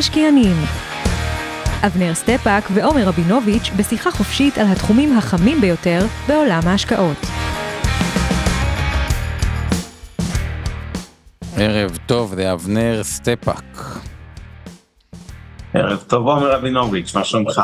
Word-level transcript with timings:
המשקיענים 0.00 0.56
אבנר 1.86 2.14
סטפאק 2.14 2.64
ועומר 2.74 3.08
רבינוביץ' 3.08 3.70
בשיחה 3.76 4.10
חופשית 4.10 4.58
על 4.58 4.66
התחומים 4.66 5.18
החמים 5.18 5.60
ביותר 5.60 6.06
בעולם 6.28 6.60
ההשקעות. 6.64 7.16
ערב 11.56 11.98
טוב, 12.06 12.34
זה 12.34 12.52
אבנר 12.52 13.00
סטפאק. 13.02 13.98
ערב 15.74 15.98
טוב 16.06 16.28
עומר 16.28 16.52
רבינוביץ', 16.52 17.14
מה 17.14 17.24
שלומך? 17.24 17.62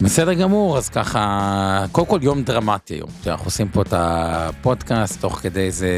בסדר 0.00 0.32
גמור, 0.32 0.78
אז 0.78 0.88
ככה, 0.88 1.84
קודם 1.92 2.06
כל 2.06 2.18
יום 2.22 2.42
דרמטי 2.42 2.94
היום. 2.94 3.10
אנחנו 3.26 3.44
עושים 3.44 3.68
פה 3.68 3.82
את 3.82 3.92
הפודקאסט 3.96 5.20
תוך 5.20 5.38
כדי 5.42 5.70
זה, 5.70 5.90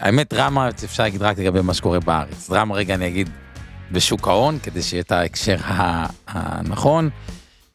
האמת 0.00 0.34
דרמה 0.34 0.68
אפשר 0.68 1.02
להגיד 1.02 1.22
רק 1.22 1.38
לגבי 1.38 1.60
מה 1.60 1.74
שקורה 1.74 2.00
בארץ. 2.00 2.50
דרמה 2.50 2.74
רגע 2.74 2.94
אני 2.94 3.06
אגיד 3.06 3.30
בשוק 3.92 4.28
ההון, 4.28 4.58
כדי 4.62 4.82
שיהיה 4.82 5.02
את 5.02 5.12
ההקשר 5.12 5.56
הנכון. 6.28 7.10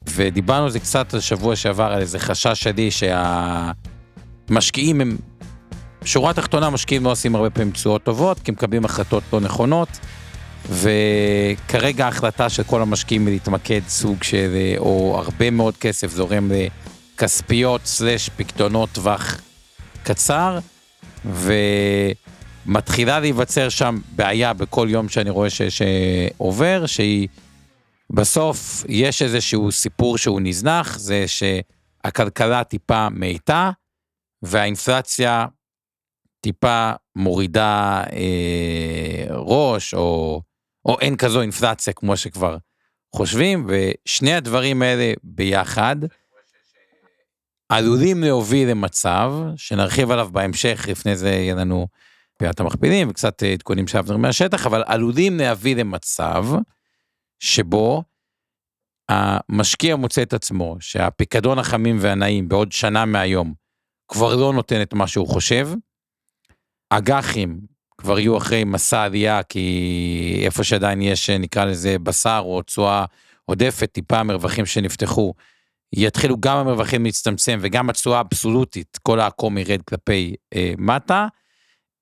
ודיברנו 0.08 0.63
על 0.63 0.69
זה 0.69 0.80
קצת 0.80 1.13
השבוע 1.13 1.55
שעבר, 1.55 1.83
על 1.83 2.02
איזה 2.02 2.19
חשש 2.19 2.63
שלי 2.63 2.89
שהמשקיעים 4.49 5.02
הם, 5.02 5.17
שורה 6.05 6.33
תחתונה, 6.33 6.69
משקיעים 6.69 7.03
לא 7.03 7.11
עושים 7.11 7.35
הרבה 7.35 7.49
פעמים 7.49 7.72
תשואות 7.72 8.03
טובות, 8.03 8.39
כי 8.39 8.52
הם 8.52 8.55
מקבלים 8.55 8.85
החלטות 8.85 9.23
לא 9.33 9.39
נכונות. 9.39 9.89
וכרגע 10.69 12.05
ההחלטה 12.05 12.50
של 12.50 12.63
כל 12.63 12.81
המשקיעים 12.81 13.27
היא 13.27 13.33
להתמקד 13.33 13.81
סוג 13.88 14.23
של, 14.23 14.55
או 14.77 15.22
הרבה 15.23 15.50
מאוד 15.50 15.77
כסף 15.77 16.11
זורם 16.11 16.52
לכספיות 17.16 17.81
סלש 17.85 18.29
פקדונות 18.29 18.89
טווח 18.91 19.38
קצר, 20.03 20.59
ו... 21.25 21.53
מתחילה 22.66 23.19
להיווצר 23.19 23.69
שם 23.69 23.99
בעיה 24.16 24.53
בכל 24.53 24.88
יום 24.89 25.09
שאני 25.09 25.30
רואה 25.30 25.47
שעובר, 25.49 26.85
שהיא 26.85 27.27
בסוף 28.09 28.83
יש 28.88 29.22
איזשהו 29.22 29.72
סיפור 29.72 30.17
שהוא 30.17 30.41
נזנח, 30.41 30.97
זה 30.97 31.25
שהכלכלה 31.27 32.63
טיפה 32.63 33.09
מאיתה, 33.09 33.72
והאינפלציה 34.41 35.45
טיפה 36.41 36.91
מורידה 37.16 38.03
אה, 38.13 39.25
ראש, 39.29 39.94
או, 39.94 40.41
או 40.85 41.00
אין 41.00 41.17
כזו 41.17 41.41
אינפלציה 41.41 41.94
כמו 41.94 42.17
שכבר 42.17 42.57
חושבים, 43.16 43.67
ושני 43.67 44.33
הדברים 44.33 44.81
האלה 44.81 45.13
ביחד, 45.23 45.95
עלולים 47.69 48.23
להוביל 48.23 48.69
למצב, 48.69 49.33
שנרחיב 49.55 50.11
עליו 50.11 50.29
בהמשך, 50.31 50.85
לפני 50.89 51.16
זה 51.16 51.29
יהיה 51.29 51.55
לנו 51.55 51.88
פיית 52.38 52.59
המכפילים 52.59 53.09
וקצת 53.09 53.44
אה, 53.44 53.53
עדכונים 53.53 53.88
שאבנר 53.88 54.17
מהשטח, 54.17 54.66
אבל 54.66 54.83
עלולים 54.86 55.38
להביא 55.38 55.75
למצב 55.75 56.45
שבו 57.39 58.03
המשקיע 59.09 59.95
מוצא 59.95 60.22
את 60.22 60.33
עצמו 60.33 60.78
שהפיקדון 60.80 61.59
החמים 61.59 61.97
והנעים 62.00 62.47
בעוד 62.47 62.72
שנה 62.72 63.06
מהיום 63.06 63.53
כבר 64.07 64.35
לא 64.35 64.53
נותן 64.53 64.81
את 64.81 64.94
מה 64.94 65.07
שהוא 65.07 65.28
חושב. 65.28 65.69
אג"חים 66.90 67.59
כבר 67.97 68.19
יהיו 68.19 68.38
אחרי 68.38 68.63
מסע 68.63 69.03
עלייה 69.03 69.44
כי 69.44 70.41
איפה 70.45 70.63
שעדיין 70.63 71.01
יש 71.01 71.29
נקרא 71.29 71.66
לזה 71.66 72.00
בשר 72.00 72.41
או 72.45 72.62
תשואה 72.62 73.06
עודפת 73.45 73.91
טיפה 73.91 74.24
מרווחים 74.24 74.66
שנפתחו 74.66 75.34
יתחילו 75.94 76.38
גם 76.40 76.57
המרווחים 76.57 77.06
להצטמצם 77.06 77.59
וגם 77.62 77.90
התשואה 77.90 78.18
האבסולוטית 78.18 79.00
כל 79.03 79.19
העקום 79.19 79.57
ירד 79.57 79.81
כלפי 79.81 80.35
אה, 80.56 80.74
מטה. 80.78 81.28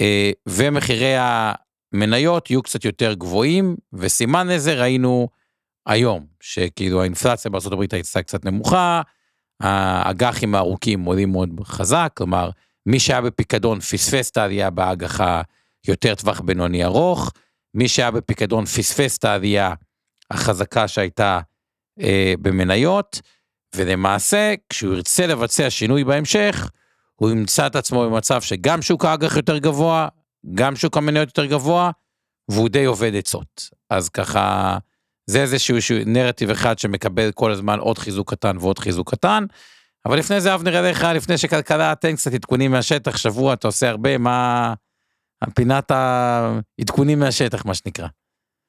אה, 0.04 0.32
ומחירי 0.50 1.16
המניות 1.18 2.50
יהיו 2.50 2.64
קצת 2.64 2.86
יותר 2.86 3.14
גבוהים, 3.14 3.76
וסימן 3.94 4.48
לזה 4.48 4.74
ראינו 4.74 5.28
היום, 5.86 6.26
שכאילו 6.40 7.02
האינפלציה 7.02 7.52
בארה"ב 7.52 7.82
הייתה 7.82 8.22
קצת 8.22 8.46
נמוכה, 8.46 9.02
האג"חים 9.60 10.56
הארוכים 10.56 11.04
עולים 11.04 11.32
מאוד 11.32 11.50
חזק, 11.64 12.12
כלומר, 12.18 12.50
מי 12.86 13.00
שהיה 13.00 13.22
בפיקדון 13.22 13.80
פספס 13.80 14.32
את 14.32 14.38
העלייה 14.38 14.70
באג"ח 14.70 15.22
היותר 15.88 16.16
טווח 16.16 16.42
בינוני 16.42 16.84
ארוך, 16.86 17.32
מי 17.74 17.88
שהיה 17.88 18.12
בפיקדון 18.12 18.66
פספס 18.66 19.18
את 19.18 19.24
העלייה 19.24 19.74
החזקה 20.32 20.88
שהייתה 20.88 21.40
אה, 22.02 22.34
במניות, 22.42 23.22
ולמעשה, 23.76 24.54
כשהוא 24.70 24.94
ירצה 24.94 25.28
לבצע 25.28 25.70
שינוי 25.70 26.04
בהמשך, 26.04 26.70
הוא 27.16 27.32
ימצא 27.32 27.68
את 27.68 27.76
עצמו 27.76 28.10
במצב 28.10 28.42
שגם 28.42 28.82
שוק 28.82 29.06
האג"ח 29.06 29.36
יותר 29.38 29.58
גבוה, 29.58 30.08
גם 30.54 30.76
שוק 30.76 30.98
המניות 30.98 31.28
יותר 31.28 31.46
גבוה, 31.46 31.92
והוא 32.52 32.70
די 32.70 32.86
עובד 32.86 33.16
עצות. 33.16 33.70
אז 33.90 34.10
ככה, 34.10 34.78
זה 35.30 35.42
איזשהו 35.42 35.78
נרטיב 36.06 36.50
אחד 36.50 36.80
שמקבל 36.80 37.32
כל 37.32 37.52
הזמן 37.52 37.80
עוד 37.80 37.98
חיזוק 37.98 38.32
קטן 38.32 38.58
ועוד 38.58 38.80
חיזוק 38.80 39.12
קטן. 39.12 39.46
אבל 40.06 40.18
לפני 40.18 40.42
זה 40.42 40.54
אבנר 40.54 40.80
אליך, 40.80 41.04
לפני 41.04 41.38
שכלכלה, 41.38 41.96
תן 41.96 42.16
קצת 42.16 42.34
עדכונים 42.34 42.72
מהשטח, 42.72 43.18
שבוע 43.18 43.54
אתה 43.54 43.68
עושה 43.68 43.90
הרבה, 43.90 44.18
מה... 44.18 44.74
פינת 45.56 45.92
העדכונים 45.92 47.20
מהשטח, 47.20 47.66
מה 47.66 47.74
שנקרא. 47.74 48.08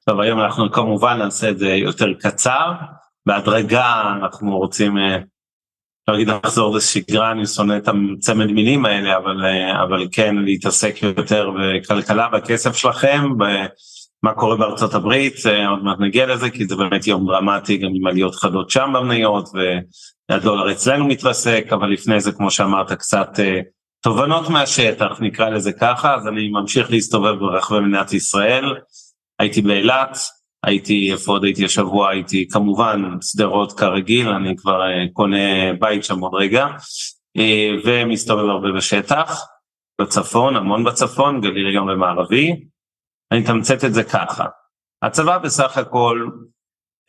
טוב, 0.09 0.19
היום 0.19 0.39
אנחנו 0.39 0.71
כמובן 0.71 1.17
נעשה 1.17 1.49
את 1.49 1.57
זה 1.59 1.67
יותר 1.67 2.13
קצר. 2.19 2.71
בהדרגה 3.25 4.01
אנחנו 4.21 4.57
רוצים 4.57 4.97
אה, 4.97 5.17
לא 6.07 6.15
אגיד 6.15 6.27
לחזור 6.29 6.75
לשגרה, 6.75 7.31
אני 7.31 7.45
שונא 7.45 7.77
את 7.77 7.87
הצמד 7.87 8.45
מילים 8.45 8.85
האלה, 8.85 9.17
אבל, 9.17 9.45
אה, 9.45 9.83
אבל 9.83 10.07
כן 10.11 10.35
להתעסק 10.35 10.95
יותר 11.01 11.51
בכלכלה, 11.59 12.27
בכסף 12.29 12.75
שלכם, 12.75 13.29
במה 13.37 14.33
קורה 14.33 14.55
בארצות 14.57 14.93
הברית, 14.93 15.35
אה, 15.45 15.69
עוד 15.69 15.83
מעט 15.83 15.99
נגיע 15.99 16.25
לזה, 16.25 16.49
כי 16.49 16.65
זה 16.65 16.75
באמת 16.75 17.07
יום 17.07 17.27
דרמטי 17.27 17.77
גם 17.77 17.89
עם 17.95 18.07
עליות 18.07 18.35
חדות 18.35 18.69
שם 18.69 18.91
במניות, 18.95 19.49
והדולר 20.29 20.71
אצלנו 20.71 21.07
מתרסק, 21.07 21.65
אבל 21.71 21.89
לפני 21.89 22.19
זה, 22.19 22.31
כמו 22.31 22.51
שאמרת, 22.51 22.91
קצת 22.91 23.39
אה, 23.39 23.59
תובנות 24.01 24.49
מהשטח, 24.49 25.17
נקרא 25.19 25.49
לזה 25.49 25.71
ככה, 25.71 26.15
אז 26.15 26.27
אני 26.27 26.49
ממשיך 26.49 26.91
להסתובב 26.91 27.39
ברחבי 27.39 27.79
מדינת 27.79 28.13
ישראל, 28.13 28.75
הייתי 29.39 29.61
באילת, 29.61 30.17
הייתי, 30.65 31.11
איפה 31.11 31.31
עוד 31.31 31.43
הייתי 31.43 31.65
השבוע, 31.65 32.09
הייתי 32.09 32.47
כמובן 32.51 33.01
שדרות 33.21 33.79
כרגיל, 33.79 34.29
אני 34.29 34.55
כבר 34.57 34.81
אה, 34.81 35.05
קונה 35.13 35.73
בית 35.79 36.03
שם 36.03 36.19
עוד 36.19 36.33
רגע, 36.35 36.67
אה, 37.37 37.69
ומסתובב 37.85 38.49
הרבה 38.49 38.71
בשטח, 38.71 39.45
בצפון, 40.01 40.55
המון 40.55 40.83
בצפון, 40.83 41.41
גליל 41.41 41.75
גם 41.77 41.87
במערבי. 41.87 42.65
אני 43.31 43.45
אתמצת 43.45 43.85
את 43.85 43.93
זה 43.93 44.03
ככה, 44.03 44.45
הצבא 45.01 45.37
בסך 45.37 45.77
הכל 45.77 46.29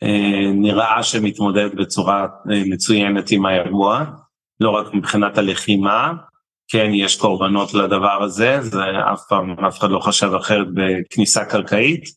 אה, 0.03 0.51
נראה 0.53 1.03
שמתמודד 1.03 1.75
בצורה 1.75 2.27
מצוינת 2.45 3.31
עם 3.31 3.45
האירוע, 3.45 4.05
לא 4.59 4.69
רק 4.69 4.93
מבחינת 4.93 5.37
הלחימה, 5.37 6.13
כן, 6.67 6.91
יש 6.93 7.19
קורבנות 7.19 7.73
לדבר 7.73 8.23
הזה, 8.23 8.61
זה 8.61 8.79
אף 9.13 9.21
פעם, 9.29 9.65
אף 9.65 9.79
אחד 9.79 9.89
לא 9.89 9.99
חשב 9.99 10.33
אחרת 10.33 10.67
בכניסה 10.73 11.45
קרקעית. 11.45 12.16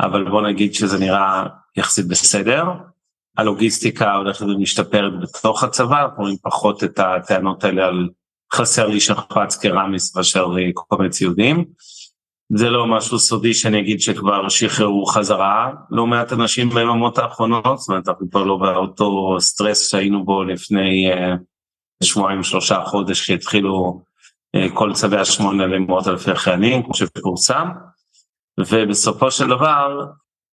אבל 0.00 0.30
בוא 0.30 0.42
נגיד 0.42 0.74
שזה 0.74 0.98
נראה 0.98 1.46
יחסית 1.76 2.08
בסדר. 2.08 2.64
הלוגיסטיקה 3.36 4.14
הולכת 4.14 4.42
ומשתפרת 4.42 5.12
בתוך 5.20 5.64
הצבא, 5.64 6.02
אנחנו 6.02 6.22
רואים 6.22 6.36
פחות 6.42 6.84
את 6.84 6.98
הטענות 6.98 7.64
האלה 7.64 7.86
על 7.86 8.08
חסר 8.54 8.86
לי 8.86 9.00
שכפ"ץ 9.00 9.56
קרמיס 9.56 10.16
מאשר 10.16 10.46
כל 10.74 10.96
מיני 10.96 11.10
ציודים. 11.10 11.64
זה 12.52 12.70
לא 12.70 12.86
משהו 12.86 13.18
סודי 13.18 13.54
שאני 13.54 13.80
אגיד 13.80 14.00
שכבר 14.00 14.48
שחררו 14.48 15.06
חזרה 15.06 15.72
לא 15.90 16.06
מעט 16.06 16.32
אנשים 16.32 16.70
ביממות 16.70 17.18
האחרונות, 17.18 17.78
זאת 17.78 17.88
אומרת 17.88 18.08
אנחנו 18.08 18.30
כבר 18.30 18.44
לא 18.44 18.56
באותו 18.56 19.36
סטרס 19.40 19.90
שהיינו 19.90 20.24
בו 20.24 20.44
לפני 20.44 21.12
uh, 21.12 21.16
שבועיים 22.04 22.42
שלושה 22.42 22.84
חודש 22.84 23.26
שהתחילו 23.26 24.02
uh, 24.56 24.74
כל 24.74 24.92
צווי 24.92 25.18
השמונה 25.18 25.66
למאות 25.66 26.08
אלפי 26.08 26.34
חיילים 26.34 26.82
כמו 26.82 26.94
שפורסם. 26.94 27.68
ובסופו 28.68 29.30
של 29.30 29.46
דבר, 29.46 30.04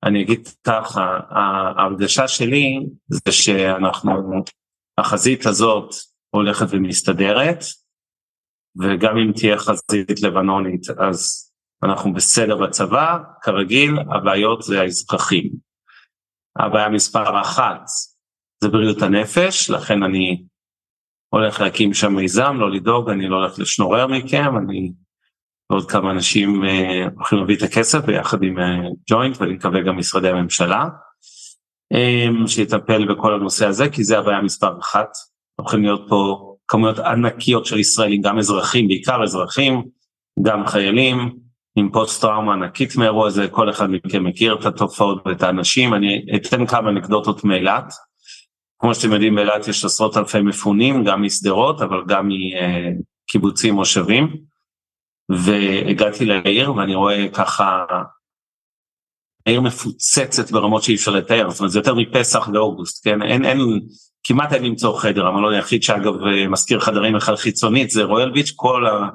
אני 0.04 0.24
אגיד 0.24 0.48
ככה, 0.64 1.20
ההרגשה 1.30 2.28
שלי 2.28 2.80
זה 3.08 3.32
שאנחנו, 3.32 4.44
החזית 4.98 5.46
הזאת 5.46 5.90
הולכת 6.30 6.66
ומסתדרת, 6.70 7.64
וגם 8.80 9.18
אם 9.18 9.32
תהיה 9.32 9.58
חזית 9.58 10.22
לבנונית 10.24 10.90
אז 10.90 11.52
אנחנו 11.84 12.14
בסדר 12.14 12.58
בצבא, 12.58 13.18
כרגיל 13.42 13.92
הבעיות 14.00 14.62
זה 14.62 14.82
האזרחים. 14.82 15.50
הבעיה 16.60 16.90
מספר 16.90 17.42
אחת 17.42 17.82
זה 18.64 18.70
בריאות 18.70 19.02
הנפש, 19.02 19.70
לכן 19.70 20.04
אני 20.04 20.44
הולך 21.30 21.60
להקים 21.60 21.94
שם 21.94 22.16
מיזם, 22.16 22.58
לא 22.60 22.72
לדאוג, 22.72 23.10
אני 23.10 23.28
לא 23.28 23.36
הולך 23.36 23.60
לשנורר 23.60 24.08
מכם, 24.08 24.58
אני 24.58 24.92
ועוד 25.70 25.92
כמה 25.92 26.12
אנשים 26.12 26.64
אה, 26.66 27.06
הולכים 27.16 27.40
להביא 27.40 27.56
את 27.56 27.62
הכסף 27.62 28.06
ביחד 28.06 28.44
עם 28.44 28.60
אה, 28.60 28.78
ג'וינט 29.10 29.42
ואני 29.42 29.54
מקווה 29.54 29.82
גם 29.82 29.98
משרדי 29.98 30.30
הממשלה, 30.30 30.86
אה, 31.94 32.48
שיטפל 32.48 33.14
בכל 33.14 33.34
הנושא 33.34 33.66
הזה, 33.68 33.90
כי 33.90 34.04
זה 34.04 34.20
הבעיה 34.20 34.42
מספר 34.42 34.80
אחת, 34.80 35.10
הולכים 35.56 35.84
להיות 35.84 36.06
פה 36.10 36.54
כמויות 36.68 37.00
ענקיות 37.00 37.66
של 37.66 37.80
ישראלים, 37.80 38.22
גם 38.22 38.38
אזרחים, 38.38 38.88
בעיקר 38.88 39.24
אזרחים, 39.24 39.84
גם 40.42 40.68
חיילים, 40.68 41.38
עם 41.78 41.92
פוסט 41.92 42.22
טראומה 42.22 42.54
ענקית 42.54 42.96
מאירוע 42.96 43.28
הזה, 43.28 43.48
כל 43.48 43.70
אחד 43.70 43.90
מכם 43.90 44.24
מכיר 44.24 44.58
את 44.60 44.66
התופעות 44.66 45.22
ואת 45.26 45.44
האנשים, 45.44 45.94
אני 45.94 46.26
אתן 46.36 46.66
כמה 46.66 46.90
אנקדוטות 46.90 47.44
מאילת. 47.44 47.94
כמו 48.80 48.96
שאתם 48.96 49.12
יודעים 49.12 49.36
באילת 49.36 49.68
יש 49.68 49.86
עשרות 49.86 50.18
אלפי 50.18 50.42
מפונים, 50.42 51.04
גם 51.04 51.24
משדרות 51.24 51.82
אבל 51.82 52.04
גם 52.08 52.30
מקיבוצים 52.30 53.74
מושבים. 53.74 54.38
והגעתי 55.30 56.26
לעיר 56.26 56.74
ואני 56.74 56.96
רואה 56.96 57.28
ככה, 57.34 57.86
העיר 59.46 59.62
מפוצצת 59.62 60.52
ברמות 60.52 60.84
שאי 60.84 60.96
אפשר 60.96 61.12
לתאר, 61.12 61.50
זאת 61.50 61.60
אומרת 61.60 61.72
זה 61.72 61.80
יותר 61.80 61.96
מפסח 61.96 62.50
ואוגוסט, 62.54 63.04
כן, 63.04 63.22
אין, 63.22 63.46
אין, 63.46 63.60
כמעט 64.24 64.54
אין 64.54 64.64
למצוא 64.64 65.00
חדר, 65.00 65.28
המלון 65.28 65.54
היחיד 65.54 65.84
שאגב 65.84 66.14
מזכיר 66.50 66.80
חדרים 66.80 67.16
בכלל 67.16 67.36
חיצונית 67.36 67.90
זה 67.90 68.04
רויאל 68.04 68.32
ביץ', 68.32 68.54
כל, 68.56 68.88
ה, 68.88 69.10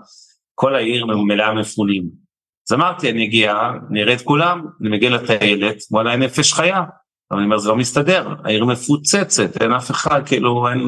כל 0.55 0.75
העיר 0.75 1.07
מלאה 1.07 1.55
מפונים. 1.55 2.23
אז 2.71 2.75
אמרתי 2.75 3.11
אני 3.11 3.25
אגיע, 3.25 3.55
נראה 3.91 4.15
את 4.15 4.23
כולם, 4.23 4.67
אני 4.81 4.89
מגיע 4.89 5.11
לטיילת, 5.11 5.77
וואלה 5.91 6.13
אין 6.13 6.23
נפש 6.23 6.53
חיה, 6.53 6.83
אבל 7.31 7.39
אני 7.39 7.45
אומר 7.45 7.59
זה 7.59 7.69
לא 7.69 7.77
מסתדר, 7.77 8.35
העיר 8.45 8.65
מפוצצת, 8.65 9.63
אין 9.63 9.73
אף 9.73 9.91
אחד, 9.91 10.27
כאילו 10.27 10.69
אין 10.69 10.81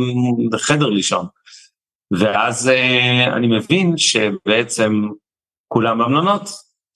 חדר 0.58 0.86
לישון. 0.86 1.26
ואז 2.19 2.69
uh, 2.69 3.32
אני 3.37 3.46
מבין 3.46 3.99
שבעצם 3.99 5.08
כולם 5.69 5.99
במלונות, 5.99 6.43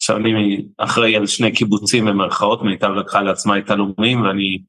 עכשיו 0.01 0.17
אני 0.17 0.67
אחראי 0.79 1.17
על 1.17 1.27
שני 1.27 1.53
קיבוצים 1.53 2.05
במרכאות, 2.05 2.63
מיטב 2.63 2.91
לקחה 2.91 3.21
לעצמה 3.23 3.59
את 3.59 3.71
הלאומים 3.71 4.23
ואני 4.23 4.63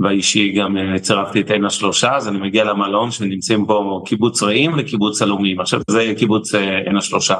באישי 0.00 0.52
גם 0.52 0.76
uh, 0.76 0.98
צירפתי 0.98 1.40
את 1.40 1.50
עין 1.50 1.64
השלושה, 1.64 2.16
אז 2.16 2.28
אני 2.28 2.38
מגיע 2.38 2.64
למלון 2.64 3.10
שנמצאים 3.10 3.66
פה 3.66 4.02
קיבוץ 4.06 4.42
רעים 4.42 4.72
וקיבוץ 4.78 5.22
הלאומים, 5.22 5.60
עכשיו 5.60 5.80
זה 5.90 6.12
קיבוץ 6.18 6.54
uh, 6.54 6.58
עין 6.58 6.96
השלושה. 6.96 7.36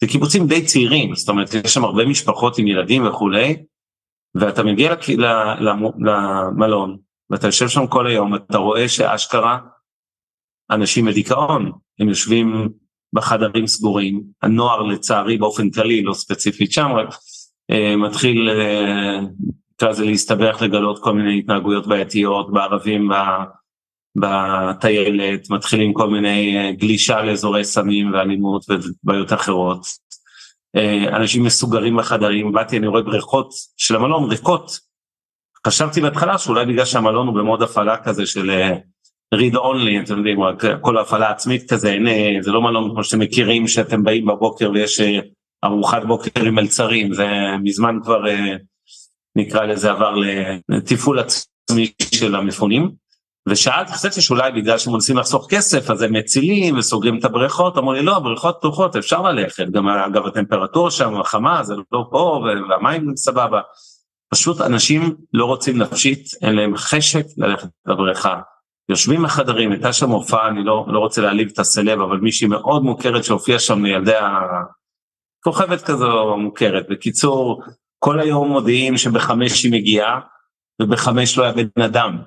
זה 0.00 0.06
קיבוצים 0.06 0.46
די 0.46 0.64
צעירים, 0.64 1.14
זאת 1.14 1.28
אומרת 1.28 1.54
יש 1.54 1.74
שם 1.74 1.84
הרבה 1.84 2.06
משפחות 2.06 2.58
עם 2.58 2.66
ילדים 2.66 3.06
וכולי, 3.06 3.56
ואתה 4.34 4.62
מגיע 4.62 4.94
למלון 5.98 6.98
ואתה 7.30 7.46
יושב 7.46 7.68
שם 7.68 7.86
כל 7.86 8.06
היום, 8.06 8.34
אתה 8.34 8.58
רואה 8.58 8.88
שאשכרה 8.88 9.58
אנשים 10.70 11.04
בדיכאון, 11.04 11.72
הם 11.98 12.08
יושבים 12.08 12.68
בחדרים 13.12 13.66
סגורים, 13.66 14.22
הנוער 14.42 14.82
לצערי 14.82 15.38
באופן 15.38 15.70
כללי, 15.70 16.02
לא 16.02 16.14
ספציפית 16.14 16.72
שם, 16.72 16.92
רק 16.92 17.08
אה, 17.70 17.96
מתחיל, 17.96 18.50
אה, 18.50 19.20
נקרא 19.74 19.88
לזה 19.88 20.04
להסתבך 20.04 20.62
לגלות 20.62 21.02
כל 21.02 21.12
מיני 21.12 21.38
התנהגויות 21.38 21.86
בעייתיות 21.86 22.52
בערבים, 22.52 23.10
בטיילת, 24.16 25.50
מתחילים 25.50 25.92
כל 25.92 26.10
מיני 26.10 26.56
אה, 26.56 26.72
גלישה 26.72 27.22
לאזורי 27.22 27.64
סמים 27.64 28.12
ואלימות 28.12 28.64
ובעיות 28.68 29.32
אחרות. 29.32 30.08
אנשים 31.12 31.44
מסוגרים 31.44 31.96
בחדרים, 31.96 32.52
באתי 32.52 32.78
אני 32.78 32.86
רואה 32.86 33.02
בריכות 33.02 33.50
של 33.76 33.96
המלון 33.96 34.30
ריקות. 34.30 34.78
חשבתי 35.66 36.00
בהתחלה 36.00 36.38
שאולי 36.38 36.66
בגלל 36.66 36.84
שהמלון 36.84 37.26
הוא 37.26 37.34
במוד 37.34 37.62
הפעלה 37.62 37.96
כזה 37.96 38.26
של 38.26 38.50
read 39.34 39.54
only, 39.54 40.04
אתם 40.04 40.16
יודעים, 40.16 40.38
כל 40.80 40.98
הפעלה 40.98 41.30
עצמית 41.30 41.70
כזה, 41.72 41.92
הנה, 41.92 42.10
זה 42.40 42.50
לא 42.50 42.62
מלון 42.62 42.90
כמו 42.90 43.04
שאתם 43.04 43.18
מכירים 43.18 43.68
שאתם 43.68 44.04
באים 44.04 44.26
בבוקר 44.26 44.70
ויש 44.70 45.00
אה, 45.00 45.20
ארוחת 45.64 46.04
בוקר 46.04 46.44
עם 46.44 46.54
מלצרים, 46.54 47.14
זה 47.14 47.26
מזמן 47.62 47.98
כבר 48.02 48.28
אה, 48.28 48.56
נקרא 49.36 49.64
לזה 49.64 49.90
עבר 49.90 50.14
לתפעול 50.68 51.18
עצמי 51.18 51.92
של 52.14 52.34
המפונים. 52.34 52.90
ושאלתי, 53.48 53.92
חשבתי 53.92 54.20
שאולי 54.20 54.52
בגלל 54.52 54.78
שהם 54.78 54.92
מנסים 54.92 55.16
לחסוך 55.16 55.46
כסף 55.50 55.90
אז 55.90 56.02
הם 56.02 56.12
מצילים 56.12 56.78
וסוגרים 56.78 57.18
את 57.18 57.24
הבריכות, 57.24 57.78
אמרו 57.78 57.92
לי 57.92 58.02
לא, 58.02 58.16
הבריכות 58.16 58.56
פתוחות 58.58 58.96
אפשר 58.96 59.22
ללכת, 59.22 59.70
גם 59.70 59.88
אגב 59.88 60.26
הטמפרטורה 60.26 60.90
שם 60.90 61.22
חמה, 61.24 61.64
זה 61.64 61.74
לא 61.92 62.04
פה 62.10 62.44
והמים 62.68 63.16
סבבה. 63.16 63.60
פשוט 64.30 64.60
אנשים 64.60 65.14
לא 65.34 65.44
רוצים 65.44 65.78
נפשית, 65.78 66.28
אין 66.42 66.54
להם 66.54 66.76
חשק 66.76 67.24
ללכת 67.36 67.68
לבריכה. 67.86 68.40
יושבים 68.88 69.22
בחדרים, 69.22 69.72
הייתה 69.72 69.92
שם 69.92 70.10
הופעה, 70.10 70.48
אני 70.48 70.64
לא, 70.64 70.86
לא 70.88 70.98
רוצה 70.98 71.22
להעליב 71.22 71.48
את 71.52 71.58
הסלב, 71.58 72.00
אבל 72.00 72.16
מישהי 72.16 72.48
מאוד 72.48 72.82
מוכרת 72.82 73.24
שהופיעה 73.24 73.58
שם 73.58 73.84
לילדי 73.84 74.12
הכוכבת 75.40 75.82
כזו 75.82 76.36
מוכרת. 76.36 76.86
בקיצור, 76.90 77.62
כל 77.98 78.20
היום 78.20 78.48
מודיעים 78.48 78.96
שבחמש 78.96 79.64
היא 79.64 79.72
מגיעה, 79.72 80.20
ובחמש 80.82 81.38
לא 81.38 81.42
היה 81.42 81.52
בן 81.52 81.82
אדם. 81.82 82.18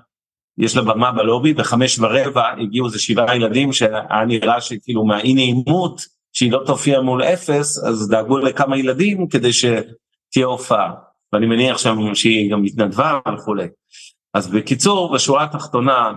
יש 0.57 0.75
לה 0.75 0.81
במה 0.81 1.11
בלובי, 1.11 1.53
בחמש 1.53 1.99
ורבע 1.99 2.49
הגיעו 2.61 2.87
איזה 2.87 2.99
שבעה 2.99 3.35
ילדים 3.35 3.73
שהיה 3.73 4.25
נראה 4.27 4.61
שכאילו 4.61 5.05
מהאי 5.05 5.33
נעימות, 5.33 6.01
שהיא 6.33 6.51
לא 6.51 6.63
תופיע 6.65 7.01
מול 7.01 7.23
אפס, 7.23 7.83
אז 7.83 8.09
דאגו 8.09 8.37
לכמה 8.37 8.77
ילדים 8.77 9.27
כדי 9.27 9.53
שתהיה 9.53 10.45
הופעה. 10.45 10.91
ואני 11.33 11.45
מניח 11.45 11.77
שם 11.77 12.15
שהיא 12.15 12.51
גם 12.51 12.63
התנדבה 12.63 13.19
וכולי. 13.33 13.67
אז 14.33 14.47
בקיצור, 14.47 15.13
בשורה 15.13 15.43
התחתונה, 15.43 16.11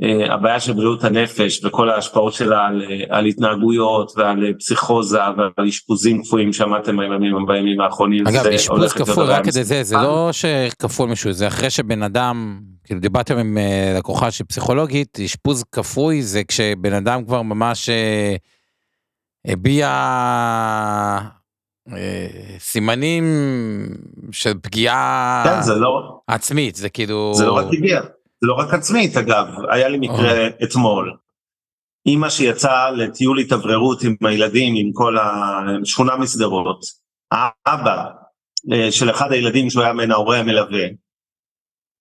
הבעיה 0.00 0.60
של 0.60 0.72
בריאות 0.72 1.04
הנפש 1.04 1.64
וכל 1.64 1.90
ההשפעות 1.90 2.32
שלה 2.32 2.66
על, 2.66 2.82
על 3.08 3.24
התנהגויות 3.24 4.12
ועל 4.16 4.52
פסיכוזה 4.58 5.18
ועל 5.36 5.68
אשפוזים 5.68 6.22
כפויים 6.22 6.52
שמעתם 6.52 6.96
בימים, 6.96 7.46
בימים 7.46 7.80
האחרונים. 7.80 8.26
אגב 8.26 8.46
אשפוז 8.46 8.92
כפוי 8.92 9.24
רק 9.26 9.44
כדי 9.44 9.64
זה 9.64 9.82
זה 9.82 9.96
לא 9.96 10.28
שכפוי 10.32 11.08
מישהו 11.08 11.32
זה 11.32 11.46
אחרי 11.46 11.70
שבן 11.70 12.02
אדם 12.02 12.60
כאילו 12.84 13.00
דיברתם 13.00 13.38
עם 13.38 13.58
אה, 13.58 13.94
לקוחה 13.98 14.30
שהיא 14.30 14.46
פסיכולוגית 14.48 15.18
אשפוז 15.24 15.64
כפוי 15.72 16.22
זה 16.22 16.44
כשבן 16.44 16.92
אדם 16.92 17.24
כבר 17.24 17.42
ממש 17.42 17.88
אה, 17.88 18.36
הביע 19.44 19.88
סימנים 22.58 23.24
של 24.32 24.52
פגיעה 24.62 25.44
כן, 25.44 25.62
זה 25.62 25.74
לא, 25.74 26.20
עצמית 26.26 26.74
זה 26.74 26.88
כאילו 26.88 27.32
זה 27.34 27.46
לא 27.46 27.52
רק 27.52 27.66
הביע. 27.78 28.00
לא 28.42 28.54
רק 28.54 28.74
עצמית 28.74 29.16
אגב, 29.16 29.46
היה 29.70 29.88
לי 29.88 29.98
מקרה 29.98 30.48
oh. 30.48 30.64
אתמול. 30.64 31.16
אימא 32.06 32.30
שיצאה 32.30 32.90
לטיול 32.90 33.38
התאווררות 33.38 34.02
עם 34.02 34.16
הילדים, 34.20 34.74
עם 34.76 34.92
כל 34.92 35.16
השכונה 35.18 36.16
משדרות, 36.16 36.80
האבא 37.30 38.04
אה, 38.72 38.92
של 38.92 39.10
אחד 39.10 39.32
הילדים 39.32 39.70
שהוא 39.70 39.82
היה 39.82 39.92
מן 39.92 40.10
ההורה 40.10 40.38
המלווה, 40.38 40.86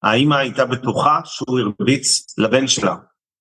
האימא 0.03 0.36
הייתה 0.36 0.65
בטוחה 0.65 1.20
שהוא 1.25 1.60
הרביץ 1.60 2.25
לבן 2.38 2.67
שלה. 2.67 2.96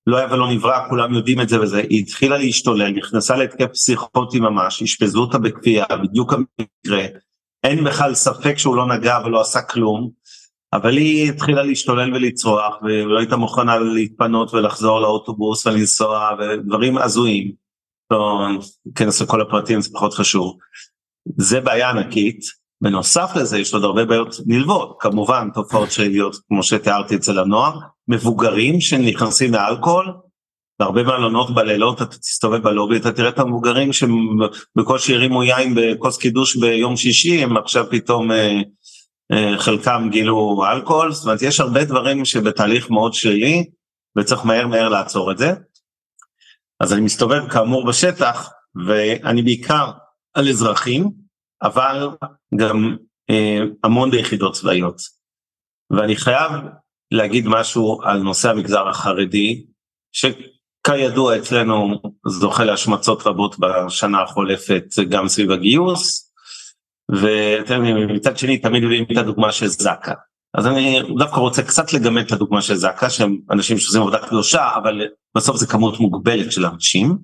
לא 0.06 0.16
היה 0.16 0.32
ולא 0.32 0.52
נברא, 0.52 0.88
כולם 0.88 1.14
יודעים 1.14 1.40
את 1.40 1.48
זה 1.48 1.60
וזה, 1.60 1.78
היא 1.78 2.02
התחילה 2.02 2.38
להשתולל, 2.38 2.90
נכנסה 2.90 3.36
להתקף 3.36 3.66
פסיכוטי 3.72 4.40
ממש, 4.40 4.82
אשפזו 4.82 5.20
אותה 5.20 5.38
בכפייה, 5.38 5.84
בדיוק 6.02 6.32
המקרה, 6.32 7.06
אין 7.64 7.84
בכלל 7.84 8.14
ספק 8.14 8.58
שהוא 8.58 8.76
לא 8.76 8.86
נגע 8.86 9.18
ולא 9.24 9.40
עשה 9.40 9.62
כלום, 9.62 10.10
אבל 10.76 10.96
היא 10.96 11.32
התחילה 11.32 11.62
להשתולל 11.62 12.14
ולצרוח 12.14 12.74
ולא 12.82 13.18
הייתה 13.18 13.36
מוכנה 13.36 13.78
להתפנות 13.78 14.54
ולחזור 14.54 15.00
לאוטובוס 15.00 15.66
ולנסוע 15.66 16.30
ודברים 16.38 16.98
הזויים. 16.98 17.52
לא 18.10 18.48
ניכנס 18.86 19.22
לכל 19.22 19.40
הפרטים 19.40 19.80
זה 19.80 19.90
פחות 19.92 20.14
חשוב. 20.14 20.56
זה 21.36 21.60
בעיה 21.60 21.90
ענקית. 21.90 22.40
בנוסף 22.82 23.30
לזה 23.36 23.58
יש 23.58 23.74
עוד 23.74 23.84
הרבה 23.84 24.04
בעיות 24.04 24.36
נלוות 24.46 24.96
כמובן 25.00 25.48
תופעות 25.54 25.90
שליליות 25.90 26.36
כמו 26.48 26.62
שתיארתי 26.62 27.16
אצל 27.16 27.38
הנוער 27.38 27.78
מבוגרים 28.08 28.80
שנכנסים 28.80 29.54
לאלכוהול 29.54 30.12
בהרבה 30.78 31.02
מלונות 31.02 31.54
בלילות 31.54 32.02
אתה 32.02 32.16
תסתובב 32.16 32.62
בלובי 32.62 32.96
אתה 32.96 33.12
תראה 33.12 33.28
את 33.28 33.38
המבוגרים 33.38 33.90
שבקושי 33.92 35.14
הרימו 35.14 35.42
יין 35.42 35.74
בכוס 35.76 36.18
קידוש 36.18 36.56
ביום 36.56 36.96
שישי 36.96 37.42
הם 37.42 37.56
עכשיו 37.56 37.84
פתאום 37.90 38.32
אה, 38.32 38.60
חלקם 39.58 40.08
גילו 40.10 40.64
אלכוהול, 40.72 41.12
זאת 41.12 41.24
אומרת 41.24 41.42
יש 41.42 41.60
הרבה 41.60 41.84
דברים 41.84 42.24
שבתהליך 42.24 42.90
מאוד 42.90 43.14
שלילי 43.14 43.64
וצריך 44.18 44.46
מהר 44.46 44.66
מהר 44.66 44.88
לעצור 44.88 45.32
את 45.32 45.38
זה. 45.38 45.52
אז 46.80 46.92
אני 46.92 47.00
מסתובב 47.00 47.48
כאמור 47.48 47.86
בשטח 47.86 48.50
ואני 48.86 49.42
בעיקר 49.42 49.90
על 50.34 50.48
אזרחים, 50.48 51.10
אבל 51.62 52.08
גם 52.54 52.96
אה, 53.30 53.58
המון 53.84 54.10
ביחידות 54.10 54.54
צבאיות. 54.54 54.96
ואני 55.90 56.16
חייב 56.16 56.52
להגיד 57.10 57.44
משהו 57.48 58.00
על 58.02 58.18
נושא 58.18 58.50
המגזר 58.50 58.88
החרדי, 58.88 59.66
שכידוע 60.12 61.38
אצלנו 61.38 62.00
זוכה 62.26 62.64
להשמצות 62.64 63.26
רבות 63.26 63.56
בשנה 63.58 64.22
החולפת 64.22 64.84
גם 65.08 65.28
סביב 65.28 65.50
הגיוס, 65.50 66.25
ומצד 67.10 68.38
שני 68.38 68.58
תמיד 68.58 68.84
מביאים 68.84 69.04
את 69.12 69.16
הדוגמה 69.16 69.52
של 69.52 69.66
זק"א. 69.66 70.12
אז 70.54 70.66
אני 70.66 71.00
דווקא 71.18 71.36
רוצה 71.36 71.62
קצת 71.62 71.92
לגמד 71.92 72.24
את 72.26 72.32
הדוגמה 72.32 72.62
של 72.62 72.74
זק"א, 72.74 73.08
שהם 73.08 73.38
אנשים 73.50 73.78
שעושים 73.78 74.00
עבודה 74.00 74.18
קדושה, 74.18 74.68
אבל 74.76 75.02
בסוף 75.36 75.56
זה 75.56 75.66
כמות 75.66 76.00
מוגבלת 76.00 76.52
של 76.52 76.66
אנשים. 76.66 77.18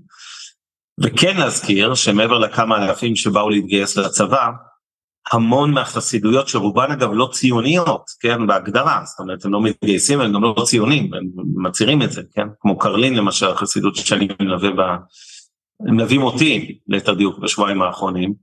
וכן 1.00 1.36
להזכיר 1.36 1.94
שמעבר 1.94 2.38
לכמה 2.38 2.84
אלפים 2.84 3.16
שבאו 3.16 3.50
להתגייס 3.50 3.96
לצבא, 3.96 4.48
המון 5.32 5.70
מהחסידויות 5.70 6.48
שרובן 6.48 6.90
אגב 6.92 7.10
לא 7.12 7.28
ציוניות, 7.32 8.04
כן, 8.20 8.46
בהגדרה, 8.46 9.02
זאת 9.04 9.20
אומרת 9.20 9.44
הם 9.44 9.52
לא 9.52 9.62
מתגייסים, 9.62 10.20
הם 10.20 10.32
גם 10.32 10.42
לא 10.42 10.64
ציונים, 10.66 11.14
הם 11.14 11.26
מצהירים 11.54 12.02
את 12.02 12.12
זה, 12.12 12.22
כן, 12.34 12.46
כמו 12.60 12.78
קרלין 12.78 13.14
למשל, 13.14 13.46
החסידות 13.46 13.96
שאני 13.96 14.28
מלווה 14.40 14.70
בה, 14.70 14.96
הם 15.88 15.96
מלווים 15.96 16.22
אותי 16.22 16.78
ליתר 16.88 17.14
דיוק 17.14 17.38
בשבועיים 17.38 17.82
האחרונים, 17.82 18.34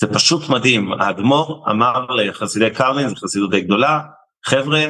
זה 0.00 0.06
פשוט 0.06 0.48
מדהים, 0.48 0.92
האדמו"ר 0.92 1.64
אמר 1.70 2.06
לחסידי 2.06 2.70
קרלין, 2.70 3.08
זו 3.08 3.16
חסידות 3.16 3.50
די 3.50 3.60
גדולה, 3.60 4.00
חבר'ה, 4.46 4.84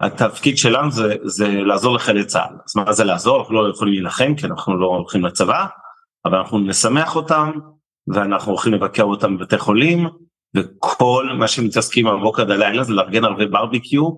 התפקיד 0.00 0.58
שלנו 0.58 0.90
זה, 0.90 1.14
זה 1.24 1.48
לעזור 1.48 1.94
לחיילי 1.94 2.24
צה"ל, 2.24 2.56
אז 2.66 2.76
מה 2.76 2.92
זה 2.92 3.04
לעזור? 3.04 3.40
אנחנו 3.40 3.54
לא 3.54 3.70
יכולים 3.70 3.94
להילחם 3.94 4.34
כי 4.34 4.46
אנחנו 4.46 4.76
לא 4.76 4.86
הולכים 4.86 5.24
לצבא, 5.24 5.66
אבל 6.24 6.38
אנחנו 6.38 6.58
נשמח 6.58 7.16
אותם, 7.16 7.50
ואנחנו 8.08 8.52
הולכים 8.52 8.74
לבקר 8.74 9.02
אותם 9.02 9.36
בבתי 9.36 9.58
חולים, 9.58 10.08
וכל 10.56 11.28
מה 11.38 11.48
שמתעסקים 11.48 12.04
מהבוקר 12.04 12.42
עד 12.42 12.50
הלילה 12.50 12.84
זה 12.84 12.92
לארגן 12.92 13.24
הרבה 13.24 13.46
ברביקיו 13.46 14.10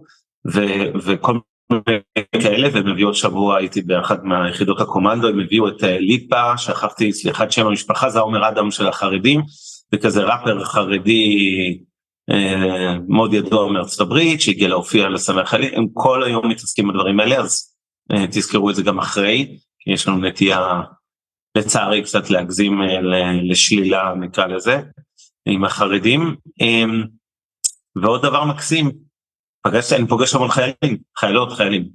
ו- 0.55 0.93
וכל 1.05 1.39
מיני 1.73 2.01
כאלה 2.43 2.69
והם 2.73 2.89
הביאו 2.89 3.09
עוד 3.09 3.15
שבוע 3.15 3.57
הייתי 3.57 3.83
באחד 3.83 4.25
מהיחידות 4.25 4.81
הקומנדו 4.81 5.29
הם 5.29 5.41
הביאו 5.41 5.69
את 5.69 5.85
אה, 5.85 5.99
ליפה 5.99 6.59
שכחתי 6.59 7.13
סליחה 7.13 7.45
את 7.45 7.53
שם 7.53 7.67
המשפחה 7.67 8.11
זה 8.11 8.21
עומר 8.21 8.49
אדם 8.49 8.71
של 8.71 8.89
החרדים 8.89 9.43
וכזה 9.95 10.23
ראפר 10.23 10.65
חרדי 10.65 11.79
אה, 12.31 12.99
מאוד 13.09 13.35
ידוע 13.35 13.73
מארצות 13.73 14.01
הברית 14.01 14.41
שהגיע 14.41 14.69
להופיע 14.69 15.09
לשמח 15.09 15.49
חיילים 15.49 15.71
הם 15.75 15.87
כל 15.93 16.25
היום 16.25 16.51
מתעסקים 16.51 16.89
בדברים 16.89 17.21
האלה 17.21 17.37
אז 17.37 17.75
אה, 18.13 18.27
תזכרו 18.27 18.71
את 18.71 18.75
זה 18.75 18.83
גם 18.83 18.99
אחרי 18.99 19.59
כי 19.79 19.93
יש 19.93 20.09
לנו 20.09 20.19
נטייה 20.19 20.81
לצערי 21.59 22.03
קצת 22.03 22.31
להגזים 22.31 22.83
אה, 22.83 23.01
לשלילה 23.43 24.15
נקרא 24.15 24.47
לזה. 24.47 24.81
עם 25.49 25.65
החרדים. 25.65 26.37
ועוד 28.03 28.23
דבר 28.23 28.45
מקסים, 28.45 28.91
פגשתי, 29.63 29.97
אני 29.97 30.09
פוגש 30.09 30.35
המון 30.35 30.51
חיילים, 30.51 30.99
חיילות, 31.19 31.53
חיילים. 31.53 31.89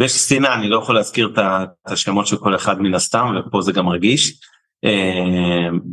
ויש 0.00 0.12
סצינה, 0.12 0.54
אני 0.54 0.68
לא 0.68 0.78
יכול 0.78 0.94
להזכיר 0.94 1.32
את 1.34 1.68
השמות 1.86 2.26
של 2.26 2.36
כל 2.36 2.54
אחד 2.54 2.80
מן 2.80 2.94
הסתם, 2.94 3.26
ופה 3.38 3.62
זה 3.62 3.72
גם 3.72 3.88
רגיש, 3.88 4.40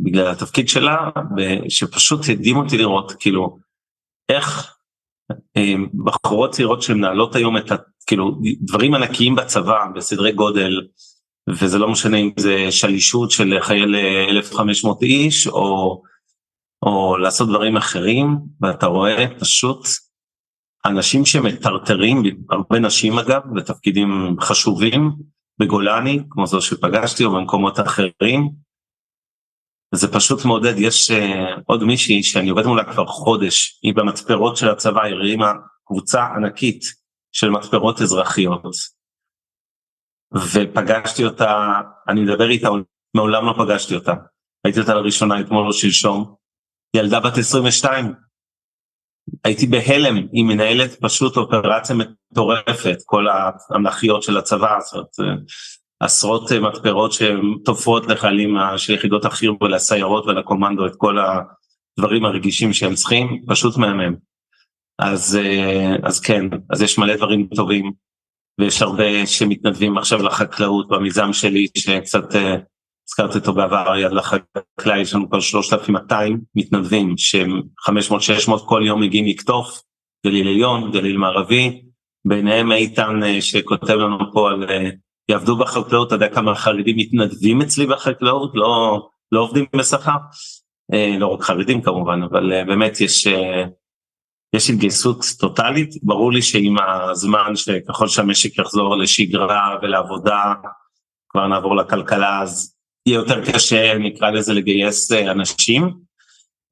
בגלל 0.04 0.28
התפקיד 0.28 0.70
שלה, 0.70 1.10
שפשוט 1.70 2.20
הדהים 2.30 2.58
אותי 2.58 2.78
לראות, 2.78 3.12
כאילו, 3.20 3.58
איך 4.30 4.75
אמ, 5.58 5.88
בחורות 6.04 6.52
צעירות 6.52 6.82
שמנהלות 6.82 7.36
היום 7.36 7.58
את 7.58 7.72
ה... 7.72 7.75
כאילו, 8.08 8.40
דברים 8.62 8.94
ענקיים 8.94 9.36
בצבא, 9.36 9.86
בסדרי 9.96 10.32
גודל, 10.32 10.88
וזה 11.50 11.80
לא 11.80 11.90
משנה 11.90 12.18
אם 12.18 12.32
זה 12.38 12.72
שלישות 12.72 13.32
של 13.32 13.58
חייל 13.62 13.96
1,500 14.30 15.04
איש, 15.04 15.48
או 15.48 16.02
או 16.86 17.18
לעשות 17.18 17.50
דברים 17.50 17.78
אחרים, 17.78 18.38
ואתה 18.62 18.86
רואה 18.86 19.25
פשוט 19.40 19.88
אנשים 20.86 21.25
שמטרטרים, 21.25 22.24
הרבה 22.50 22.80
נשים 22.80 23.20
אגב, 23.20 23.42
בתפקידים 23.56 24.36
חשובים, 24.42 25.12
בגולני, 25.60 26.20
כמו 26.30 26.48
זו 26.48 26.62
שפגשתי, 26.62 27.25
או 27.25 27.32
במקומות 27.32 27.80
אחרים. 27.80 28.50
זה 29.96 30.14
פשוט 30.14 30.46
מעודד, 30.46 30.74
יש 30.78 31.12
uh, 31.12 31.16
עוד 31.66 31.84
מישהי 31.84 32.24
שאני 32.24 32.50
עובד 32.50 32.66
מולה 32.66 32.94
כבר 32.94 33.06
חודש, 33.06 33.80
היא 33.84 33.94
במתפרות 33.96 34.58
של 34.58 34.70
הצבא, 34.70 35.04
היא 35.04 35.14
הרימה 35.14 35.52
קבוצה 35.86 36.26
ענקית 36.26 36.84
של 37.32 37.50
מתפרות 37.50 38.02
אזרחיות. 38.02 38.64
ופגשתי 40.34 41.26
אותה, 41.26 41.74
אני 42.08 42.22
מדבר 42.22 42.50
איתה, 42.50 42.70
מעולם 43.16 43.46
לא 43.46 43.54
פגשתי 43.58 43.96
אותה. 43.96 44.14
ראיתי 44.66 44.80
אותה 44.80 44.94
לראשונה 44.94 45.40
אתמול 45.40 45.68
או 45.68 45.74
שלשום, 45.74 46.36
ילדה 46.96 47.20
בת 47.20 47.38
22. 47.38 48.14
הייתי 49.44 49.68
בהלם, 49.68 50.16
היא 50.32 50.46
מנהלת 50.46 51.02
פשוט 51.02 51.38
אופרציה 51.38 51.96
מטורפת, 51.96 52.98
כל 53.06 53.26
המלאכיות 53.70 54.24
של 54.24 54.38
הצבא, 54.38 54.80
זאת 54.80 55.20
אומרת, 55.20 55.44
עשרות 56.04 56.52
מתפרות 56.52 57.12
שתופרות 57.14 58.08
לחיילים 58.08 58.58
של 58.78 58.94
יחידות 58.94 59.26
החי"ר 59.26 59.54
ולסיירות 59.62 60.26
ולקומנדו 60.26 60.86
את 60.86 60.96
כל 60.98 61.18
הדברים 61.20 62.26
הרגישים 62.26 62.74
שהם 62.74 62.96
צריכים, 62.96 63.42
פשוט 63.48 63.78
מהמם. 63.78 64.16
אז, 65.00 65.40
אז 66.04 66.20
כן, 66.20 66.46
אז 66.70 66.82
יש 66.82 66.98
מלא 66.98 67.16
דברים 67.16 67.48
טובים, 67.56 67.92
ויש 68.60 68.82
הרבה 68.82 69.26
שמתנדבים 69.26 69.98
עכשיו 69.98 70.24
לחקלאות 70.24 70.88
במיזם 70.90 71.34
שלי, 71.34 71.68
שקצת 71.78 72.24
הזכרתי 73.10 73.38
אותו 73.38 73.54
בעבר, 73.54 73.98
יד 73.98 74.12
לחקלאי, 74.12 75.00
יש 75.02 75.14
לנו 75.14 75.30
כבר 75.30 75.40
3,200 75.40 76.42
מתנדבים 76.56 77.18
שהם 77.18 77.62
500-600 78.48 78.52
כל 78.66 78.84
יום 78.86 79.02
מגיעים 79.02 79.26
לקטוף, 79.26 79.82
גליל 80.26 80.48
עליון, 80.48 80.92
גליל 80.92 81.18
מערבי, 81.18 81.82
ביניהם 82.26 82.72
איתן 82.72 83.24
אה, 83.24 83.42
שכותב 83.42 83.94
לנו 83.94 84.18
פה 84.34 84.50
על 84.50 84.70
אה, 84.70 84.90
יעבדו 85.30 85.58
בחקלאות, 85.58 86.08
אתה 86.08 86.15
יודע 86.15 86.30
כמה 86.30 86.56
חרדים 86.56 86.98
מתנדבים 86.98 87.62
אצלי 87.62 87.86
בחקלאות, 87.86 88.51
לא, 88.53 89.08
לא 89.32 89.39
עובדים 89.39 89.65
בשכר, 89.75 90.18
אה, 90.94 91.15
לא 91.20 91.27
רק 91.27 91.42
חרדים 91.42 91.82
כמובן, 91.82 92.24
אבל 92.24 92.63
באמת 92.68 93.01
יש, 93.01 93.27
יש 94.56 94.70
התגייסות 94.70 95.25
טוטאלית, 95.39 95.89
ברור 96.03 96.34
לי 96.34 96.42
שעם 96.42 96.75
הזמן 97.12 97.56
שככל 97.56 98.08
שהמשק 98.08 98.60
יחזור 98.60 98.98
לשגרה 98.98 99.77
ולעבודה, 99.82 100.53
כבר 101.30 101.48
נעבור 101.48 101.75
לכלכלה 101.75 102.42
אז 102.42 102.75
יהיה 103.06 103.15
יותר 103.15 103.46
קשה 103.46 103.98
נקרא 103.98 104.30
לזה 104.30 104.53
לגייס 104.53 105.12
אה, 105.12 105.32
אנשים. 105.32 105.89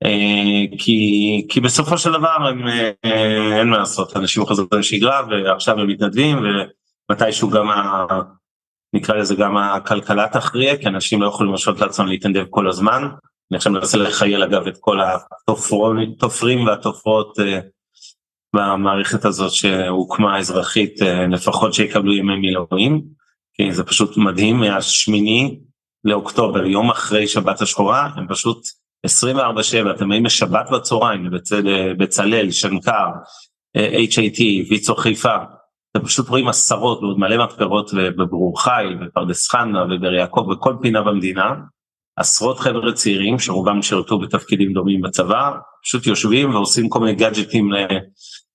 אה, 0.04 0.78
כי, 0.78 1.46
כי 1.50 1.60
בסופו 1.60 1.98
של 1.98 2.12
דבר 2.12 2.48
הם, 2.50 2.68
אה, 2.68 3.60
אין 3.60 3.70
מה 3.70 3.78
לעשות 3.78 4.18
אנשים 4.18 4.46
חזרו 4.46 4.66
לשגרה 4.72 5.22
ועכשיו 5.30 5.80
הם 5.80 5.88
מתנדבים 5.88 6.38
ומתישהו 7.10 7.50
גם 7.50 7.70
נקרא 8.94 9.16
לזה 9.16 9.36
גם 9.36 9.58
הכלכלה 9.58 10.28
תכריע 10.28 10.78
כי 10.78 10.88
אנשים 10.88 11.22
לא 11.22 11.28
יכולים 11.28 11.54
לשאול 11.54 11.76
לעצמם 11.80 12.08
להתנדב 12.08 12.46
כל 12.50 12.70
הזמן. 12.70 13.04
אני 13.52 13.58
עכשיו 13.58 13.72
מנסה 13.72 13.98
לחייל 13.98 14.44
אגב 14.44 14.68
את 14.68 14.78
כל 14.80 15.00
התופרים 15.48 16.66
והתופרות 16.66 17.38
במערכת 18.56 19.26
הזאת 19.26 19.52
שהוקמה 19.52 20.38
אזרחית 20.38 21.00
לפחות 21.32 21.74
שיקבלו 21.74 22.14
ימי 22.14 22.36
מילואים 22.36 23.02
כי 23.54 23.74
זה 23.74 23.84
פשוט 23.84 24.18
מדהים 24.18 24.58
מהשמיני 24.58 25.60
לאוקטובר, 26.04 26.66
יום 26.66 26.90
אחרי 26.90 27.28
שבת 27.28 27.62
השחורה, 27.62 28.10
הם 28.16 28.28
פשוט 28.28 28.68
24/7, 29.08 29.92
אתם 29.96 30.10
באים 30.10 30.26
לשבת 30.26 30.70
בצהריים, 30.72 31.30
בצלאל, 31.98 32.52
שנקר, 32.52 33.08
HIT, 33.78 34.42
ויצו 34.70 34.96
חיפה, 34.96 35.36
אתם 35.92 36.06
פשוט 36.06 36.30
רואים 36.30 36.48
עשרות 36.48 37.04
ועוד 37.04 37.20
מלא 37.20 37.46
מתפרות 37.46 37.92
בברור 37.94 38.62
חיל, 38.62 38.96
בפרדס 38.96 39.50
חנה 39.50 39.84
ובאר 39.84 40.14
יעקב, 40.14 40.46
בכל 40.52 40.76
פינה 40.82 41.02
במדינה, 41.02 41.54
עשרות 42.16 42.60
חבר'ה 42.60 42.94
צעירים 42.94 43.40
שרובם 43.40 43.82
שירתו 43.82 44.20
בתפקידים 44.20 44.74
דומים 44.74 45.02
בצבא, 45.02 45.52
פשוט 45.84 46.08
יושבים 46.08 46.56
ועושים 46.56 46.90
כל 46.90 47.00
מיני 47.00 47.16
גאדג'טים, 47.16 47.70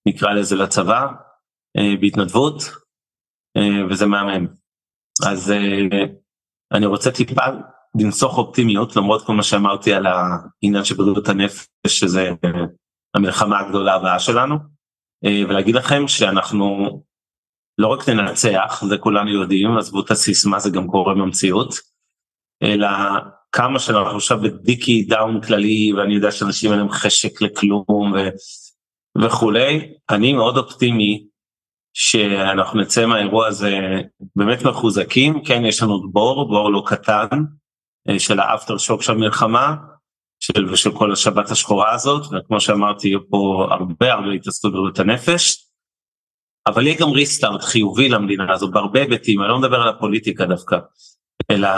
נקרא 0.09 0.33
לזה 0.33 0.57
לצבא, 0.57 1.07
אה, 1.77 1.95
בהתנדבות, 2.01 2.63
אה, 3.57 3.87
וזה 3.91 4.07
מהמם. 4.07 4.47
אז 5.27 5.51
אה, 5.51 6.05
אני 6.73 6.87
רוצה 6.87 7.11
טיפה 7.11 7.43
לנסוך 8.01 8.39
אופטימיות 8.39 8.97
למרות 8.97 9.27
כל 9.27 9.33
מה 9.33 9.43
שאמרתי 9.43 9.93
על 9.95 10.07
העניין 10.07 10.85
של 10.85 10.95
בריאות 10.95 11.29
הנפש 11.29 11.67
שזה 11.87 12.31
המלחמה 13.15 13.61
הגדולה 13.61 13.95
הבאה 13.95 14.19
שלנו 14.19 14.57
ולהגיד 15.49 15.75
לכם 15.75 16.09
שאנחנו 16.09 17.03
לא 17.79 17.87
רק 17.87 18.09
ננצח 18.09 18.83
זה 18.89 18.99
כולנו 18.99 19.31
יודעים 19.31 19.79
עזבו 19.79 20.01
את 20.01 20.11
הסיסמה 20.11 20.59
זה 20.59 20.71
גם 20.71 20.87
קורה 20.87 21.15
במציאות 21.15 21.75
אלא 22.63 22.89
כמה 23.53 23.79
שאנחנו 23.79 24.17
עכשיו 24.17 24.39
בדיכאון 24.41 25.41
כללי 25.41 25.93
ואני 25.93 26.15
יודע 26.15 26.33
שאנשים 26.33 26.71
אין 26.71 26.79
להם 26.79 26.91
חשק 26.91 27.43
לכלום 27.43 28.13
ו... 28.15 28.29
וכולי 29.23 29.93
אני 30.11 30.33
מאוד 30.33 30.57
אופטימי 30.57 31.27
שאנחנו 31.95 32.81
נצא 32.81 33.07
מהאירוע 33.07 33.47
הזה 33.47 34.01
באמת 34.37 34.63
מחוזקים, 34.63 35.45
כן 35.45 35.65
יש 35.65 35.83
לנו 35.83 36.13
בור, 36.13 36.49
בור 36.49 36.73
לא 36.73 36.83
קטן 36.87 37.27
אה, 38.09 38.19
של 38.19 38.41
ה 38.41 38.79
aftershock 38.79 39.03
של 39.03 39.13
המלחמה 39.13 39.75
של, 40.41 40.73
ושל 40.73 40.93
כל 40.93 41.13
השבת 41.13 41.51
השחורה 41.51 41.95
הזאת, 41.95 42.23
וכמו 42.33 42.61
שאמרתי 42.61 43.09
יהיו 43.09 43.31
פה 43.31 43.67
הרבה 43.71 44.13
הרבה 44.13 44.31
התעסקות 44.33 44.73
בבריאות 44.73 44.99
הנפש, 44.99 45.66
אבל 46.67 46.87
יהיה 46.87 46.99
גם 46.99 47.11
restart 47.11 47.63
חיובי 47.63 48.09
למדינה 48.09 48.53
הזו 48.53 48.71
בהרבה 48.71 49.01
היבטים, 49.01 49.41
אני 49.41 49.49
לא 49.49 49.59
מדבר 49.59 49.81
על 49.83 49.89
הפוליטיקה 49.89 50.45
דווקא, 50.47 50.77
אלא 51.51 51.69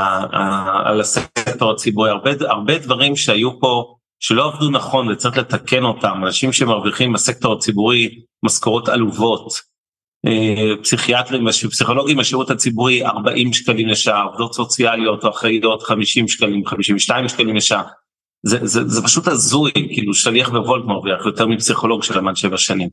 על 0.84 1.00
הסקטור 1.00 1.70
הציבורי, 1.70 2.10
הרבה, 2.10 2.30
הרבה 2.40 2.78
דברים 2.78 3.16
שהיו 3.16 3.60
פה 3.60 3.94
שלא 4.20 4.52
עבדו 4.52 4.70
נכון 4.70 5.08
וצריך 5.08 5.38
לתקן 5.38 5.84
אותם, 5.84 6.24
אנשים 6.24 6.52
שמרוויחים 6.52 7.12
בסקטור 7.12 7.52
הציבורי 7.52 8.20
משכורות 8.42 8.88
עלובות, 8.88 9.52
אה, 10.26 10.82
פסיכיאטרים 10.82 11.46
ופסיכולוגים 11.46 12.16
בשירות 12.16 12.50
הציבורי 12.50 13.06
40 13.06 13.52
שקלים 13.52 13.88
לשעה, 13.88 14.22
עובדות 14.22 14.54
סוציאליות 14.54 15.24
או 15.24 15.30
אחראיות 15.30 15.82
50 15.82 16.28
שקלים, 16.28 16.66
52 16.66 17.28
שקלים 17.28 17.56
לשעה, 17.56 17.82
זה, 18.42 18.58
זה, 18.62 18.88
זה 18.88 19.02
פשוט 19.02 19.28
הזוי, 19.28 19.72
כאילו 19.72 20.14
שליח 20.14 20.48
בוולט 20.48 20.84
מרוויח 20.84 21.26
יותר 21.26 21.46
מפסיכולוג 21.46 22.02
שלמד 22.02 22.36
שבע 22.36 22.56
שנים. 22.56 22.88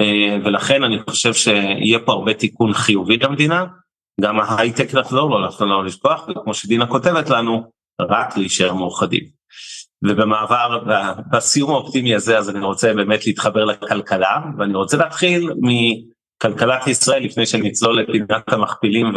אה, 0.00 0.38
ולכן 0.44 0.82
אני 0.82 0.98
חושב 1.10 1.34
שיהיה 1.34 1.98
פה 1.98 2.12
הרבה 2.12 2.34
תיקון 2.34 2.72
חיובי 2.72 3.16
למדינה, 3.16 3.64
גם 4.20 4.40
ההייטק 4.40 4.94
לחזור 4.94 5.30
לו, 5.30 5.44
אנחנו 5.44 5.66
לא 5.66 5.84
לשכוח, 5.84 6.28
וכמו 6.28 6.54
שדינה 6.54 6.86
כותבת 6.86 7.30
לנו, 7.30 7.70
רק 8.00 8.36
להישאר 8.36 8.74
מאוחדים. 8.74 9.24
ובמעבר, 10.04 10.84
בסיום 11.32 11.70
האופטימי 11.70 12.14
הזה, 12.14 12.38
אז 12.38 12.50
אני 12.50 12.64
רוצה 12.64 12.94
באמת 12.94 13.26
להתחבר 13.26 13.64
לכלכלה, 13.64 14.40
ואני 14.58 14.74
רוצה 14.74 14.96
להתחיל 14.96 15.50
מכלכלת 15.60 16.86
ישראל 16.86 17.24
לפני 17.24 17.46
שנצלול 17.46 18.00
לפינת 18.00 18.52
המכפילים 18.52 19.12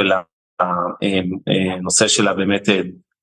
ולנושא 0.62 2.08
שלה 2.08 2.34
באמת 2.34 2.70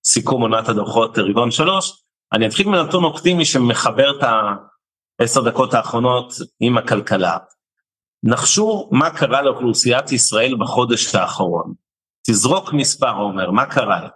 סיכום 0.04 0.42
עונת 0.42 0.68
הדוחות 0.68 1.18
רבעון 1.18 1.50
שלוש. 1.50 2.01
אני 2.32 2.46
אתחיל 2.46 2.68
מנתון 2.68 3.04
אופטימי 3.04 3.44
שמחבר 3.44 4.18
את 4.18 4.24
העשר 5.18 5.40
דקות 5.40 5.74
האחרונות 5.74 6.32
עם 6.60 6.78
הכלכלה. 6.78 7.36
נחשו 8.24 8.88
מה 8.92 9.10
קרה 9.10 9.42
לאוכלוסיית 9.42 10.12
ישראל 10.12 10.56
בחודש 10.60 11.14
האחרון. 11.14 11.72
תזרוק 12.26 12.72
מספר 12.72 13.14
עומר, 13.16 13.50
מה 13.50 13.66
קרה? 13.66 14.08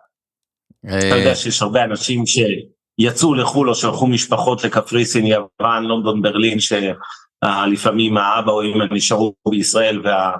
אתה 0.86 1.16
יודע 1.16 1.34
שיש 1.34 1.62
הרבה 1.62 1.84
אנשים 1.84 2.24
שיצאו 2.26 3.34
לחו"ל 3.34 3.68
או 3.68 3.74
שלחו 3.74 4.06
משפחות 4.06 4.64
לקפריסין, 4.64 5.26
יוון, 5.26 5.84
לונדון, 5.84 6.22
ברלין, 6.22 6.58
שלפעמים 6.60 8.16
האבא 8.16 8.52
או 8.52 8.62
אמא 8.62 8.84
נשארו 8.90 9.34
בישראל 9.48 10.02
וה... 10.04 10.32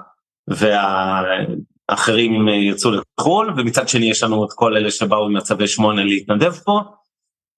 והאחרים 1.89 2.47
יצאו 2.47 2.91
לחו"ל, 2.91 3.53
ומצד 3.57 3.87
שני 3.89 4.09
יש 4.09 4.23
לנו 4.23 4.45
את 4.45 4.49
כל 4.55 4.77
אלה 4.77 4.91
שבאו 4.91 5.25
עם 5.25 5.37
מצבי 5.37 5.67
שמונה 5.67 6.03
להתנדב 6.03 6.51
פה. 6.51 6.79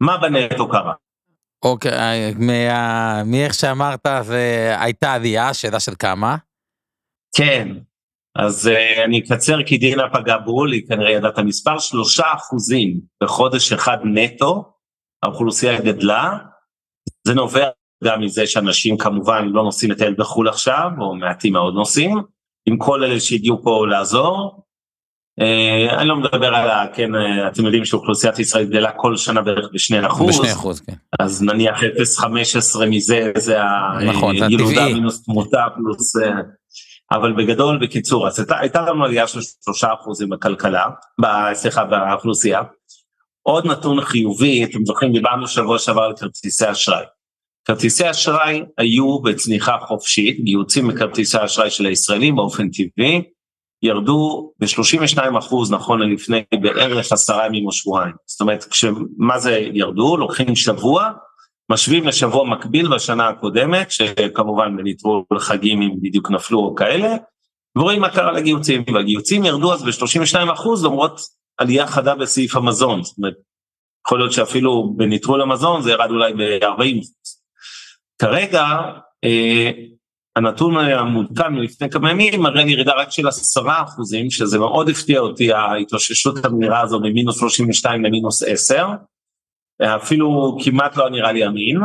מה 0.02 0.18
בנטו 0.18 0.70
קרה? 0.70 0.94
אוקיי, 1.66 2.34
מה, 2.40 3.24
מאיך 3.24 3.54
שאמרת 3.54 4.08
זה 4.22 4.76
הייתה 4.80 5.14
עלייה, 5.14 5.54
שאלה 5.54 5.80
של 5.80 5.92
כמה? 6.00 6.38
כן, 7.36 7.68
אז 8.36 8.68
uh, 8.68 9.06
אני 9.06 9.20
אקצר 9.20 9.64
כי 9.64 9.78
דינה 9.78 10.04
פגע 10.14 10.38
בול, 10.38 10.72
היא 10.72 10.88
כנראה 10.88 11.12
ידעה 11.12 11.32
את 11.32 11.38
המספר, 11.38 11.80
שלושה 11.80 12.24
אחוזים 12.34 13.00
בחודש 13.24 13.74
אחד 13.74 13.98
נטו, 14.04 14.74
האוכלוסייה 15.24 15.82
גדלה, 15.82 16.38
זה 17.28 17.34
נובע 17.34 17.70
גם 18.04 18.22
מזה 18.22 18.48
שאנשים 18.48 18.98
כמובן 18.98 19.46
לא 19.46 19.64
נוסעים 19.64 19.92
לטייל 19.92 20.16
בחו"ל 20.18 20.50
עכשיו, 20.50 20.90
או 21.00 21.16
מעטים 21.16 21.54
מאוד 21.54 21.74
נוסעים, 21.74 22.18
עם 22.66 22.78
כל 22.78 23.04
אלה 23.04 23.20
שהגיעו 23.20 23.64
פה 23.64 23.88
לעזור, 23.88 24.52
אה, 24.56 24.69
אני 25.90 26.08
לא 26.08 26.16
מדבר 26.16 26.56
על 26.56 26.70
ה... 26.70 26.86
כן, 26.94 27.16
אה, 27.16 27.48
אתם 27.48 27.66
יודעים 27.66 27.86
שאוכלוסיית 27.86 28.40
ישראל 28.40 28.66
גדלה 28.66 28.92
כל 28.92 29.18
שנה 29.18 29.42
בערך 29.42 29.70
בשני 29.74 30.08
אחוז. 30.08 30.40
בשני 30.40 30.54
אחוז, 30.54 30.80
כן. 30.80 30.94
אז 31.20 31.44
נניח 31.44 31.84
0.15 31.84 32.86
מזה 32.86 33.32
זה 33.38 33.58
נכון, 34.06 34.36
הילודה 34.44 34.86
מינוס 34.86 35.24
תמותה 35.24 35.66
פלוס... 35.76 36.16
אה, 36.18 36.32
אבל 37.12 37.34
בגדול, 37.34 37.78
בקיצור, 37.82 38.28
אז 38.28 38.40
הייתה, 38.40 38.60
הייתה 38.60 38.82
לנו 38.82 39.06
עלייה 39.06 39.28
של 39.28 39.40
שלושה 39.64 39.88
אחוזים 39.94 40.30
בכלכלה, 40.30 40.86
סליחה, 41.54 41.84
באוכלוסייה. 41.84 42.62
עוד 43.42 43.66
נתון 43.68 44.02
חיובי, 44.02 44.64
אתם 44.64 44.86
זוכרים, 44.86 45.14
דיברנו 45.14 45.48
שבוע 45.48 45.80
שעבר 45.80 46.02
על 46.02 46.14
כרטיסי 46.16 46.72
אשראי. 46.72 47.04
כרטיסי 47.66 48.10
אשראי 48.10 48.64
היו 48.78 49.20
בצניחה 49.20 49.78
חופשית, 49.88 50.40
גיוצים 50.44 50.88
מכרטיסי 50.88 51.38
אשראי 51.46 51.70
של 51.70 51.86
הישראלים 51.86 52.36
באופן 52.36 52.70
טבעי, 52.70 53.24
ירדו 53.84 54.52
ב-32 54.60 55.38
אחוז 55.40 55.72
נכון 55.72 56.00
ללפני 56.00 56.44
בערך 56.62 57.12
עשרה 57.12 57.46
ימים 57.46 57.66
או 57.66 57.72
שבועיים. 57.72 58.14
זאת 58.26 58.42
אומרת, 58.42 58.66
מה 59.18 59.40
זה 59.40 59.60
ירדו? 59.74 60.18
לוקחים 60.18 60.56
שבוע, 60.56 61.12
משווים 61.72 62.08
לשבוע 62.08 62.50
מקביל 62.50 62.96
בשנה 62.96 63.28
הקודמת, 63.28 63.92
שכמובן 63.92 64.78
בניטרול 64.78 65.24
חגים 65.38 65.82
אם 65.82 65.92
בדיוק 66.02 66.32
נפלו 66.32 66.60
או 66.60 66.76
כאלה, 66.76 67.16
ורואים 67.78 68.02
מה 68.02 68.10
קרה 68.10 68.32
לגיהוצים, 68.32 68.84
והגיהוצים 68.94 69.46
ירדו 69.46 69.74
אז 69.74 69.84
ב-32 69.84 70.54
אחוז 70.54 70.86
למרות 70.86 71.20
עלייה 71.58 71.88
חדה 71.88 72.16
בסעיף 72.16 72.56
המזון, 72.56 73.04
זאת 73.04 73.18
אומרת, 73.18 73.34
יכול 74.08 74.20
להיות 74.20 74.34
שאפילו 74.34 74.94
בניטרול 74.98 75.42
המזון 75.42 75.82
זה 75.82 75.92
ירד 75.92 76.10
אולי 76.10 76.34
ב-40 76.34 77.00
אחוז. 77.00 77.40
כרגע, 78.22 78.66
אה, 79.24 79.72
הנתון 80.36 80.78
המעודכן 80.78 81.54
מלפני 81.54 81.90
כמה 81.90 82.12
ימים 82.12 82.42
מראה 82.42 82.62
ירידה 82.62 82.94
רק 82.98 83.12
של 83.12 83.28
עשרה 83.28 83.84
אחוזים, 83.84 84.30
שזה 84.30 84.60
מאוד 84.60 84.90
הפתיע 84.90 85.20
אותי 85.20 85.54
ההתאוששות 85.54 86.46
המהירה 86.46 86.82
הזו 86.82 87.00
ממינוס 87.00 87.40
32 87.40 88.06
למינוס 88.06 88.44
10, 88.44 88.88
אפילו 89.82 90.58
כמעט 90.64 90.98
לא 90.98 91.10
נראה 91.10 91.32
לי 91.32 91.48
אמין. 91.48 91.78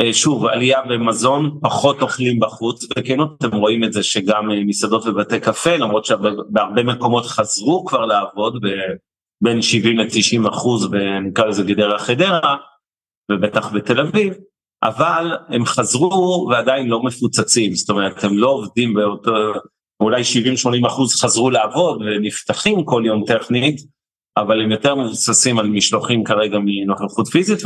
אה, 0.00 0.12
שוב, 0.12 0.46
עלייה 0.46 0.82
במזון, 0.82 1.58
פחות 1.62 2.02
אוכלים 2.02 2.40
בחוץ, 2.40 2.84
וכן 2.98 3.18
אתם 3.38 3.56
רואים 3.56 3.84
את 3.84 3.92
זה 3.92 4.02
שגם 4.02 4.50
אה, 4.50 4.64
מסעדות 4.64 5.06
ובתי 5.06 5.40
קפה, 5.40 5.76
למרות 5.76 6.04
שבהרבה 6.04 6.82
מקומות 6.82 7.26
חזרו 7.26 7.84
כבר 7.84 8.06
לעבוד, 8.06 8.62
בין 9.40 9.62
70 9.62 9.98
ל-90 9.98 10.48
אחוז, 10.48 10.90
נקרא 11.22 11.46
לזה 11.46 11.62
גדרה 11.62 11.98
חדרה, 11.98 12.56
ובטח 13.32 13.72
בתל 13.72 14.00
אביב, 14.00 14.34
אבל 14.82 15.36
הם 15.48 15.64
חזרו 15.64 16.48
ועדיין 16.50 16.88
לא 16.88 17.02
מפוצצים, 17.02 17.74
זאת 17.74 17.90
אומרת 17.90 18.24
הם 18.24 18.38
לא 18.38 18.48
עובדים 18.48 18.94
באותו, 18.94 19.30
אולי 20.00 20.22
70-80 20.84 20.86
אחוז 20.86 21.14
חזרו 21.14 21.50
לעבוד 21.50 22.02
ונפתחים 22.02 22.84
כל 22.84 23.02
יום 23.06 23.24
טכנית, 23.26 23.80
אבל 24.36 24.62
הם 24.62 24.70
יותר 24.70 24.94
מבוססים 24.94 25.58
על 25.58 25.68
משלוחים 25.68 26.24
כרגע 26.24 26.58
מנוכחות 26.64 27.28
פיזית 27.28 27.58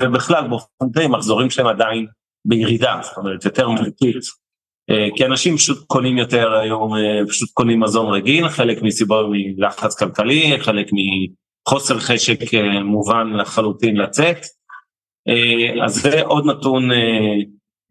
ובכלל 0.00 0.48
באופן 0.48 0.92
כללי 0.94 1.06
מחזורים 1.06 1.50
שלהם 1.50 1.66
עדיין 1.66 2.06
בירידה, 2.44 3.00
זאת 3.02 3.16
אומרת 3.16 3.44
יותר 3.44 3.68
מלכית. 3.68 4.44
אה, 4.90 5.08
כי 5.16 5.26
אנשים 5.26 5.56
פשוט 5.56 5.86
קונים 5.86 6.18
יותר 6.18 6.52
היום, 6.54 6.94
אה, 6.94 7.26
פשוט 7.28 7.50
קונים 7.50 7.80
מזון 7.80 8.14
רגיל, 8.14 8.48
חלק 8.48 8.82
מסיבות 8.82 9.26
מלחץ 9.30 9.98
כלכלי, 9.98 10.56
חלק 10.60 10.86
מחוסר 11.66 11.98
חשק 11.98 12.54
אה, 12.54 12.82
מובן 12.82 13.32
לחלוטין 13.32 13.96
לצאת. 13.96 14.38
אה, 15.28 15.84
אז 15.84 15.94
זה 15.94 16.22
עוד 16.22 16.46
נתון, 16.46 16.92
אה, 16.92 17.36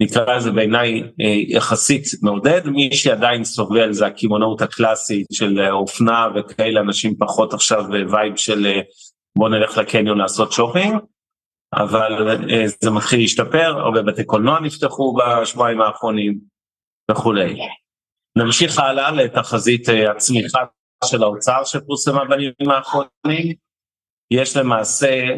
נקרא 0.01 0.35
לזה 0.35 0.51
בעיניי 0.51 1.01
אה, 1.01 1.35
יחסית 1.47 2.03
מעודד, 2.21 2.67
מי 2.67 2.93
שעדיין 2.93 3.43
סובל 3.43 3.93
זה 3.93 4.05
הקמעונאות 4.05 4.61
הקלאסית 4.61 5.27
של 5.31 5.59
אופנה 5.71 6.27
וכאלה 6.35 6.81
אנשים 6.81 7.15
פחות 7.19 7.53
עכשיו 7.53 7.83
vibe 8.11 8.35
של 8.35 8.67
בוא 9.37 9.49
נלך 9.49 9.77
לקניון 9.77 10.17
לעשות 10.17 10.51
שופינג, 10.51 10.95
אבל 11.73 12.37
זה 12.81 12.91
מתחיל 12.91 13.19
להשתפר, 13.19 13.79
הרבה 13.79 14.01
בתי 14.01 14.23
קולנוע 14.23 14.59
נפתחו 14.59 15.17
בשבועיים 15.17 15.81
האחרונים 15.81 16.39
וכולי. 17.11 17.57
נמשיך 18.37 18.79
הלאה 18.79 19.11
לתחזית 19.11 19.89
הצמיחה 20.09 20.59
של 21.05 21.23
האוצר 21.23 21.63
שפורסמה 21.65 22.25
בימים 22.25 22.71
האחרונים, 22.71 23.53
יש 24.31 24.57
למעשה 24.57 25.37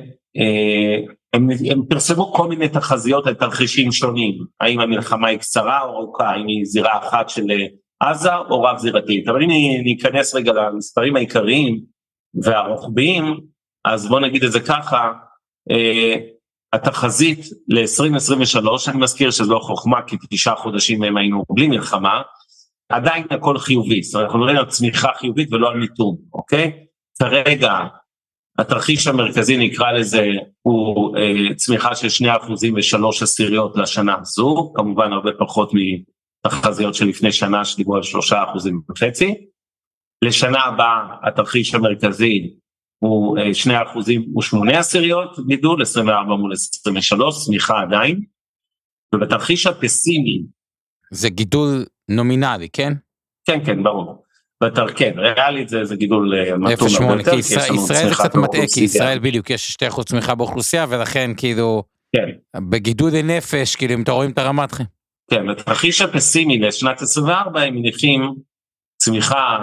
הם, 1.35 1.49
הם 1.71 1.85
פרסמו 1.89 2.33
כל 2.33 2.47
מיני 2.47 2.69
תחזיות 2.69 3.27
על 3.27 3.33
תרחישים 3.33 3.91
שונים, 3.91 4.37
האם 4.61 4.79
המלחמה 4.79 5.27
היא 5.27 5.39
קצרה 5.39 5.81
או 5.81 5.89
ארוכה, 5.89 6.29
האם 6.29 6.47
היא 6.47 6.65
זירה 6.65 6.97
אחת 6.97 7.29
של 7.29 7.51
אה, 7.51 7.65
עזה 8.09 8.35
או 8.35 8.61
רב 8.61 8.77
זירתית, 8.77 9.27
אבל 9.27 9.43
אם 9.43 9.49
ניכנס 9.83 10.35
רגע 10.35 10.53
למספרים 10.53 11.15
העיקריים 11.15 11.79
והרוחביים, 12.43 13.39
אז 13.85 14.07
בוא 14.07 14.19
נגיד 14.19 14.43
את 14.43 14.51
זה 14.51 14.59
ככה, 14.59 15.11
אה, 15.71 16.15
התחזית 16.73 17.39
ל-2023, 17.67 18.91
אני 18.91 18.99
מזכיר 18.99 19.31
שזו 19.31 19.53
לא 19.53 19.59
חוכמה 19.59 20.01
כי 20.01 20.17
תשעה 20.29 20.55
חודשים 20.55 20.99
מהם 20.99 21.17
היינו 21.17 21.43
בלי 21.49 21.67
מלחמה, 21.67 22.21
עדיין 22.89 23.25
הכל 23.31 23.57
חיובי, 23.57 24.03
זאת 24.03 24.15
אומרת 24.15 24.25
אנחנו 24.25 24.39
מדברים 24.39 24.57
על 24.57 24.65
צמיחה 24.65 25.09
חיובית 25.19 25.53
ולא 25.53 25.69
על 25.69 25.77
מיתון, 25.77 26.15
אוקיי? 26.33 26.71
כרגע 27.19 27.71
התרחיש 28.59 29.07
המרכזי 29.07 29.57
נקרא 29.57 29.91
לזה 29.91 30.25
הוא 30.61 31.17
אה, 31.17 31.55
צמיחה 31.55 31.95
של 31.95 32.09
2 32.09 32.31
אחוזים 32.31 32.73
ושלוש 32.77 33.23
עשיריות 33.23 33.77
לשנה 33.77 34.15
הזו, 34.21 34.73
כמובן 34.75 35.13
הרבה 35.13 35.31
פחות 35.39 35.71
מתחזיות 36.45 36.95
של 36.95 37.05
לפני 37.05 37.31
שנה 37.31 37.65
שדיברו 37.65 37.95
על 37.95 38.03
3 38.03 38.33
אחוזים 38.33 38.81
וחצי. 38.89 39.33
לשנה 40.23 40.59
הבאה 40.59 41.07
התרחיש 41.23 41.75
המרכזי 41.75 42.53
הוא 42.99 43.37
אה, 43.37 43.53
2 43.53 43.81
אחוזים 43.81 44.37
ושמונה 44.37 44.79
עשיריות 44.79 45.39
גידול, 45.47 45.81
24 45.81 46.35
מול 46.35 46.53
23, 46.53 47.45
צמיחה 47.45 47.81
עדיין. 47.81 48.21
ובתרחיש 49.15 49.67
הפסימי... 49.67 50.43
זה 51.11 51.29
גידול 51.29 51.85
נומינלי, 52.09 52.69
כן? 52.73 52.93
כן, 53.47 53.65
כן, 53.65 53.83
ברור. 53.83 54.24
יותר 54.63 54.87
כן, 54.87 55.13
ריאלית 55.17 55.69
זה, 55.69 55.85
זה 55.85 55.95
גידול 55.95 56.33
אה, 56.35 56.57
מתון 56.57 56.87
הרבה 57.01 57.21
יותר, 57.21 57.37
ישראל 57.37 58.09
זה 58.09 58.15
קצת 58.15 58.35
מטעה, 58.35 58.61
כי 58.73 58.83
ישראל 58.83 59.19
בדיוק 59.19 59.49
יש 59.49 59.77
2% 59.91 60.03
צמיחה 60.03 60.35
באוכלוסייה 60.35 60.85
ולכן 60.89 61.31
כאילו 61.37 61.83
כן. 62.15 62.59
בגידודי 62.69 63.23
נפש, 63.23 63.75
כאילו 63.75 63.93
אם 63.93 64.01
אתה 64.01 64.11
רואים 64.11 64.31
את 64.31 64.37
הרמת 64.37 64.71
חיים. 64.71 64.87
כן, 65.31 65.47
בתרחיש 65.47 66.01
הפסימי 66.01 66.59
לשנת 66.59 67.01
24 67.01 67.61
הם 67.61 67.75
מניחים 67.75 68.35
צמיחה 68.97 69.57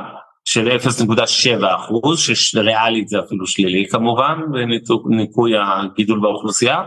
של 0.45 0.77
0.7 0.77 1.67
אחוז, 1.77 2.21
שריאלית 2.21 3.09
זה 3.09 3.21
אפילו 3.21 3.47
שלילי 3.47 3.89
כמובן, 3.89 4.39
בניכוי 5.05 5.53
הגידול 5.59 6.21
באוכלוסייה, 6.21 6.83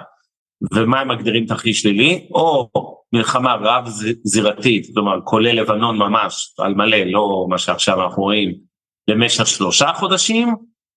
ומה 0.73 0.99
הם 0.99 1.07
מגדירים 1.07 1.45
תרחיש 1.45 1.81
שלילי, 1.81 2.27
או 2.31 2.69
מלחמה 3.15 3.55
רב 3.55 3.87
זירתית, 4.23 4.87
כלומר 4.93 5.21
כולל 5.23 5.61
לבנון 5.61 5.97
ממש, 5.97 6.53
על 6.57 6.73
מלא, 6.73 6.97
לא 6.97 7.45
מה 7.49 7.57
שעכשיו 7.57 8.03
אנחנו 8.03 8.23
רואים, 8.23 8.55
למשך 9.07 9.47
שלושה 9.47 9.91
חודשים, 9.95 10.55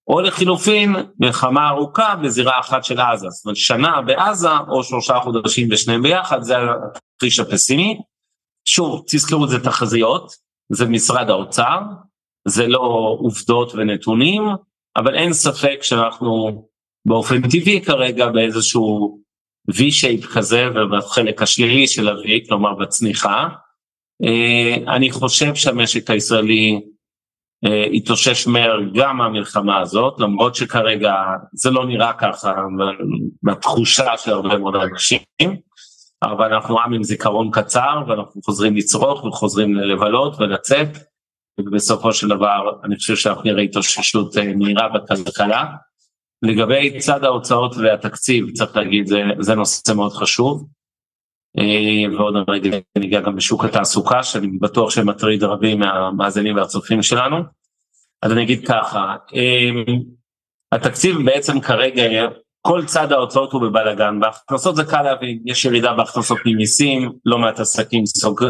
או 0.08 0.20
לחילופין 0.20 0.96
מלחמה 1.20 1.68
ארוכה 1.68 2.16
בזירה 2.16 2.60
אחת 2.60 2.84
של 2.84 3.00
עזה, 3.00 3.28
זאת 3.30 3.44
אומרת 3.44 3.56
שנה 3.56 4.02
בעזה 4.02 4.58
או 4.68 4.84
שלושה 4.84 5.20
חודשים 5.20 5.68
ושניהם 5.70 6.02
ביחד, 6.02 6.42
זה 6.42 6.54
התרחיש 6.58 7.40
הפסימי. 7.40 7.98
שוב, 8.64 9.04
תזכרו 9.06 9.46
זה 9.46 9.64
תחזיות, 9.64 10.32
זה 10.72 10.86
משרד 10.86 11.30
האוצר, 11.30 11.78
זה 12.48 12.66
לא 12.66 13.16
עובדות 13.20 13.72
ונתונים, 13.74 14.42
אבל 14.96 15.14
אין 15.14 15.32
ספק 15.32 15.78
שאנחנו 15.82 16.64
באופן 17.06 17.42
טבעי 17.42 17.80
כרגע 17.84 18.28
באיזשהו 18.28 19.18
V-shape 19.70 20.26
כזה 20.34 20.68
ובחלק 20.74 21.42
השלילי 21.42 21.86
של 21.86 22.08
ה-V, 22.08 22.48
כלומר 22.48 22.74
בצניחה. 22.74 23.48
אה, 24.24 24.94
אני 24.94 25.10
חושב 25.10 25.54
שהמשק 25.54 26.10
הישראלי 26.10 26.80
התאושש 27.94 28.46
מהר 28.46 28.78
גם 28.94 29.16
מהמלחמה 29.16 29.80
הזאת, 29.80 30.20
למרות 30.20 30.54
שכרגע 30.54 31.14
זה 31.52 31.70
לא 31.70 31.86
נראה 31.86 32.12
ככה 32.12 32.54
בתחושה 33.42 34.16
של 34.16 34.32
הרבה 34.32 34.58
מאוד 34.58 34.74
אנשים, 34.74 35.20
אבל 36.22 36.54
אנחנו 36.54 36.80
עם 36.80 36.92
עם 36.92 37.02
זיכרון 37.02 37.50
קצר 37.52 38.02
ואנחנו 38.08 38.42
חוזרים 38.44 38.76
לצרוך 38.76 39.24
וחוזרים 39.24 39.74
לבלות 39.74 40.36
ולצאת, 40.40 40.88
ובסופו 41.60 42.12
של 42.12 42.28
דבר 42.28 42.70
אני 42.84 42.96
חושב 42.96 43.16
שאנחנו 43.16 43.42
נראה 43.44 43.62
התאוששות 43.62 44.36
אה, 44.36 44.54
מהירה 44.56 44.88
בכלכלה. 44.88 45.64
לגבי 46.42 46.98
צד 46.98 47.24
ההוצאות 47.24 47.76
והתקציב, 47.76 48.50
צריך 48.50 48.76
להגיד, 48.76 49.06
זה, 49.06 49.22
זה 49.38 49.54
נושא 49.54 49.92
מאוד 49.92 50.12
חשוב. 50.12 50.66
אה, 51.58 52.16
ועוד 52.16 52.34
רגע 52.48 52.78
ניגע 52.98 53.20
גם 53.20 53.36
בשוק 53.36 53.64
התעסוקה, 53.64 54.22
שאני 54.22 54.46
בטוח 54.46 54.90
שמטריד 54.90 55.44
רבים 55.44 55.78
מהמאזינים 55.78 56.56
והצופים 56.56 57.02
שלנו. 57.02 57.36
אז 58.22 58.32
אני 58.32 58.42
אגיד 58.42 58.68
ככה, 58.68 59.16
אה, 59.34 59.70
התקציב 60.72 61.16
בעצם 61.24 61.60
כרגע, 61.60 62.28
כל 62.60 62.84
צד 62.84 63.12
ההוצאות 63.12 63.52
הוא 63.52 63.62
בבלאגן, 63.62 64.20
בהכנסות 64.20 64.76
זה 64.76 64.84
קל 64.84 65.02
להבין, 65.02 65.38
יש 65.46 65.64
ירידה 65.64 65.92
בהכנסות 65.92 66.38
ממיסים, 66.46 67.12
לא 67.24 67.38
מעט 67.38 67.60
עסקים 67.60 68.06
סוג, 68.06 68.44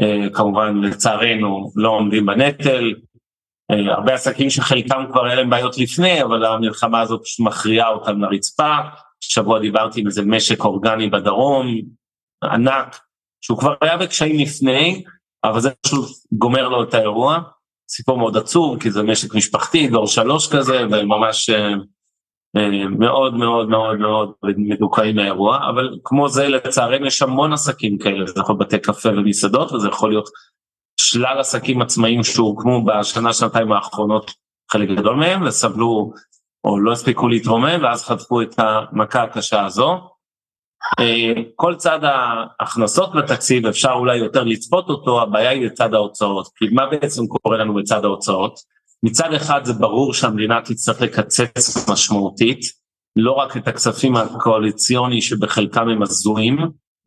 אה, 0.00 0.30
כמובן 0.32 0.80
לצערנו 0.80 1.72
לא 1.76 1.88
עומדים 1.88 2.26
בנטל, 2.26 2.94
הרבה 3.70 4.14
עסקים 4.14 4.50
שחלקם 4.50 5.04
כבר 5.12 5.24
היה 5.24 5.34
להם 5.34 5.50
בעיות 5.50 5.78
לפני, 5.78 6.22
אבל 6.22 6.44
המלחמה 6.44 7.00
הזאת 7.00 7.22
מכריעה 7.40 7.88
אותם 7.88 8.20
לרצפה, 8.20 8.76
שבוע 9.20 9.58
דיברתי 9.58 10.00
עם 10.00 10.06
איזה 10.06 10.22
משק 10.22 10.64
אורגני 10.64 11.10
בדרום, 11.10 11.66
ענק, 12.44 12.98
שהוא 13.40 13.58
כבר 13.58 13.74
היה 13.80 13.96
בקשיים 13.96 14.38
לפני, 14.38 15.04
אבל 15.44 15.60
זה 15.60 15.70
פשוט 15.70 16.08
גומר 16.32 16.68
לו 16.68 16.82
את 16.82 16.94
האירוע. 16.94 17.38
סיפור 17.90 18.18
מאוד 18.18 18.36
עצוב, 18.36 18.80
כי 18.80 18.90
זה 18.90 19.02
משק 19.02 19.34
משפחתי, 19.34 19.88
דור 19.88 20.06
שלוש 20.06 20.52
כזה, 20.52 20.86
וממש 20.90 21.50
אה, 21.50 21.72
אה, 22.56 22.88
מאוד 22.88 23.34
מאוד 23.34 23.68
מאוד 23.68 23.98
מאוד 23.98 24.32
מדוכאים 24.56 25.16
מהאירוע, 25.16 25.58
אבל 25.70 25.98
כמו 26.04 26.28
זה 26.28 26.48
לצערנו 26.48 27.06
יש 27.06 27.22
המון 27.22 27.52
עסקים 27.52 27.98
כאלה, 27.98 28.26
זה 28.26 28.40
יכול 28.40 28.56
להיות 28.58 28.68
בתי 28.68 28.78
קפה 28.78 29.08
ומסעדות, 29.08 29.72
וזה 29.72 29.88
יכול 29.88 30.10
להיות 30.10 30.28
שלל 31.00 31.38
עסקים 31.38 31.82
עצמאיים 31.82 32.24
שהוקמו 32.24 32.84
בשנה, 32.84 33.32
שנתיים 33.32 33.72
האחרונות, 33.72 34.30
חלק 34.72 34.88
גדול 34.88 35.16
מהם, 35.16 35.42
וסבלו 35.42 36.12
או 36.64 36.80
לא 36.80 36.92
הספיקו 36.92 37.28
להתרומם, 37.28 37.82
ואז 37.82 38.04
חטפו 38.04 38.42
את 38.42 38.54
המכה 38.58 39.22
הקשה 39.22 39.64
הזו. 39.64 40.00
אה, 41.00 41.32
כל 41.56 41.74
צד 41.74 41.98
ההכנסות 42.02 43.14
בתקציב 43.14 43.66
אפשר 43.66 43.92
אולי 43.92 44.16
יותר 44.16 44.44
לצפות 44.44 44.88
אותו, 44.88 45.22
הבעיה 45.22 45.50
היא 45.50 45.66
לצד 45.66 45.94
ההוצאות. 45.94 46.48
כי 46.56 46.64
מה 46.72 46.86
בעצם 46.86 47.26
קורה 47.26 47.58
לנו 47.58 47.74
בצד 47.74 48.04
ההוצאות? 48.04 48.60
מצד 49.02 49.32
אחד 49.34 49.64
זה 49.64 49.72
ברור 49.72 50.14
שהמדינה 50.14 50.60
תצטרך 50.60 51.00
לקצץ 51.00 51.88
משמעותית, 51.88 52.60
לא 53.16 53.32
רק 53.32 53.56
את 53.56 53.68
הכספים 53.68 54.16
הקואליציוני 54.16 55.22
שבחלקם 55.22 55.88
הם 55.88 56.02
הזויים, 56.02 56.58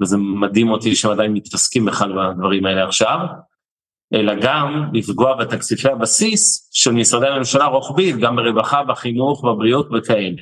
וזה 0.01 0.17
מדהים 0.17 0.69
אותי 0.69 0.95
שהם 0.95 1.11
עדיין 1.11 1.33
מתעסקים 1.33 1.85
בכלל 1.85 2.13
בדברים 2.13 2.65
האלה 2.65 2.87
עכשיו, 2.87 3.17
אלא 4.13 4.33
גם 4.41 4.89
לפגוע 4.93 5.35
בתקציבי 5.35 5.89
הבסיס 5.89 6.69
של 6.73 6.91
משרדי 6.91 7.27
הממשלה 7.27 7.65
רוחבית, 7.65 8.15
גם 8.15 8.35
ברווחה, 8.35 8.83
בחינוך, 8.83 9.45
בבריאות 9.45 9.89
וכאלה. 9.93 10.41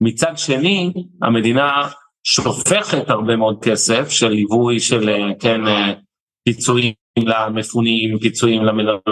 מצד 0.00 0.38
שני, 0.38 0.92
המדינה 1.22 1.88
שופכת 2.24 3.10
הרבה 3.10 3.36
מאוד 3.36 3.64
כסף 3.64 4.08
של 4.10 4.28
ליווי 4.28 4.80
של 4.80 5.08
אה, 5.08 5.34
כן 5.40 5.66
אה, 5.66 5.92
פיצויים 6.44 6.92
למפונים, 7.18 8.18
פיצויים 8.18 8.64
למלונות, 8.64 9.02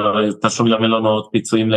תשלומים 0.43 0.75
למלונות, 0.75 1.29
פיצויים 1.33 1.71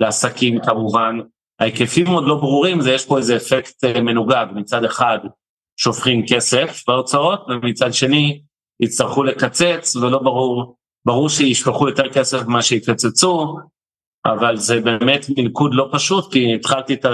לעסקים 0.00 0.60
כמובן. 0.60 1.18
ההיקפים 1.60 2.06
עוד 2.06 2.24
לא 2.24 2.34
ברורים, 2.34 2.80
זה 2.80 2.92
יש 2.92 3.06
פה 3.06 3.18
איזה 3.18 3.36
אפקט 3.36 3.84
אה, 3.84 4.00
מנוגד, 4.00 4.46
מצד 4.54 4.84
אחד 4.84 5.18
שופכים 5.80 6.24
כסף 6.28 6.84
בהוצאות 6.88 7.46
ומצד 7.48 7.92
שני 7.92 8.40
יצטרכו 8.80 9.24
לקצץ 9.24 9.96
ולא 9.96 10.18
ברור, 10.18 10.76
ברור 11.06 11.28
שישפכו 11.28 11.88
יותר 11.88 12.12
כסף 12.12 12.42
ממה 12.46 12.62
שיקצצו, 12.62 13.56
אבל 14.26 14.56
זה 14.56 14.80
באמת 14.80 15.26
מלכוד 15.36 15.74
לא 15.74 15.88
פשוט 15.92 16.32
כי 16.32 16.54
התחלתי 16.54 16.94
את. 16.94 17.04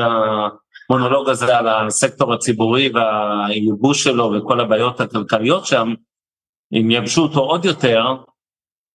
המונולוג 0.91 1.29
הזה 1.29 1.59
על 1.59 1.69
הסקטור 1.69 2.35
הציבורי 2.35 2.91
והייבוש 2.95 4.05
שלו 4.05 4.33
וכל 4.33 4.61
הבעיות 4.61 5.01
הכלכליות 5.01 5.67
שם, 5.67 5.95
אם 6.73 6.91
יבשו 6.91 7.23
אותו 7.23 7.41
עוד 7.41 7.65
יותר, 7.65 8.05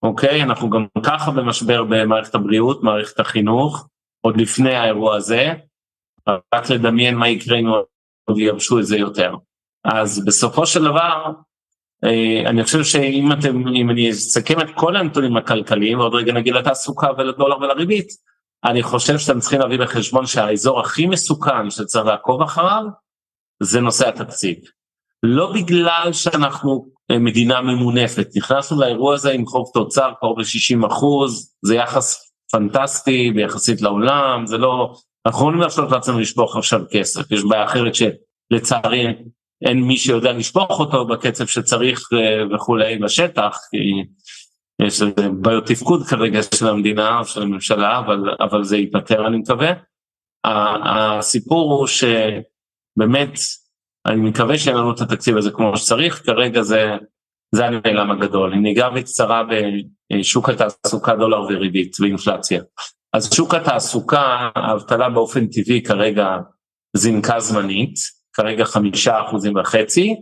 אוקיי, 0.03 0.43
אנחנו 0.43 0.69
גם 0.69 0.85
ככה 1.03 1.31
במשבר 1.31 1.83
במערכת 1.83 2.35
הבריאות, 2.35 2.83
מערכת 2.83 3.19
החינוך, 3.19 3.87
עוד 4.21 4.37
לפני 4.37 4.75
האירוע 4.75 5.15
הזה, 5.15 5.53
רק 6.55 6.69
לדמיין 6.69 7.15
מה 7.15 7.29
יקרה 7.29 7.57
אם 7.59 7.67
עוד 8.25 8.37
יבשו 8.37 8.79
את 8.79 8.85
זה 8.85 8.97
יותר. 8.97 9.35
אז 9.83 10.25
בסופו 10.25 10.65
של 10.65 10.83
דבר, 10.83 11.31
אני 12.45 12.63
חושב 12.63 12.83
שאם 12.83 13.31
אתם, 13.31 13.67
אם 13.67 13.89
אני 13.89 14.11
אסכם 14.11 14.61
את 14.61 14.67
כל 14.75 14.95
הנתונים 14.95 15.37
הכלכליים, 15.37 15.99
ועוד 15.99 16.15
רגע 16.15 16.33
נגיד 16.33 16.53
לתעסוקה 16.53 17.07
ולדולר 17.17 17.57
ולריבית, 17.57 18.07
אני 18.63 18.83
חושב 18.83 19.17
שאתם 19.17 19.39
צריכים 19.39 19.59
להביא 19.59 19.79
בחשבון 19.79 20.25
שהאזור 20.25 20.79
הכי 20.79 21.05
מסוכן 21.05 21.69
שצריך 21.69 22.05
לעקוב 22.05 22.41
אחריו 22.41 22.83
זה 23.63 23.81
נושא 23.81 24.07
התקציב. 24.07 24.57
לא 25.23 25.53
בגלל 25.53 26.09
שאנחנו 26.13 26.87
אה, 27.11 27.19
מדינה 27.19 27.61
ממונפת, 27.61 28.27
נכנסנו 28.35 28.79
לאירוע 28.79 29.13
הזה 29.13 29.31
עם 29.31 29.45
חוב 29.45 29.69
תוצר 29.73 30.11
קרוב 30.19 30.39
ל-60 30.39 30.87
אחוז, 30.87 31.55
זה 31.65 31.75
יחס 31.75 32.31
פנטסטי 32.51 33.31
ביחסית 33.31 33.81
לעולם, 33.81 34.45
זה 34.45 34.57
לא, 34.57 34.93
אנחנו 35.25 35.39
יכולים 35.39 35.59
להרשות 35.59 35.91
לעצמנו 35.91 36.19
לשפוך 36.19 36.55
עכשיו 36.55 36.81
כסף, 36.91 37.31
יש 37.31 37.43
בעיה 37.43 37.65
אחרת 37.65 37.93
שלצערי 37.95 39.15
אין 39.65 39.81
מי 39.81 39.97
שיודע 39.97 40.33
לשפוך 40.33 40.79
אותו 40.79 41.05
בקצב 41.07 41.45
שצריך 41.45 42.09
אה, 42.13 42.55
וכולי 42.55 42.97
בשטח, 42.97 43.57
כי 43.71 44.03
יש 44.81 45.01
בעיות 45.41 45.65
תפקוד 45.65 46.03
כרגע 46.03 46.39
של 46.55 46.67
המדינה 46.67 47.19
או 47.19 47.25
של 47.25 47.41
הממשלה, 47.41 47.99
אבל, 47.99 48.35
אבל 48.39 48.63
זה 48.63 48.77
ייפתר 48.77 49.27
אני 49.27 49.37
מקווה. 49.37 49.71
הסיפור 50.45 51.73
הוא 51.73 51.87
שבאמת, 51.87 53.39
אני 54.05 54.29
מקווה 54.29 54.57
שאין 54.57 54.77
לנו 54.77 54.91
את 54.91 55.01
התקציב 55.01 55.37
הזה 55.37 55.51
כמו 55.51 55.77
שצריך, 55.77 56.25
כרגע 56.25 56.61
זה, 56.61 56.95
זה 57.55 57.65
הנעלם 57.65 58.11
הגדול. 58.11 58.53
אם 58.53 58.61
ניגע 58.61 58.89
בקצרה 58.89 59.43
בשוק 60.13 60.49
התעסוקה, 60.49 61.15
דולר 61.15 61.41
וריבית 61.41 61.97
ואינפלציה. 61.99 62.61
אז 63.13 63.33
שוק 63.33 63.53
התעסוקה, 63.53 64.49
האבטלה 64.55 65.09
באופן 65.09 65.47
טבעי 65.47 65.81
כרגע 65.83 66.37
זינקה 66.95 67.39
זמנית, 67.39 67.95
כרגע 68.37 68.65
חמישה 68.65 69.21
אחוזים 69.21 69.55
וחצי, 69.55 70.15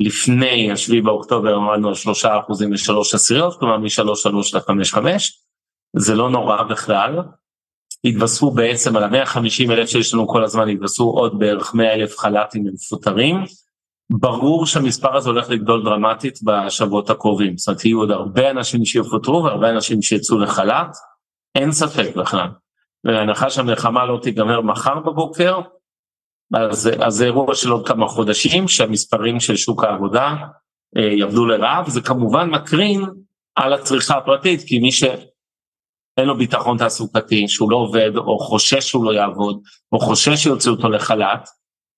לפני 0.00 0.72
השביעי 0.72 1.02
באוקטובר 1.02 1.54
עמדנו 1.54 1.88
על 1.88 1.94
שלושה 1.94 2.38
אחוזים 2.38 2.72
ושלוש 2.72 3.14
עשיריות, 3.14 3.58
כלומר 3.58 3.78
משלוש 3.78 4.22
שלוש 4.22 4.54
לחמש 4.54 4.92
חמש, 4.92 5.40
זה 5.96 6.14
לא 6.14 6.30
נורא 6.30 6.62
בכלל. 6.62 7.18
התווספו 8.04 8.50
בעצם 8.50 8.96
על 8.96 9.04
המאה 9.04 9.26
חמישים 9.26 9.70
אלף 9.70 9.88
שיש 9.88 10.14
לנו 10.14 10.28
כל 10.28 10.44
הזמן, 10.44 10.68
התווספו 10.68 11.04
עוד 11.04 11.38
בערך 11.38 11.74
מאה 11.74 11.94
אלף 11.94 12.18
חל"תים 12.18 12.64
מפוטרים. 12.74 13.36
ברור 14.10 14.66
שהמספר 14.66 15.16
הזה 15.16 15.28
הולך 15.28 15.50
לגדול 15.50 15.84
דרמטית 15.84 16.38
בשבועות 16.42 17.10
הקרובים, 17.10 17.56
זאת 17.56 17.68
אומרת 17.68 17.84
יהיו 17.84 17.98
עוד 17.98 18.10
הרבה 18.10 18.50
אנשים 18.50 18.84
שיפוטרו 18.84 19.44
והרבה 19.44 19.70
אנשים 19.70 20.02
שיצאו 20.02 20.38
לחל"ת, 20.38 20.96
אין 21.54 21.72
ספק 21.72 22.16
בכלל. 22.16 22.48
בהנחה 23.04 23.50
שהמלחמה 23.50 24.06
לא 24.06 24.18
תיגמר 24.22 24.60
מחר 24.60 25.00
בבוקר, 25.00 25.60
אז, 26.52 26.90
זה 27.08 27.24
אירוע 27.24 27.54
של 27.54 27.70
עוד 27.70 27.88
כמה 27.88 28.06
חודשים 28.06 28.68
שהמספרים 28.68 29.40
של 29.40 29.56
שוק 29.56 29.84
העבודה 29.84 30.36
אה, 30.96 31.02
ירדו 31.02 31.46
לרעב, 31.46 31.88
זה 31.88 32.00
כמובן 32.00 32.50
מקרין 32.50 33.04
על 33.56 33.72
הצריכה 33.72 34.18
הפרטית, 34.18 34.60
כי 34.66 34.78
מי 34.78 34.92
שאין 34.92 36.26
לו 36.26 36.38
ביטחון 36.38 36.78
תעסוקתי, 36.78 37.48
שהוא 37.48 37.70
לא 37.70 37.76
עובד, 37.76 38.16
או 38.16 38.38
חושש 38.38 38.88
שהוא 38.88 39.04
לא 39.04 39.14
יעבוד, 39.14 39.60
או 39.92 40.00
חושש 40.00 40.42
שיוציאו 40.42 40.74
אותו 40.74 40.88
לחל"ת, 40.88 41.48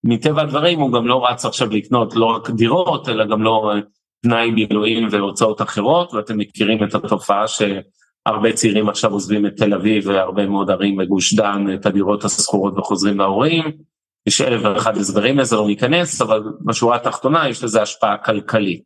מטבע 0.04 0.42
הדברים 0.42 0.80
הוא 0.80 0.92
גם 0.92 1.06
לא 1.06 1.26
רץ 1.26 1.44
עכשיו 1.44 1.70
לקנות 1.70 2.16
לא 2.16 2.26
רק 2.26 2.50
דירות, 2.50 3.08
אלא 3.08 3.24
גם 3.24 3.42
לא 3.42 3.72
אה, 3.74 3.80
תנאי 4.22 4.50
בילויים 4.50 5.08
והוצאות 5.10 5.62
אחרות, 5.62 6.14
ואתם 6.14 6.38
מכירים 6.38 6.84
את 6.84 6.94
התופעה 6.94 7.44
שהרבה 7.48 8.52
צעירים 8.52 8.88
עכשיו 8.88 9.12
עוזבים 9.12 9.46
את 9.46 9.56
תל 9.56 9.74
אביב 9.74 10.06
והרבה 10.06 10.46
מאוד 10.46 10.70
ערים 10.70 10.96
בגוש 10.96 11.34
דן, 11.34 11.74
את 11.74 11.86
הדירות 11.86 12.24
השכורות 12.24 12.78
וחוזרים 12.78 13.18
להורים. 13.18 13.93
יש 14.26 14.40
אלף 14.40 14.60
ואחד 14.64 14.96
הסברים 14.96 15.38
לזה, 15.38 15.56
לא 15.56 15.66
ניכנס, 15.66 16.22
אבל 16.22 16.42
בשורה 16.60 16.96
התחתונה 16.96 17.48
יש 17.48 17.64
לזה 17.64 17.82
השפעה 17.82 18.16
כלכלית, 18.16 18.84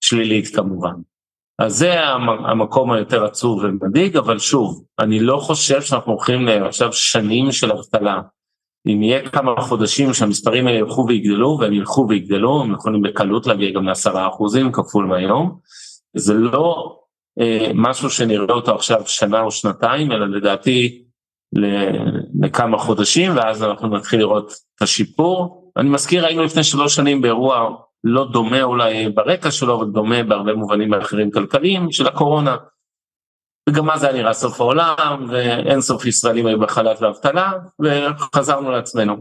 שלילית 0.00 0.56
כמובן. 0.56 0.94
אז 1.58 1.76
זה 1.76 2.00
המקום 2.48 2.92
היותר 2.92 3.24
עצוב 3.24 3.64
ומדאיג, 3.64 4.16
אבל 4.16 4.38
שוב, 4.38 4.84
אני 4.98 5.20
לא 5.20 5.36
חושב 5.36 5.82
שאנחנו 5.82 6.12
הולכים 6.12 6.48
עכשיו 6.48 6.92
שנים 6.92 7.52
של 7.52 7.72
אבטלה. 7.72 8.20
אם 8.86 9.02
יהיה 9.02 9.28
כמה 9.28 9.60
חודשים 9.60 10.14
שהמספרים 10.14 10.66
האלה 10.66 10.78
ילכו 10.78 11.06
ויגדלו, 11.08 11.58
והם 11.60 11.72
ילכו 11.72 12.06
ויגדלו, 12.08 12.62
הם 12.62 12.74
יכולים 12.74 13.02
בקלות 13.02 13.46
להגיע 13.46 13.70
גם 13.70 13.88
לעשרה 13.88 14.28
אחוזים 14.28 14.72
כפול 14.72 15.04
מהיום, 15.04 15.58
זה 16.16 16.34
לא 16.34 16.96
אה, 17.40 17.70
משהו 17.74 18.10
שנראה 18.10 18.54
אותו 18.54 18.74
עכשיו 18.74 19.02
שנה 19.06 19.40
או 19.40 19.50
שנתיים, 19.50 20.12
אלא 20.12 20.26
לדעתי 20.26 21.01
לכמה 22.42 22.78
חודשים, 22.78 23.36
ואז 23.36 23.62
אנחנו 23.62 23.88
נתחיל 23.88 24.18
לראות 24.18 24.52
את 24.76 24.82
השיפור. 24.82 25.72
אני 25.76 25.90
מזכיר, 25.90 26.26
היינו 26.26 26.42
לפני 26.44 26.64
שלוש 26.64 26.94
שנים 26.94 27.22
באירוע 27.22 27.76
לא 28.04 28.28
דומה 28.32 28.62
אולי 28.62 29.08
ברקע 29.08 29.50
שלו, 29.50 29.76
אבל 29.76 29.90
דומה 29.90 30.22
בהרבה 30.22 30.54
מובנים 30.54 30.94
אחרים 30.94 31.30
כלכליים 31.30 31.92
של 31.92 32.06
הקורונה. 32.06 32.56
וגם 33.68 33.90
אז 33.90 34.04
היה 34.04 34.12
נראה 34.12 34.32
סוף 34.32 34.60
העולם, 34.60 35.26
ואין 35.28 35.80
סוף 35.80 36.06
ישראלים 36.06 36.46
היו 36.46 36.60
בחל"ת 36.60 37.02
ואבטלה, 37.02 37.52
וחזרנו 37.80 38.70
לעצמנו. 38.70 39.16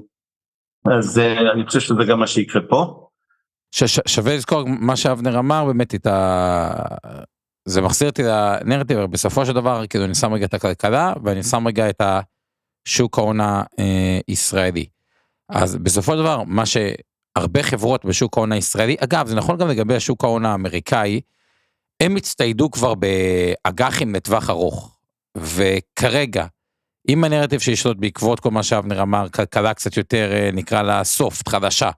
אז 0.97 1.17
uh, 1.17 1.51
אני 1.53 1.65
חושב 1.65 1.79
שזה 1.79 2.03
גם 2.07 2.19
מה 2.19 2.27
שיקרה 2.27 2.61
פה. 2.69 3.07
שווה 4.07 4.35
לזכור 4.35 4.63
מה 4.67 4.95
שאבנר 4.95 5.39
אמר 5.39 5.65
באמת 5.65 5.95
את 5.95 6.07
ה... 6.07 6.73
זה 7.65 7.81
מחזיר 7.81 8.09
אותי 8.09 8.23
לנרטיב 8.23 8.99
בסופו 8.99 9.45
של 9.45 9.53
דבר 9.53 9.87
כאילו 9.87 10.05
אני 10.05 10.15
שם 10.15 10.33
רגע 10.33 10.45
את 10.45 10.53
הכלכלה 10.53 11.13
ואני 11.23 11.43
שם 11.43 11.67
רגע 11.67 11.89
את 11.89 12.01
השוק 12.87 13.17
ההון 13.17 13.39
הישראלי. 14.27 14.85
אז 15.49 15.75
בסופו 15.75 16.11
של 16.11 16.19
דבר 16.19 16.43
מה 16.43 16.63
שהרבה 16.65 17.63
חברות 17.63 18.05
בשוק 18.05 18.37
ההון 18.37 18.51
הישראלי 18.51 18.95
אגב 18.99 19.27
זה 19.27 19.35
נכון 19.35 19.57
גם 19.57 19.67
לגבי 19.67 19.95
השוק 19.95 20.23
ההון 20.23 20.45
האמריקאי. 20.45 21.21
הם 21.99 22.15
הצטיידו 22.15 22.71
כבר 22.71 22.93
באג"חים 22.95 24.15
לטווח 24.15 24.49
ארוך 24.49 24.97
וכרגע 25.37 26.45
אם 27.09 27.23
הנרטיב 27.23 27.59
שישלוט 27.59 27.97
בעקבות 27.97 28.39
כל 28.39 28.51
מה 28.51 28.63
שאבנר 28.63 29.01
אמר 29.01 29.29
כלכלה 29.29 29.73
קצת 29.73 29.97
יותר 29.97 30.31
אה, 30.33 30.49
נקרא 30.53 30.81
לה 30.81 31.03
סופט 31.03 31.47
חדשה. 31.47 31.89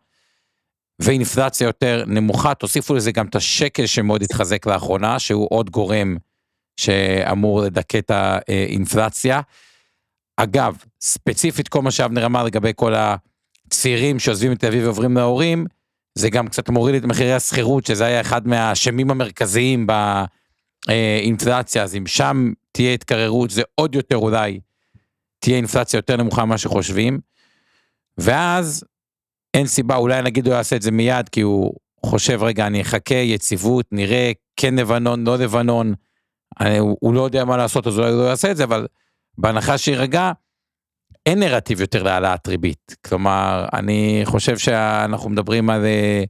ואינפלציה 1.04 1.66
יותר 1.66 2.04
נמוכה, 2.08 2.54
תוסיפו 2.54 2.94
לזה 2.94 3.12
גם 3.12 3.28
את 3.28 3.36
השקל 3.36 3.86
שמאוד 3.86 4.22
התחזק 4.24 4.66
לאחרונה, 4.66 5.20
שהוא 5.20 5.48
עוד 5.50 5.70
גורם 5.70 6.18
שאמור 6.78 7.62
לדכא 7.62 7.98
את 7.98 8.12
האינפלציה. 8.12 9.42
אגב, 10.38 10.78
ספציפית 11.02 11.68
כל 11.68 11.82
מה 11.82 11.92
שאבנר 11.92 12.26
אמר 12.26 12.44
לגבי 12.44 12.72
כל 12.76 12.94
הצעירים 12.96 14.20
שעוזבים 14.20 14.52
את 14.52 14.60
תל 14.60 14.68
אביב 14.68 14.84
ועוברים 14.84 15.18
להורים, 15.18 15.66
זה 16.16 16.30
גם 16.30 16.48
קצת 16.48 16.70
מוריד 16.70 16.96
את 16.96 17.04
מחירי 17.04 17.34
השכירות, 17.34 17.86
שזה 17.86 18.06
היה 18.06 18.22
אחד 18.22 18.48
מהאשמים 18.48 19.12
המרכזיים 19.12 19.88
באינפלציה, 20.88 21.84
אז 21.84 21.96
אם 21.96 22.08
שם 22.08 22.52
תהיה 22.72 22.94
התקררות, 22.94 23.50
זה 23.50 23.62
עוד 23.76 23.96
יותר 23.96 24.18
אולי 24.18 24.60
תהיה 25.40 25.58
אינפלציה 25.58 25.98
יותר 25.98 26.18
נמוכה 26.18 26.46
ממה 26.46 26.58
שחושבים. 26.58 27.20
ואז 28.18 28.84
אין 29.54 29.68
סיבה, 29.68 29.96
אולי 29.96 30.22
נגיד 30.22 30.48
הוא 30.48 30.56
יעשה 30.56 30.76
את 30.76 30.82
זה 30.82 30.92
מיד, 30.92 31.30
כי 31.30 31.42
הוא 31.42 31.74
חושב, 32.06 32.44
רגע, 32.44 32.68
אני 32.68 32.82
אחכה, 32.82 33.16
יציבות, 33.16 33.86
נראה, 33.92 34.32
כן 34.58 34.76
לבנון, 34.76 35.28
לא 35.28 35.38
לבנון, 35.38 35.94
אני, 36.60 36.78
הוא, 36.78 36.98
הוא 37.00 37.14
לא 37.14 37.22
יודע 37.22 37.46
מה 37.46 37.58
לעשות, 37.58 37.88
אז 37.88 38.00
אולי 38.00 38.12
הוא 38.12 38.24
לא 38.24 38.30
יעשה 38.30 38.52
את 38.52 38.58
זה, 38.58 38.64
אבל 38.64 38.88
בהנחה 39.38 39.78
שיירגע, 39.78 40.32
אין 41.26 41.40
נרטיב 41.40 41.82
יותר 41.82 42.04
להעלאת 42.04 42.48
ריבית. 42.48 42.96
כלומר, 43.08 43.66
אני 43.74 44.22
חושב 44.26 44.58
שאנחנו 44.58 45.30
מדברים 45.30 45.70
על 45.70 45.86
אה, 45.86 46.24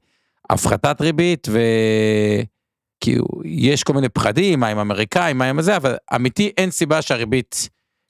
הפחתת 0.49 1.01
ריבית, 1.01 1.47
וכאילו, 1.47 3.25
יש 3.45 3.83
כל 3.83 3.93
מיני 3.93 4.09
פחדים, 4.09 4.59
מה 4.59 4.67
עם 4.67 4.79
אמריקאים, 4.79 5.37
מה 5.37 5.45
עם 5.45 5.61
זה, 5.61 5.77
אבל 5.77 5.95
אמיתי, 6.15 6.51
אין 6.57 6.71
סיבה 6.71 7.01
שהריבית 7.01 7.69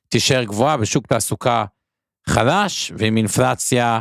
תישאר 0.10 0.44
גבוהה 0.44 0.78
בשוק 0.78 1.08
תעסוקה 1.08 1.66
חלש, 2.30 2.92
ועם 2.98 3.18
אינפלציה, 3.18 4.00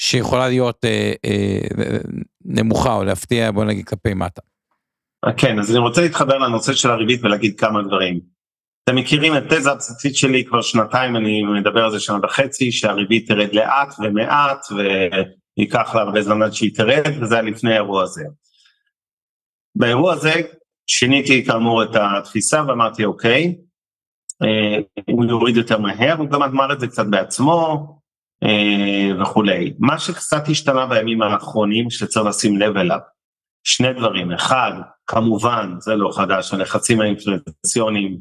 שיכולה 0.00 0.48
להיות 0.48 0.84
אה, 0.84 1.12
אה, 1.24 1.98
נמוכה 2.44 2.94
או 2.94 3.04
להפתיע 3.04 3.50
בוא 3.50 3.64
נגיד 3.64 3.86
כלפי 3.88 4.14
מטה. 4.14 4.40
כן 5.36 5.58
אז 5.58 5.70
אני 5.70 5.78
רוצה 5.78 6.00
להתחבר 6.00 6.38
לנושא 6.38 6.72
של 6.72 6.90
הריבית 6.90 7.24
ולהגיד 7.24 7.60
כמה 7.60 7.82
דברים. 7.82 8.20
אתם 8.84 8.96
מכירים 8.96 9.36
את 9.36 9.42
תזה 9.52 9.70
הבסיסית 9.70 10.16
שלי 10.16 10.44
כבר 10.44 10.62
שנתיים 10.62 11.16
אני 11.16 11.42
מדבר 11.42 11.84
על 11.84 11.90
זה 11.90 12.00
שנה 12.00 12.16
וחצי 12.22 12.72
שהריבית 12.72 13.28
תרד 13.28 13.52
לאט 13.52 13.94
ומעט 13.98 14.66
וייקח 14.70 15.94
לה 15.94 16.00
הרבה 16.00 16.22
זמן 16.22 16.42
עד 16.42 16.52
שהיא 16.52 16.74
תרד 16.74 17.02
וזה 17.20 17.34
היה 17.34 17.42
לפני 17.42 17.72
האירוע 17.72 18.02
הזה. 18.02 18.24
באירוע 19.74 20.12
הזה 20.12 20.32
שיניתי 20.86 21.44
כאמור 21.44 21.82
את 21.82 21.90
התפיסה 21.94 22.62
ואמרתי 22.68 23.04
אוקיי 23.04 23.54
אה, 24.42 25.04
הוא 25.10 25.24
יוריד 25.24 25.56
יותר 25.56 25.78
מהר 25.78 26.16
הוא 26.18 26.30
גם 26.30 26.42
אמר 26.42 26.72
את 26.72 26.80
זה 26.80 26.86
קצת 26.86 27.06
בעצמו 27.10 27.86
אה, 27.86 27.97
וכולי. 29.20 29.72
מה 29.78 29.98
שקצת 29.98 30.48
השתנה 30.48 30.86
בימים 30.86 31.22
האחרונים 31.22 31.90
שצריך 31.90 32.26
לשים 32.26 32.56
לב 32.56 32.76
אליו, 32.76 32.98
שני 33.64 33.92
דברים, 33.92 34.32
אחד, 34.32 34.72
כמובן, 35.06 35.74
זה 35.78 35.96
לא 35.96 36.10
חדש, 36.16 36.54
הלחצים 36.54 37.00
האינפלציוניים, 37.00 38.18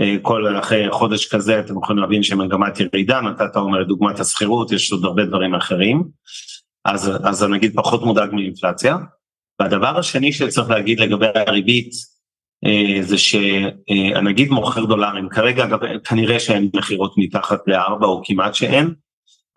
אה, 0.00 0.16
כל 0.22 0.58
אחרי 0.58 0.90
חודש 0.90 1.34
כזה 1.34 1.60
אתם 1.60 1.78
יכולים 1.78 2.02
להבין 2.02 2.22
שמגמת 2.22 2.80
ירידה, 2.80 3.20
נתת 3.20 3.56
אומר 3.56 3.84
דוגמת 3.84 4.20
השכירות, 4.20 4.72
יש 4.72 4.92
עוד 4.92 5.04
הרבה 5.04 5.24
דברים 5.24 5.54
אחרים, 5.54 6.04
אז, 6.84 7.10
אז 7.24 7.44
אני 7.44 7.56
אגיד 7.56 7.72
פחות 7.76 8.02
מודאג 8.02 8.30
מאינפלציה. 8.32 8.96
והדבר 9.60 9.98
השני 9.98 10.32
שצריך 10.32 10.70
להגיד 10.70 11.00
לגבי 11.00 11.26
הריבית, 11.46 11.90
אה, 12.64 13.02
זה 13.02 13.16
שהנגיד 13.18 14.50
מוכר 14.50 14.84
דולרים, 14.84 15.28
כרגע 15.28 15.66
כנראה 16.04 16.40
שאין 16.40 16.70
מכירות 16.76 17.14
מתחת 17.16 17.60
לארבע 17.66 18.06
או 18.06 18.22
כמעט 18.24 18.54
שאין, 18.54 18.94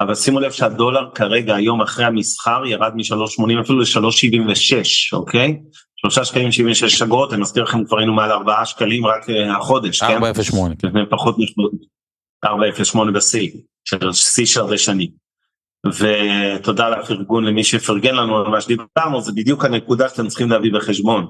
אבל 0.02 0.16
שימו 0.16 0.40
לב 0.40 0.52
שהדולר 0.52 1.10
כרגע 1.16 1.56
היום 1.56 1.82
אחרי 1.82 2.06
המסחר 2.06 2.66
ירד 2.66 2.92
מ-3.80 2.96 3.62
אפילו 3.62 3.80
ל-3.76 3.80 5.18
אוקיי? 5.18 5.60
שלושה 5.96 6.26
שקלים 6.26 6.52
76 6.52 7.02
אגורות 7.02 7.34
אני 7.34 7.42
מזכיר 7.42 7.64
לכם 7.64 7.86
כבר 7.86 7.98
היינו 7.98 8.14
מעל 8.14 8.32
4 8.32 8.66
שקלים 8.66 9.06
רק 9.06 9.30
uh, 9.30 9.58
החודש 9.58 10.04
4.08 10.04 10.08
כן? 10.80 10.88
לפני 10.88 11.02
פחות 11.10 11.36
מ-4.08 11.40 13.12
בשיא 13.14 13.50
של 13.86 14.14
שיא 14.14 14.46
של 14.46 14.60
הרבה 14.60 14.78
שנים. 14.78 15.10
ותודה 15.86 16.86
על 16.86 16.94
הפרגון 16.94 17.46
למי 17.46 17.64
שפרגן 17.64 18.16
לנו 18.16 18.38
על 18.38 18.48
מה 18.48 18.62
שדיברנו 18.62 19.22
זה 19.22 19.32
בדיוק 19.36 19.66
הנקודה 19.66 20.10
שאתם 20.10 20.28
צריכים 20.28 20.50
להביא 20.50 20.74
בחשבון. 20.74 21.28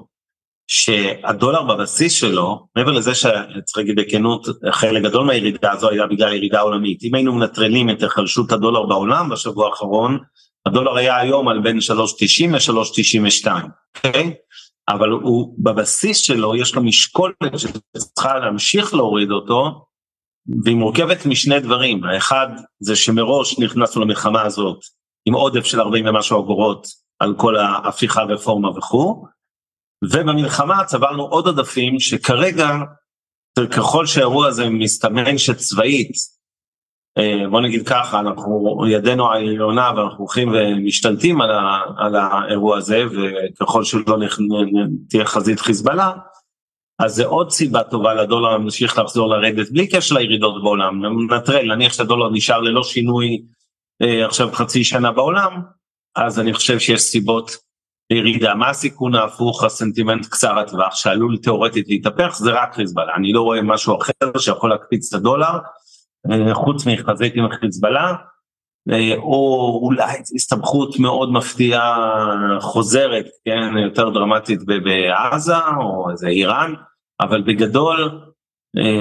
שהדולר 0.70 1.62
בבסיס 1.62 2.12
שלו, 2.12 2.66
מעבר 2.76 2.92
לזה 2.92 3.14
שצריך 3.14 3.76
להגיד 3.76 3.96
בכנות, 3.96 4.46
חלק 4.70 5.02
גדול 5.02 5.26
מהירידה 5.26 5.72
הזו 5.72 5.90
היה 5.90 6.06
בגלל 6.06 6.32
ירידה 6.32 6.60
עולמית. 6.60 7.02
אם 7.02 7.14
היינו 7.14 7.32
מנטרלים 7.32 7.90
את 7.90 8.02
החלשות 8.02 8.52
הדולר 8.52 8.86
בעולם 8.86 9.28
בשבוע 9.28 9.68
האחרון, 9.68 10.18
הדולר 10.66 10.96
היה 10.96 11.16
היום 11.16 11.48
על 11.48 11.60
בין 11.60 11.78
3.90 11.78 12.72
ל-3.92, 12.72 13.48
אוקיי? 14.04 14.34
אבל 14.88 15.08
הוא 15.08 15.54
בבסיס 15.58 16.18
שלו 16.18 16.56
יש 16.56 16.74
לו 16.74 16.82
משקולת 16.82 17.34
שצריכה 17.56 18.38
להמשיך 18.38 18.94
להוריד 18.94 19.30
אותו, 19.30 19.84
והיא 20.64 20.76
מורכבת 20.76 21.26
משני 21.26 21.60
דברים, 21.60 22.04
האחד 22.04 22.48
זה 22.80 22.96
שמראש 22.96 23.58
נכנסנו 23.58 24.02
למלחמה 24.02 24.42
הזאת 24.42 24.78
עם 25.26 25.34
עודף 25.34 25.64
של 25.64 25.80
40 25.80 26.06
ומשהו 26.06 26.44
אגורות 26.44 26.86
על 27.18 27.34
כל 27.36 27.56
ההפיכה 27.56 28.22
רפורמה 28.22 28.70
וכו', 28.78 29.24
ובמלחמה 30.04 30.84
צברנו 30.84 31.22
עוד 31.22 31.46
עודפים 31.46 32.00
שכרגע, 32.00 32.70
ככל 33.70 34.06
שהאירוע 34.06 34.46
הזה 34.48 34.68
מסתמן 34.68 35.38
שצבאית, 35.38 36.12
אה, 37.18 37.48
בוא 37.50 37.60
נגיד 37.60 37.88
ככה, 37.88 38.20
אנחנו 38.20 38.84
ידנו 38.88 39.32
העליונה 39.32 39.92
ואנחנו 39.96 40.18
הולכים 40.18 40.48
ומשתלטים 40.52 41.40
על, 41.40 41.50
ה, 41.50 41.80
על 41.96 42.16
האירוע 42.16 42.78
הזה, 42.78 43.04
וככל 43.06 43.84
שלא 43.84 44.16
תהיה 45.08 45.24
חזית 45.24 45.60
חיזבאללה, 45.60 46.12
אז 46.98 47.14
זה 47.14 47.26
עוד 47.26 47.50
סיבה 47.50 47.82
טובה 47.84 48.14
לדולר 48.14 48.50
להמשיך 48.50 48.98
לחזור 48.98 49.28
לרדת 49.28 49.70
בלי 49.70 49.88
קשר 49.88 50.14
לירידות 50.14 50.62
בעולם, 50.62 51.02
נטרל, 51.34 51.74
נניח 51.74 51.92
שהדולר 51.92 52.30
נשאר 52.30 52.60
ללא 52.60 52.82
שינוי 52.82 53.42
אה, 54.02 54.26
עכשיו 54.26 54.48
חצי 54.52 54.84
שנה 54.84 55.12
בעולם, 55.12 55.60
אז 56.16 56.40
אני 56.40 56.54
חושב 56.54 56.78
שיש 56.78 57.00
סיבות 57.00 57.56
לירידה. 58.10 58.54
מה 58.54 58.70
הסיכון 58.70 59.14
ההפוך, 59.14 59.64
הסנטימנט 59.64 60.26
קצר 60.26 60.58
הטווח 60.58 60.94
שעלול 60.94 61.36
תאורטית 61.42 61.88
להתהפך, 61.88 62.34
זה 62.34 62.50
רק 62.50 62.74
חיזבאללה. 62.74 63.14
אני 63.14 63.32
לא 63.32 63.42
רואה 63.42 63.62
משהו 63.62 63.98
אחר 64.02 64.38
שיכול 64.38 64.70
להקפיץ 64.70 65.14
את 65.14 65.20
הדולר, 65.20 65.58
אה, 66.30 66.54
חוץ 66.54 66.86
מחזית 66.86 67.32
עם 67.36 67.48
חיזבאללה, 67.60 68.14
אה, 68.90 69.14
או 69.16 69.80
אולי 69.82 70.12
הסתבכות 70.34 70.98
מאוד 70.98 71.32
מפתיעה 71.32 72.14
חוזרת, 72.60 73.26
כן, 73.44 73.78
יותר 73.84 74.10
דרמטית 74.10 74.60
בעזה 74.64 75.58
או 75.80 76.10
איזה 76.10 76.28
איראן, 76.28 76.74
אבל 77.20 77.42
בגדול 77.42 78.20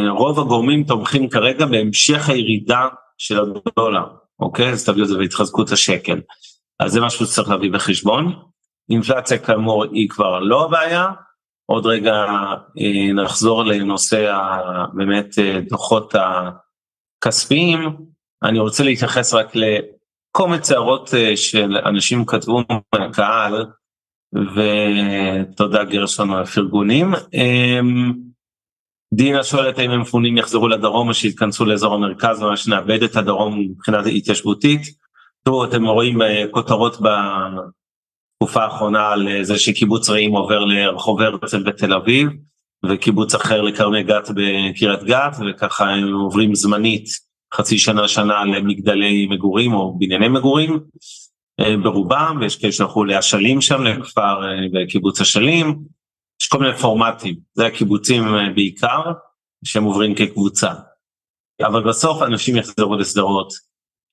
רוב 0.09 0.39
הגורמים 0.39 0.83
תומכים 0.83 1.29
כרגע 1.29 1.65
בהמשך 1.65 2.29
הירידה 2.29 2.87
של 3.17 3.39
הדולר. 3.39 4.03
אוקיי? 4.39 4.69
אז 4.69 4.85
תביאו 4.85 5.03
את 5.03 5.09
זה 5.09 5.17
בהתחזקות 5.17 5.71
השקל. 5.71 6.21
אז 6.79 6.91
זה 6.91 7.01
משהו 7.01 7.25
שצריך 7.25 7.49
להביא 7.49 7.71
בחשבון. 7.71 8.33
אינפלציה 8.89 9.38
כאמור 9.38 9.84
היא 9.84 10.10
כבר 10.10 10.39
לא 10.39 10.65
הבעיה. 10.65 11.12
עוד 11.69 11.86
רגע 11.86 12.26
אה, 12.80 13.13
נחזור 13.13 13.63
לנושא 13.63 14.38
באמת 14.93 15.39
אה, 15.39 15.60
דוחות 15.69 16.13
הכספיים. 17.23 17.80
אני 18.43 18.60
רוצה 18.60 18.84
להתייחס 18.84 19.34
רק 19.34 19.54
לקומץ 19.56 20.71
הערות 20.71 21.13
אה, 21.13 21.38
של 21.38 21.78
אנשים 21.86 22.26
כתבו 22.26 22.63
מהקהל, 22.95 23.65
ותודה 24.34 25.84
גרשון 25.84 26.32
על 26.32 26.41
הפרגונים. 26.43 27.13
דינה 29.13 29.43
שואלת 29.43 29.80
האם 29.80 29.91
המפונים 29.91 30.38
יחזרו 30.38 30.67
לדרום 30.67 31.08
או 31.10 31.13
שיתכנסו 31.13 31.65
לאזור 31.65 31.93
המרכז 31.93 32.41
ממש 32.41 32.67
נאבד 32.67 33.04
את 33.04 33.15
הדרום 33.15 33.60
מבחינה 33.60 34.00
התיישבותית. 34.00 34.82
תראו 35.43 35.65
אתם 35.65 35.86
רואים 35.86 36.19
כותרות 36.52 36.97
בתקופה 38.43 38.63
האחרונה 38.63 39.10
על 39.10 39.28
אה, 39.28 39.43
זה 39.43 39.60
שקיבוץ 39.60 40.10
רעים 40.10 40.32
עובר 40.32 40.65
לרחוב 40.65 41.21
הרצל 41.21 41.63
בתל 41.63 41.93
אביב 41.93 42.28
וקיבוץ 42.86 43.36
אחר 43.36 43.62
לכרמי 43.62 44.04
גת 44.04 44.30
בקריית 44.30 45.04
גת 45.04 45.38
וככה 45.47 45.89
הם 45.89 46.13
עוברים 46.13 46.56
זמנית 46.56 47.06
חצי 47.54 47.78
שנה 47.78 48.08
שנה 48.08 48.45
למגדלי 48.45 49.26
מגורים 49.26 49.73
או 49.73 49.97
בנייני 50.00 50.28
מגורים 50.28 50.80
אה, 51.60 51.78
ברובם 51.78 52.38
ויש 52.41 52.56
כאלה 52.56 52.71
שהלכו 52.71 53.06
לאשלים 53.06 53.62
שם 53.62 53.84
לכפר 53.84 54.41
בקיבוץ 54.73 55.21
אשלים 55.21 55.80
יש 56.41 56.47
כל 56.47 56.60
מיני 56.60 56.78
פורמטים, 56.78 57.36
זה 57.54 57.65
הקיבוצים 57.65 58.23
אה, 58.36 58.50
בעיקר, 58.56 59.02
שהם 59.65 59.84
עוברים 59.84 60.15
כקבוצה. 60.15 60.73
אבל 61.62 61.89
בסוף 61.89 62.21
אנשים 62.21 62.56
יחזרו 62.56 62.95
לשדרות, 62.95 63.54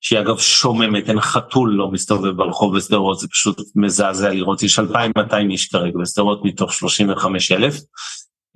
שהיא 0.05 0.19
אגב 0.19 0.37
שוממת, 0.37 1.09
אין 1.09 1.21
חתול 1.21 1.73
לא 1.73 1.91
מסתובב 1.91 2.37
ברחוב 2.37 2.77
בשדרות, 2.77 3.19
זה 3.19 3.27
פשוט 3.27 3.61
מזעזע 3.75 4.29
לראות, 4.29 4.63
יש 4.63 4.79
2,200 4.79 5.51
איש 5.51 5.67
כרגע 5.67 5.99
בשדרות 6.01 6.45
מתוך 6.45 6.73
35,000, 6.73 7.73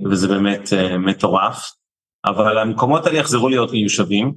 וזה 0.09 0.27
באמת 0.27 0.67
uh, 0.67 0.97
מטורף. 0.97 1.71
אבל 2.25 2.57
המקומות 2.57 3.05
האלה 3.05 3.17
יחזרו 3.17 3.49
להיות 3.49 3.71
מיושבים. 3.71 4.33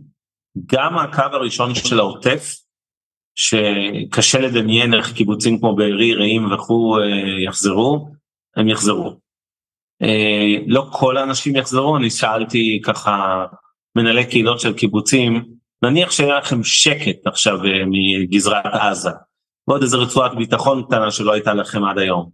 גם 0.67 0.99
הקו 0.99 1.23
הראשון 1.33 1.75
של 1.75 1.99
העוטף, 1.99 2.55
שקשה 3.35 4.41
לדמיין 4.41 4.95
איך 4.95 5.13
קיבוצים 5.13 5.59
כמו 5.59 5.77
בארי, 5.77 6.15
רעים 6.15 6.53
וכו' 6.53 6.99
uh, 6.99 7.03
יחזרו, 7.47 8.09
הם 8.57 8.69
יחזרו. 8.69 9.17
אה, 10.03 10.57
לא 10.67 10.87
כל 10.93 11.17
האנשים 11.17 11.57
יחזרו, 11.57 11.97
אני 11.97 12.11
שאלתי 12.11 12.81
ככה 12.85 13.45
מנהלי 13.97 14.27
קהילות 14.27 14.61
של 14.61 14.75
קיבוצים, 14.75 15.62
נניח 15.85 16.11
שהיה 16.11 16.39
לכם 16.39 16.65
שקט 16.65 17.27
עכשיו 17.27 17.65
אה, 17.65 17.83
מגזרת 17.87 18.67
עזה, 18.67 19.11
ועוד 19.69 19.83
איזה 19.83 19.97
רצועת 19.97 20.35
ביטחון 20.35 20.85
קטנה 20.87 21.11
שלא 21.11 21.33
הייתה 21.33 21.55
לכם 21.55 21.85
עד 21.85 21.99
היום. 21.99 22.31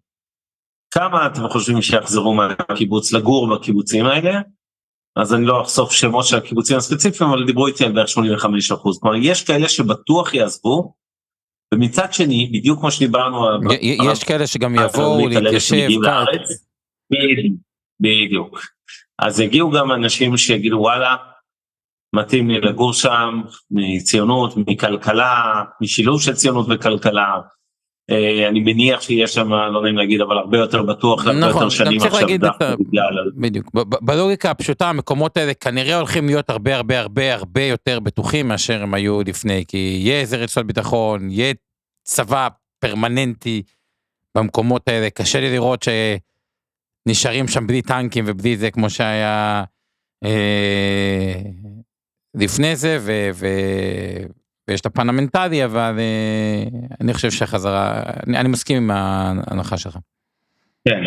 כמה 0.91 1.27
אתם 1.27 1.49
חושבים 1.49 1.83
שיחזרו 1.83 2.35
מהקיבוץ 2.35 3.13
לגור 3.13 3.57
בקיבוצים 3.57 4.07
האלה? 4.07 4.41
אז 5.17 5.35
אני 5.35 5.47
לא 5.47 5.63
אחשוף 5.63 5.93
שמות 5.93 6.27
של 6.27 6.37
הקיבוצים 6.37 6.77
הספציפיים, 6.77 7.31
אבל 7.31 7.47
דיברו 7.47 7.67
איתי 7.67 7.85
על 7.85 7.93
בערך 7.93 8.09
85 8.09 8.73
אחוז. 8.73 8.99
כלומר, 8.99 9.17
יש 9.23 9.45
כאלה 9.45 9.69
שבטוח 9.69 10.35
יעזבו, 10.35 10.95
ומצד 11.75 12.13
שני, 12.13 12.51
בדיוק 12.53 12.81
כמו 12.81 12.91
שדיברנו... 12.91 13.47
יש 14.13 14.25
כאלה 14.25 14.47
שגם 14.47 14.75
יבואו 14.75 15.29
להתיישב. 15.29 15.89
בדיוק. 18.01 18.61
אז 19.19 19.41
יגיעו 19.41 19.71
גם 19.71 19.93
אנשים 19.93 20.37
שיגידו 20.37 20.77
וואלה, 20.77 21.17
מתאים 22.13 22.51
לי 22.51 22.61
לגור 22.61 22.93
שם, 22.93 23.41
מציונות, 23.71 24.55
מכלכלה, 24.57 25.63
משילוב 25.81 26.23
של 26.23 26.35
ציונות 26.35 26.67
וכלכלה. 26.71 27.35
אה, 28.11 28.49
אני 28.49 28.61
מניח 28.61 29.01
שיש 29.01 29.35
שם, 29.35 29.53
לא 29.53 29.83
נעים 29.83 29.97
להגיד, 29.97 30.21
אבל 30.21 30.39
הרבה 30.39 30.59
יותר 30.59 30.83
בטוח, 30.83 31.27
הרבה 31.27 31.39
נכון, 31.39 31.63
יותר 31.63 31.69
שנים 31.69 32.01
עכשיו 32.03 32.29
דווקא 32.39 32.75
בגלל... 32.75 33.31
בדיוק, 33.37 33.71
בלוגיקה 34.03 34.51
הפשוטה 34.51 34.91
המקומות 34.91 35.37
האלה 35.37 35.55
כנראה 35.55 35.97
הולכים 35.97 36.27
להיות 36.27 36.51
הרבה 36.51 36.77
הרבה 36.77 37.01
הרבה 37.01 37.35
הרבה 37.35 37.63
יותר 37.63 38.01
בטוחים 38.01 38.49
מאשר 38.49 38.83
הם 38.83 38.95
היו 38.95 39.21
לפני, 39.27 39.65
כי 39.69 39.99
יהיה 40.03 40.21
איזה 40.21 40.37
רצועת 40.37 40.67
ביטחון, 40.67 41.31
יהיה 41.31 41.55
צבא 42.05 42.49
פרמננטי 42.81 43.63
במקומות 44.37 44.89
האלה, 44.89 45.11
קשה 45.11 45.41
לי 45.41 45.53
לראות 45.53 45.85
שנשארים 47.09 47.49
שם 47.49 47.67
בלי 47.67 47.83
טנקים 47.83 48.25
ובלי 48.29 48.57
זה 48.57 48.71
כמו 48.71 48.91
שהיה 48.91 49.65
אה, 50.25 51.41
לפני 52.35 52.77
זה, 52.77 52.99
ו, 53.01 53.13
ו, 53.35 53.47
ויש 54.69 54.81
את 54.81 54.87
הפן 54.87 55.09
המנטלי, 55.09 55.65
אבל 55.65 55.97
אה, 55.99 56.65
אני 57.01 57.15
חושב 57.15 57.31
שהחזרה, 57.31 58.03
אני, 58.27 58.39
אני 58.39 58.49
מסכים 58.49 58.77
עם 58.77 58.91
ההנחה 58.91 59.77
שלך. 59.77 59.99
כן, 60.89 61.03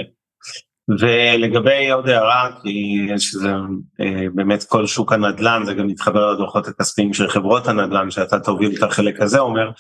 ולגבי 0.99 1.89
עוד 1.89 2.09
הערה, 2.09 2.49
כי 2.61 3.05
יש 3.09 3.35
איזה, 3.35 3.53
אה, 4.01 4.25
באמת 4.35 4.63
כל 4.63 4.87
שוק 4.87 5.13
הנדל"ן, 5.13 5.61
זה 5.65 5.73
גם 5.73 5.87
מתחבר 5.87 6.31
לדוחות 6.31 6.67
הכספיים 6.67 7.13
של 7.13 7.27
חברות 7.27 7.67
הנדל"ן, 7.67 8.11
שאתה 8.11 8.39
תוביל 8.39 8.77
את 8.77 8.83
החלק 8.83 9.21
הזה, 9.21 9.39
אומר, 9.39 9.71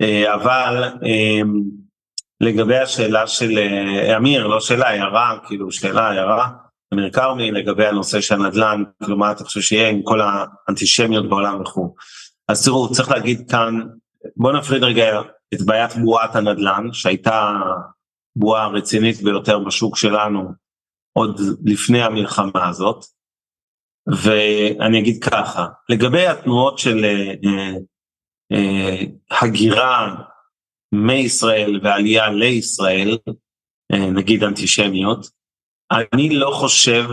אה, 0.00 0.34
אבל 0.34 0.84
לגבי 2.40 2.78
השאלה 2.78 3.26
של 3.26 3.58
אמיר, 4.16 4.46
לא 4.46 4.60
שאלה, 4.60 4.88
הערה, 4.88 5.38
כאילו 5.46 5.72
שאלה, 5.72 6.08
הערה, 6.08 6.48
אמיר 6.94 7.10
כרמי, 7.10 7.50
לגבי 7.50 7.86
הנושא 7.86 8.20
של 8.20 8.34
הנדל"ן, 8.34 8.82
כאילו 9.02 9.16
מה 9.16 9.32
אתה 9.32 9.44
חושב 9.44 9.60
שיהיה 9.60 9.88
עם 9.88 10.02
כל 10.02 10.20
האנטישמיות 10.20 11.28
בעולם 11.28 11.60
וכו'. 11.60 11.94
אז 12.48 12.64
תראו, 12.64 12.92
צריך 12.92 13.10
להגיד 13.10 13.50
כאן, 13.50 13.80
בואו 14.36 14.56
נפריד 14.56 14.84
רגע 14.84 15.20
את 15.54 15.62
בעיית 15.62 15.96
בועת 15.96 16.36
הנדל"ן, 16.36 16.88
שהייתה 16.92 17.52
בועה 18.36 18.68
רצינית 18.68 19.22
ביותר 19.22 19.58
בשוק 19.58 19.96
שלנו 19.96 20.52
עוד 21.12 21.40
לפני 21.64 22.02
המלחמה 22.02 22.68
הזאת, 22.68 23.04
ואני 24.06 24.98
אגיד 24.98 25.24
ככה, 25.24 25.66
לגבי 25.88 26.26
התנועות 26.26 26.78
של 26.78 27.04
אה, 27.04 27.74
אה, 28.52 29.00
הגירה 29.40 30.14
מישראל 30.92 31.80
ועלייה 31.82 32.30
לישראל, 32.30 33.18
אה, 33.92 34.10
נגיד 34.10 34.44
אנטישמיות, 34.44 35.26
אני 35.90 36.28
לא 36.28 36.50
חושב 36.50 37.04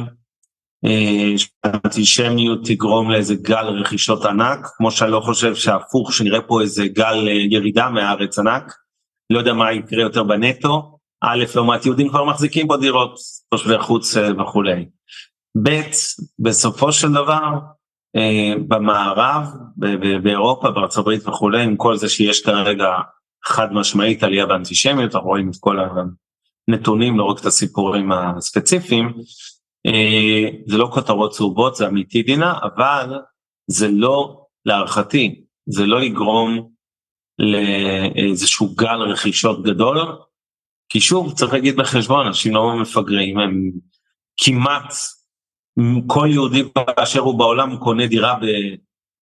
אה, 0.85 1.33
שאנטישמיות 1.37 2.59
תגרום 2.65 3.11
לאיזה 3.11 3.35
גל 3.35 3.65
רכישות 3.65 4.25
ענק, 4.25 4.67
כמו 4.77 4.91
שאני 4.91 5.11
לא 5.11 5.19
חושב 5.19 5.55
שהפוך, 5.55 6.13
שנראה 6.13 6.41
פה 6.41 6.61
איזה 6.61 6.87
גל 6.87 7.27
ירידה 7.27 7.89
מהארץ 7.89 8.39
ענק, 8.39 8.73
לא 9.29 9.39
יודע 9.39 9.53
מה 9.53 9.71
יקרה 9.73 10.01
יותר 10.01 10.23
בנטו, 10.23 10.97
א', 11.23 11.43
לעומת 11.55 11.85
יהודים 11.85 12.09
כבר 12.09 12.25
מחזיקים 12.25 12.67
פה 12.67 12.77
דירות, 12.77 13.15
תושבי 13.49 13.79
חוץ 13.79 14.17
וכולי. 14.17 14.85
ב', 15.63 15.81
בסופו 16.39 16.91
של 16.91 17.11
דבר, 17.11 17.59
אה, 18.15 18.53
במערב, 18.67 19.47
באירופה, 20.23 20.71
בארצות 20.71 21.01
הברית 21.01 21.27
וכולי, 21.27 21.63
עם 21.63 21.75
כל 21.75 21.97
זה 21.97 22.09
שיש 22.09 22.41
כרגע 22.45 22.87
חד 23.45 23.73
משמעית 23.73 24.23
עלייה 24.23 24.45
באנטישמיות, 24.45 25.15
אנחנו 25.15 25.29
רואים 25.29 25.49
את 25.49 25.55
כל 25.59 25.79
הנתונים, 26.73 27.17
לא 27.17 27.23
רק 27.23 27.39
את 27.39 27.45
הסיפורים 27.45 28.11
הספציפיים, 28.11 29.13
אה, 29.85 30.49
זה 30.67 30.77
לא 30.77 30.89
כותרות 30.93 31.31
צהובות, 31.31 31.75
זה 31.75 31.87
אמיתי 31.87 32.23
דינה, 32.23 32.53
אבל 32.63 33.19
זה 33.67 33.87
לא, 33.87 34.45
להערכתי, 34.65 35.43
זה 35.65 35.85
לא 35.85 36.01
יגרום 36.01 36.69
לאיזשהו 37.39 38.75
גל 38.75 39.01
רכישות 39.01 39.63
גדול, 39.63 39.97
כי 40.89 40.99
שוב, 40.99 41.33
צריך 41.33 41.53
להגיד 41.53 41.75
בחשבון, 41.75 42.27
אנשים 42.27 42.53
לא 42.53 42.75
מפגרים, 42.81 43.39
הם 43.39 43.71
כמעט 44.37 44.93
כל 46.07 46.27
יהודי 46.31 46.63
באשר 46.75 47.19
הוא 47.19 47.39
בעולם 47.39 47.77
קונה 47.77 48.07
דירה 48.07 48.39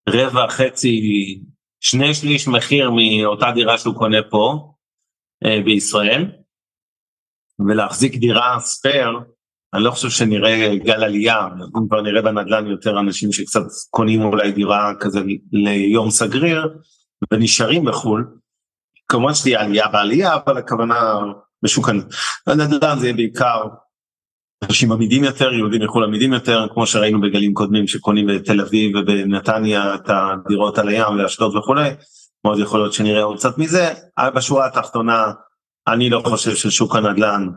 ברבע, 0.08 0.48
חצי, 0.48 1.40
שני 1.80 2.14
שליש 2.14 2.48
מחיר 2.48 2.90
מאותה 2.90 3.50
דירה 3.54 3.78
שהוא 3.78 3.94
קונה 3.94 4.22
פה 4.30 4.72
אה, 5.44 5.60
בישראל, 5.64 6.30
ולהחזיק 7.68 8.16
דירה 8.16 8.60
spare, 8.60 9.20
אני 9.74 9.84
לא 9.84 9.90
חושב 9.90 10.10
שנראה 10.10 10.76
גל 10.76 11.04
עלייה, 11.04 11.46
אנחנו 11.56 11.88
כבר 11.88 12.02
נראה 12.02 12.22
בנדל"ן 12.22 12.66
יותר 12.66 13.00
אנשים 13.00 13.32
שקצת 13.32 13.62
קונים 13.90 14.22
אולי 14.22 14.52
דירה 14.52 14.92
כזה 15.00 15.20
ליום 15.52 16.10
סגריר, 16.10 16.68
ונשארים 17.32 17.84
בחו"ל, 17.84 18.26
כמובן 19.08 19.34
שתהיה 19.34 19.60
עלייה 19.60 19.88
בעלייה, 19.88 20.34
אבל 20.34 20.58
הכוונה 20.58 21.20
בשוק 21.62 21.88
הנדל"ן. 22.46 22.98
זה 22.98 23.06
יהיה 23.06 23.16
בעיקר 23.16 23.62
אנשים 24.64 24.92
עמידים 24.92 25.24
יותר, 25.24 25.52
יהודים 25.52 25.82
מחו"ל 25.82 26.04
עמידים 26.04 26.32
יותר, 26.32 26.66
כמו 26.74 26.86
שראינו 26.86 27.20
בגלים 27.20 27.54
קודמים 27.54 27.86
שקונים 27.86 28.26
בתל 28.26 28.60
אביב 28.60 28.96
ובנתניה 28.96 29.94
את 29.94 30.08
הדירות 30.10 30.78
על 30.78 30.88
הים 30.88 31.18
ואשדוד 31.18 31.56
וכולי, 31.56 31.90
מאוד 32.44 32.58
יכול 32.58 32.80
להיות 32.80 32.92
שנראה 32.92 33.22
עוד 33.22 33.36
קצת 33.36 33.58
מזה, 33.58 33.92
בשורה 34.34 34.66
התחתונה 34.66 35.32
אני 35.92 36.10
לא 36.10 36.22
חושב 36.26 36.54
ששוק 36.54 36.96
הנדל"ן 36.96 37.48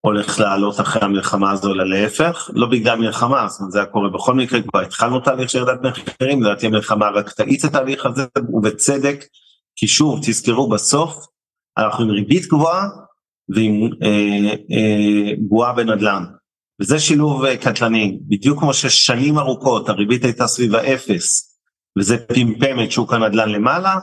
הולך 0.00 0.40
לעלות 0.40 0.80
אחרי 0.80 1.02
המלחמה 1.02 1.50
הזו, 1.50 1.72
אלא 1.72 1.88
להפך, 1.88 2.50
לא 2.54 2.66
בגלל 2.66 2.98
מלחמה, 2.98 3.48
זאת 3.48 3.60
אומרת 3.60 3.72
זה 3.72 3.78
היה 3.78 3.86
קורה 3.86 4.08
בכל 4.08 4.34
מקרה, 4.34 4.62
כבר 4.62 4.80
התחלנו 4.80 5.20
תהליך 5.20 5.50
של 5.50 5.58
ירידת 5.58 5.80
מחירים, 5.82 6.42
לדעתי 6.42 6.66
המלחמה 6.66 7.08
רק 7.10 7.32
תאיץ 7.32 7.64
את 7.64 7.70
התהליך 7.70 8.06
הזה, 8.06 8.26
ובצדק, 8.52 9.24
כי 9.76 9.88
שוב, 9.88 10.20
תזכרו 10.22 10.68
בסוף, 10.68 11.26
אנחנו 11.78 12.04
עם 12.04 12.10
ריבית 12.10 12.46
גבוהה 12.46 12.88
ועם 13.48 13.90
אה, 14.02 14.54
אה, 14.72 15.32
בועה 15.38 15.72
בנדל"ן, 15.72 16.24
וזה 16.80 16.98
שילוב 16.98 17.44
אה, 17.44 17.56
קטלני, 17.56 18.18
בדיוק 18.28 18.58
כמו 18.58 18.74
ששנים 18.74 19.38
ארוכות 19.38 19.88
הריבית 19.88 20.24
הייתה 20.24 20.46
סביב 20.46 20.74
האפס, 20.74 21.56
וזה 21.98 22.18
פמפם 22.18 22.84
את 22.84 22.92
שוק 22.92 23.12
הנדל"ן 23.12 23.48
למעלה, 23.48 23.96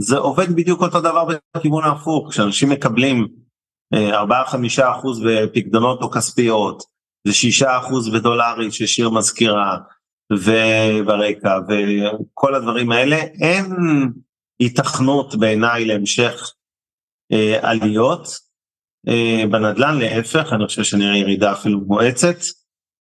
זה 0.00 0.16
עובד 0.16 0.56
בדיוק 0.56 0.82
אותו 0.82 1.00
דבר 1.00 1.24
בכיוון 1.56 1.84
ההפוך, 1.84 2.30
כשאנשים 2.30 2.68
מקבלים 2.68 3.28
4-5 3.94 3.96
אחוז 4.82 5.22
בפקדונות 5.26 6.02
או 6.02 6.10
כספיות, 6.10 6.82
ו-6 7.26 7.66
אחוז 7.66 8.08
בדולרי 8.08 8.72
ששיר 8.72 9.10
מזכירה, 9.10 9.78
וברקע, 10.32 11.58
וכל 11.68 12.54
הדברים 12.54 12.92
האלה, 12.92 13.16
אין 13.16 13.74
היתכנות 14.58 15.34
בעיניי 15.34 15.84
להמשך 15.84 16.52
אה, 17.32 17.70
עליות. 17.70 18.28
אה, 19.08 19.44
בנדל"ן, 19.50 19.98
להפך, 19.98 20.52
אני 20.52 20.66
חושב 20.66 20.82
שנראה 20.82 21.16
ירידה 21.16 21.52
אפילו 21.52 21.80
מואצת. 21.80 22.36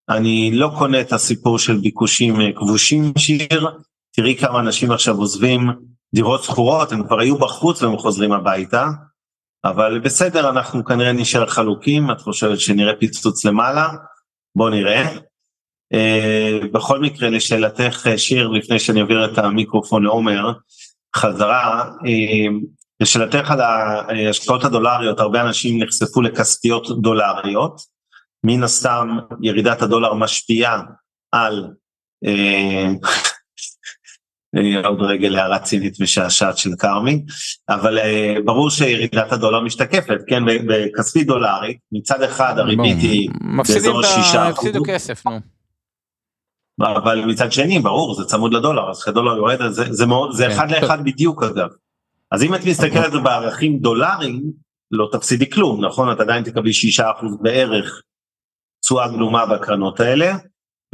אני 0.09 0.51
לא 0.53 0.71
קונה 0.77 1.01
את 1.01 1.13
הסיפור 1.13 1.59
של 1.59 1.77
ביקושים 1.77 2.41
אה, 2.41 2.51
כבושים 2.55 3.13
שיר, 3.17 3.67
תראי 4.15 4.35
כמה 4.35 4.59
אנשים 4.59 4.91
עכשיו 4.91 5.17
עוזבים 5.17 5.69
דירות 6.17 6.43
שכורות, 6.43 6.91
הם 6.91 7.07
כבר 7.07 7.19
היו 7.19 7.37
בחוץ 7.37 7.81
והם 7.81 7.97
חוזרים 7.97 8.31
הביתה, 8.31 8.87
אבל 9.63 9.99
בסדר, 9.99 10.49
אנחנו 10.49 10.85
כנראה 10.85 11.11
נשאר 11.11 11.45
חלוקים, 11.45 12.11
את 12.11 12.21
חושבת 12.21 12.59
שנראה 12.59 12.95
פיצוץ 12.95 13.45
למעלה? 13.45 13.87
בוא 14.55 14.69
נראה. 14.69 15.17
Uh, 15.93 16.67
בכל 16.71 16.99
מקרה, 16.99 17.29
לשאלתך, 17.29 18.07
שיר, 18.17 18.47
לפני 18.47 18.79
שאני 18.79 19.01
אעביר 19.01 19.25
את 19.25 19.37
המיקרופון 19.37 20.03
לעומר, 20.03 20.51
חזרה, 21.15 21.83
uh, 21.83 22.65
לשאלתך 22.99 23.51
על 23.51 23.61
ההשקעות 23.61 24.63
הדולריות, 24.63 25.19
הרבה 25.19 25.41
אנשים 25.41 25.83
נחשפו 25.83 26.21
לכספיות 26.21 27.01
דולריות, 27.01 27.81
מן 28.43 28.63
הסתם 28.63 29.17
ירידת 29.41 29.81
הדולר 29.81 30.13
משפיעה 30.13 30.81
על 31.31 31.67
עוד 34.83 35.01
רגל 35.01 35.35
הערה 35.35 35.59
צינית 35.59 35.99
משעשעת 35.99 36.57
של 36.57 36.69
כרמי, 36.79 37.23
אבל 37.69 37.99
uh, 37.99 38.41
ברור 38.45 38.69
שירידת 38.69 39.31
הדולר 39.31 39.61
משתקפת, 39.61 40.17
כן, 40.27 40.43
בכספי 40.67 41.23
דולרי, 41.23 41.77
מצד 41.91 42.21
אחד 42.21 42.59
הריבית 42.59 42.97
היא 43.01 43.29
באזור 43.57 44.03
שישה 44.03 44.49
אחוז. 44.49 44.67
מפסידו 44.67 44.83
כסף, 44.87 45.25
נו. 45.25 45.39
אבל 46.79 47.25
מצד 47.25 47.51
שני, 47.51 47.79
ברור, 47.79 48.15
זה 48.15 48.25
צמוד 48.25 48.53
לדולר, 48.53 48.89
אז 48.89 49.01
כשהדולר 49.01 49.37
יורד, 49.37 49.69
זה, 49.69 49.83
זה, 49.89 50.05
מאוד, 50.05 50.31
זה 50.31 50.45
כן. 50.45 50.51
אחד 50.51 50.71
לאחד 50.71 51.03
בדיוק 51.03 51.43
אגב. 51.43 51.69
אז 52.31 52.43
אם 52.43 52.55
את 52.55 52.65
מסתכלת 52.65 53.23
בערכים 53.23 53.79
דולריים, 53.79 54.43
לא 54.91 55.09
תפסידי 55.11 55.49
כלום, 55.49 55.85
נכון? 55.85 56.11
את 56.11 56.19
עדיין 56.19 56.43
תקבלי 56.43 56.73
שישה 56.73 57.11
אחוז 57.11 57.37
בערך 57.41 58.01
תשואה 58.81 59.07
גלומה 59.07 59.45
בקרנות 59.45 59.99
האלה, 59.99 60.33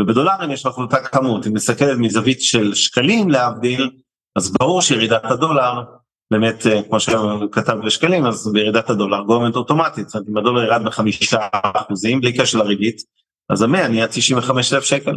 ובדולרים 0.01 0.51
יש 0.51 0.65
לך 0.65 0.77
אותה 0.77 0.97
כמות, 0.99 1.47
אם 1.47 1.53
מסתכלת 1.53 1.97
מזווית 1.97 2.41
של 2.41 2.73
שקלים 2.73 3.29
להבדיל, 3.29 3.89
אז 4.35 4.53
ברור 4.59 4.81
שירידת 4.81 5.21
הדולר, 5.23 5.83
באמת 6.31 6.67
אה, 6.67 6.83
כמו 6.83 6.99
שכתב 6.99 7.77
בשקלים, 7.85 8.25
אז 8.25 8.51
בירידת 8.53 8.89
הדולר 8.89 9.21
גורמת 9.21 9.55
אוטומטית, 9.55 10.09
זאת 10.09 10.15
אומרת 10.15 10.29
אם 10.29 10.37
הדולר 10.37 10.63
ירד 10.63 10.83
בחמישה 10.83 11.39
אחוזים 11.51 12.21
בלי 12.21 12.37
קשר 12.37 12.57
לריבית, 12.57 13.01
אז 13.49 13.61
המאה 13.61 13.87
נהיה 13.87 14.07
95 14.07 14.73
אלף 14.73 14.83
שקל. 14.83 15.15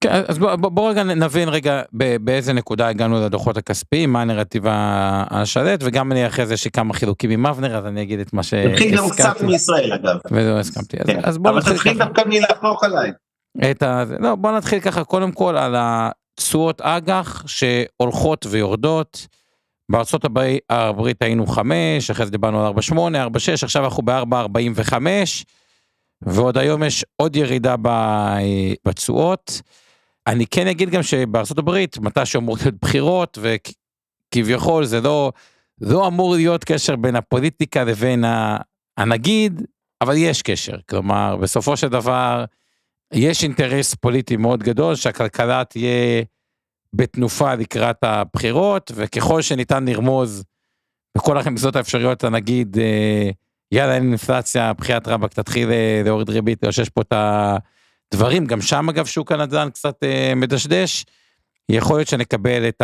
כן, 0.00 0.22
אז 0.28 0.38
בוא, 0.38 0.56
בוא, 0.56 0.68
בוא 0.68 0.90
רגע 0.90 1.02
נבין 1.02 1.48
רגע 1.48 1.82
באיזה 2.20 2.52
נקודה 2.52 2.88
הגענו 2.88 3.26
לדוחות 3.26 3.56
הכספיים, 3.56 4.12
מה 4.12 4.22
הנרטיב 4.22 4.64
השלט, 5.30 5.80
וגם 5.82 6.12
אני 6.12 6.26
אחרי 6.26 6.46
זה 6.46 6.56
שכמה 6.56 6.94
חילוקים 6.94 7.30
עם 7.30 7.46
אבנר, 7.46 7.76
אז 7.76 7.86
אני 7.86 8.02
אגיד 8.02 8.20
את 8.20 8.32
מה 8.32 8.42
שהזכרתי. 8.42 8.72
נתחיל 8.72 8.96
גם 8.96 9.10
קצת 9.10 9.42
מישראל 9.42 9.92
אגב. 9.92 10.16
ולא 10.30 10.58
הסכמתי, 10.58 10.96
כן. 10.96 11.18
אז, 11.18 11.24
אז 11.24 11.38
בוא 11.38 11.50
נתחיל. 11.50 11.72
אבל 11.72 11.78
תתחיל 11.78 11.98
דווקא 11.98 12.22
מלחלוק 12.26 12.84
עליי. 12.84 13.12
את 13.70 13.82
ה... 13.82 14.04
לא, 14.20 14.34
בוא 14.34 14.52
נתחיל 14.52 14.80
ככה 14.80 15.04
קודם 15.04 15.32
כל 15.32 15.56
על 15.56 15.74
התשואות 15.78 16.80
אג"ח 16.80 17.44
שהולכות 17.46 18.46
ויורדות. 18.50 19.26
בארצות 19.88 20.24
הברית 20.70 21.22
היינו 21.22 21.46
5, 21.46 22.10
אחרי 22.10 22.26
זה 22.26 22.32
דיברנו 22.32 22.66
על 22.66 22.72
4.8, 22.72 22.94
4.6, 22.94 23.52
עכשיו 23.62 23.84
אנחנו 23.84 24.02
ב-4.45, 24.02 24.94
ועוד 26.22 26.58
היום 26.58 26.82
יש 26.82 27.04
עוד 27.16 27.36
ירידה 27.36 27.74
בתשואות. 28.86 29.62
אני 30.26 30.46
כן 30.46 30.66
אגיד 30.66 30.90
גם 30.90 31.02
שבארצות 31.02 31.58
הברית, 31.58 31.98
מתי 31.98 32.26
שאמור 32.26 32.56
להיות 32.62 32.74
בחירות, 32.82 33.38
וכביכול 34.32 34.84
זה 34.84 35.00
לא, 35.00 35.32
לא 35.80 36.06
אמור 36.06 36.34
להיות 36.34 36.64
קשר 36.64 36.96
בין 36.96 37.16
הפוליטיקה 37.16 37.84
לבין 37.84 38.24
הנגיד, 38.96 39.62
אבל 40.00 40.16
יש 40.16 40.42
קשר. 40.42 40.76
כלומר, 40.90 41.36
בסופו 41.36 41.76
של 41.76 41.88
דבר, 41.88 42.44
יש 43.12 43.42
אינטרס 43.42 43.94
פוליטי 43.94 44.36
מאוד 44.36 44.62
גדול 44.62 44.94
שהכלכלה 44.94 45.64
תהיה 45.64 46.22
בתנופה 46.92 47.54
לקראת 47.54 48.04
הבחירות, 48.04 48.92
וככל 48.94 49.42
שניתן 49.42 49.84
לרמוז 49.84 50.44
בכל 51.16 51.38
הרמיזות 51.38 51.76
האפשריות 51.76 52.24
הנגיד, 52.24 52.78
אה, 52.78 53.30
יאללה 53.72 53.94
אין 53.94 54.02
אינפלציה, 54.02 54.72
בחיית 54.72 55.08
רבאק 55.08 55.34
תתחיל 55.34 55.70
אה, 55.70 56.02
להוריד 56.04 56.30
ריבית, 56.30 56.62
לאושש 56.62 56.88
פה 56.88 57.00
את 57.00 57.12
הדברים, 58.12 58.46
גם 58.46 58.60
שם 58.60 58.88
אגב 58.88 59.06
שוק 59.06 59.32
הנדל"ן 59.32 59.70
קצת 59.70 60.04
אה, 60.04 60.32
מדשדש, 60.36 61.04
יכול 61.68 61.98
להיות 61.98 62.08
שנקבל 62.08 62.68
את 62.68 62.82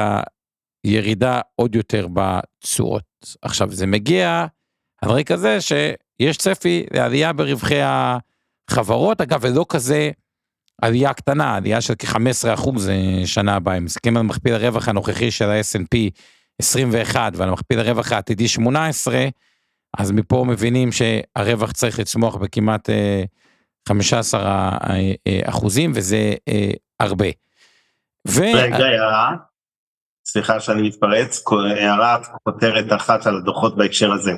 הירידה 0.84 1.40
עוד 1.56 1.74
יותר 1.74 2.06
בתשואות. 2.12 3.36
עכשיו 3.42 3.70
זה 3.70 3.86
מגיע 3.86 4.46
על 5.02 5.10
רקע 5.10 5.36
זה 5.36 5.58
שיש 5.60 6.36
צפי 6.36 6.86
לעלייה 6.90 7.32
ברווחי 7.32 7.82
ה... 7.82 8.18
חברות, 8.72 9.20
אגב, 9.20 9.40
ולא 9.42 9.66
כזה 9.68 10.10
עלייה 10.82 11.14
קטנה, 11.14 11.56
עלייה 11.56 11.80
של 11.80 11.94
כ-15 11.98 12.54
אחוז 12.54 12.88
אה, 12.88 13.26
שנה 13.26 13.56
הבאה. 13.56 13.76
אם 13.76 13.84
מסתכלים 13.84 14.16
על 14.16 14.22
מכפיל 14.22 14.54
הרווח 14.54 14.88
הנוכחי 14.88 15.30
של 15.30 15.50
ה-S&P 15.50 15.96
21 16.58 17.32
ועל 17.36 17.50
מכפיל 17.50 17.78
הרווח 17.78 18.12
העתידי 18.12 18.48
18, 18.48 19.26
אז 19.98 20.10
מפה 20.10 20.44
מבינים 20.48 20.88
שהרווח 20.92 21.72
צריך 21.72 21.98
לצמוח 21.98 22.36
בכמעט 22.36 22.90
15 23.88 24.40
אה, 24.40 25.12
אה, 25.26 25.40
אחוזים, 25.44 25.92
וזה 25.94 26.34
הרבה. 27.00 27.26
ו... 28.28 28.40
רגע, 28.54 28.76
הערה, 28.76 29.36
סליחה 30.26 30.60
שאני 30.60 30.82
מתפרץ, 30.82 31.42
הערת 31.76 32.20
כותרת 32.44 32.92
אחת 32.96 33.26
על 33.26 33.36
הדוחות 33.36 33.76
בהקשר 33.76 34.12
הזה. 34.12 34.32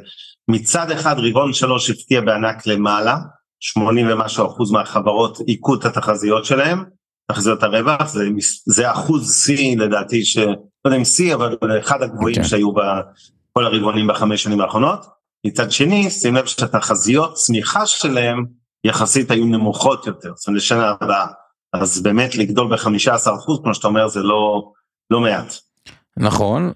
מצד 0.49 0.91
אחד 0.91 1.17
רבעון 1.19 1.53
שלוש 1.53 1.91
הפתיע 1.91 2.21
בענק 2.21 2.67
למעלה, 2.67 3.17
80 3.65 4.07
ומשהו 4.11 4.47
אחוז 4.47 4.73
מהחברות 4.73 5.39
היכו 5.47 5.75
את 5.75 5.85
התחזיות 5.85 6.45
שלהם, 6.45 6.85
תחזיות 7.33 7.63
הרווח, 7.63 8.09
זה, 8.09 8.25
זה 8.67 8.93
אחוז 8.93 9.43
שיא 9.45 9.77
לדעתי, 9.79 10.25
ש... 10.25 10.37
לא 10.37 10.55
יודע 10.85 10.97
אם 10.97 11.05
שיא, 11.05 11.35
אבל 11.35 11.79
אחד 11.79 12.03
הגבוהים 12.03 12.37
okay. 12.37 12.39
אוקיי. 12.39 12.49
שהיו 12.49 12.73
בכל 12.73 13.65
הרבעונים 13.67 14.07
בחמש 14.07 14.43
שנים 14.43 14.61
האחרונות. 14.61 15.07
מצד 15.47 15.71
שני, 15.71 16.11
שים 16.11 16.35
לב 16.35 16.47
שהתחזיות 16.47 17.35
צמיחה 17.35 17.87
שלהם 17.87 18.45
יחסית 18.85 19.31
היו 19.31 19.45
נמוכות 19.45 20.07
יותר, 20.07 20.33
זאת 20.37 20.49
אומרת 20.49 20.59
לשנה 20.59 20.93
הבאה. 21.01 21.27
אז 21.73 22.03
באמת 22.03 22.35
לגדול 22.35 22.77
ב-15 22.77 23.35
אחוז, 23.39 23.61
כמו 23.63 23.75
שאתה 23.75 23.89
אומר, 23.89 24.09
זה 24.09 24.23
לא, 24.23 24.73
לא 25.11 25.21
מעט. 25.21 25.55
נכון, 26.17 26.73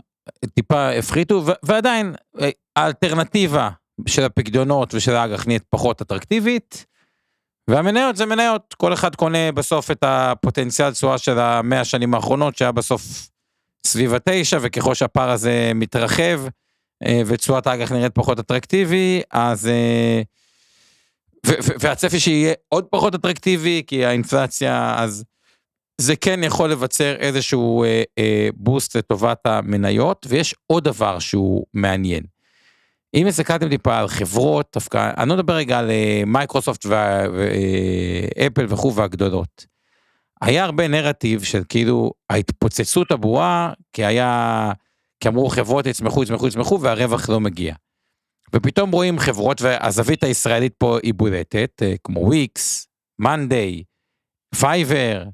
טיפה 0.55 0.89
הפחיתו, 0.89 1.45
ועדיין 1.62 2.14
אה, 2.41 2.51
האלטרנטיבה 2.76 3.68
של 4.07 4.24
הפקדונות 4.24 4.94
ושל 4.94 5.16
האג"ח 5.16 5.46
נהיית 5.46 5.62
פחות 5.70 6.03
אטרקטיבית. 6.03 6.86
והמניות 7.68 8.16
זה 8.16 8.26
מניות, 8.26 8.74
כל 8.78 8.92
אחד 8.92 9.14
קונה 9.14 9.53
בסוף 9.53 9.90
את 9.90 9.99
הפוטנציאל 10.03 10.92
תשואה 10.92 11.18
של 11.18 11.38
המאה 11.38 11.80
השנים 11.80 12.14
האחרונות 12.14 12.57
שהיה 12.57 12.72
בסוף 12.72 13.03
סביב 13.86 14.14
התשע 14.14 14.59
וככל 14.62 14.94
שהפער 14.94 15.30
הזה 15.30 15.72
מתרחב 15.74 16.40
אה, 17.07 17.22
ותשואת 17.26 17.66
האג"ח 17.66 17.92
נראית 17.92 18.14
פחות 18.14 18.38
אטרקטיבי 18.38 19.22
אז 19.30 19.66
אה, 19.66 20.22
והצפי 21.80 22.20
שיהיה 22.20 22.55
עוד 22.68 22.84
פחות 22.84 23.14
אטרקטיבי 23.14 23.82
כי 23.86 24.05
האינפלציה 24.05 24.94
אז 24.99 25.24
זה 26.01 26.16
כן 26.16 26.40
יכול 26.44 26.70
לבצר 26.70 27.16
איזשהו 27.16 27.84
אה, 27.84 28.03
אה, 28.18 28.49
בוסט 28.55 28.96
לטובת 28.96 29.38
המניות, 29.44 30.26
ויש 30.28 30.55
עוד 30.66 30.84
דבר 30.84 31.18
שהוא 31.18 31.64
מעניין. 31.74 32.22
אם 33.15 33.27
הסתכלתם 33.27 33.69
טיפה 33.69 33.99
על 33.99 34.09
חברות, 34.09 34.67
דווקא, 34.75 35.11
אני 35.17 35.29
לא 35.29 35.37
מדבר 35.37 35.55
רגע 35.55 35.79
על 35.79 35.91
אה, 35.91 36.23
מייקרוסופט 36.27 36.87
ואפל 36.87 38.63
אה, 38.63 38.73
וכו' 38.73 38.95
והגדולות. 38.95 39.67
היה 40.41 40.65
הרבה 40.65 40.89
נרטיב 40.89 41.43
של 41.43 41.63
כאילו 41.69 42.13
ההתפוצצות 42.31 43.11
הבועה, 43.11 43.73
כי 43.93 44.05
היה, 44.05 44.73
כי 45.21 45.29
אמרו 45.29 45.49
חברות 45.49 45.87
יצמחו, 45.87 46.23
יצמחו, 46.23 46.49
יצמחו, 46.49 46.81
והרווח 46.81 47.29
לא 47.29 47.41
מגיע. 47.41 47.75
ופתאום 48.55 48.91
רואים 48.91 49.19
חברות, 49.19 49.63
והזווית 49.63 50.25
הישראלית 50.25 50.75
פה 50.79 50.99
היא 51.03 51.15
בולטת, 51.15 51.83
אה, 51.83 51.95
כמו 52.05 52.21
וויקס, 52.21 52.87
מאנדיי, 53.19 53.83
פייבר, 54.61 55.25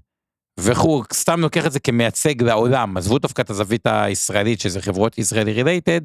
וכו', 0.60 1.02
סתם 1.12 1.40
לוקח 1.40 1.66
את 1.66 1.72
זה 1.72 1.80
כמייצג 1.80 2.42
לעולם, 2.42 2.96
עזבו 2.96 3.18
דווקא 3.18 3.42
את 3.42 3.50
הזווית 3.50 3.86
הישראלית, 3.86 4.60
שזה 4.60 4.82
חברות 4.82 5.18
ישראלי 5.18 5.52
related, 5.52 6.00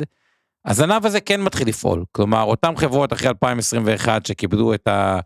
הזנב 0.66 1.06
הזה 1.06 1.22
כן 1.22 1.42
מתחיל 1.42 1.68
לפעול. 1.68 2.06
כלומר, 2.12 2.44
אותן 2.44 2.76
חברות 2.76 3.14
אחרי 3.14 3.28
2021 3.28 4.26
שקיבלו 4.26 4.74
את 4.74 4.88
ה... 4.88 5.20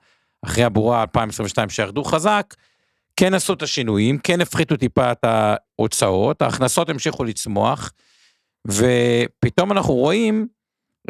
אחרי 0.46 0.64
הבורה 0.64 1.02
2022 1.02 1.70
שירדו 1.70 2.04
חזק, 2.04 2.56
כן 3.16 3.34
עשו 3.34 3.54
את 3.54 3.62
השינויים, 3.62 4.18
כן 4.18 4.42
הפחיתו 4.42 4.78
טיפה 4.78 5.12
את 5.12 5.24
ההוצאות, 5.24 6.42
ההכנסות 6.42 6.90
המשיכו 6.90 7.24
לצמוח, 7.24 7.92
ופתאום 8.68 9.72
אנחנו 9.72 9.94
רואים 9.94 10.48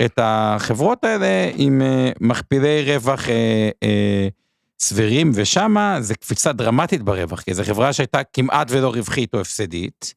את 0.06 0.20
החברות 0.22 1.04
האלה 1.04 1.52
עם 1.56 1.82
אה, 1.82 2.12
מכפילי 2.22 2.94
רווח 2.94 3.30
אה, 3.30 3.70
אה, 3.84 4.28
סבירים, 4.80 5.32
ושמה 5.36 5.98
זה 6.02 6.16
קפיצה 6.16 6.54
דרמטית 6.54 7.02
ברווח, 7.02 7.42
כי 7.42 7.54
זו 7.54 7.64
חברה 7.64 7.94
שהייתה 7.94 8.24
כמעט 8.34 8.68
ולא 8.72 8.90
רווחית 8.90 9.34
או 9.34 9.42
הפסדית, 9.42 10.14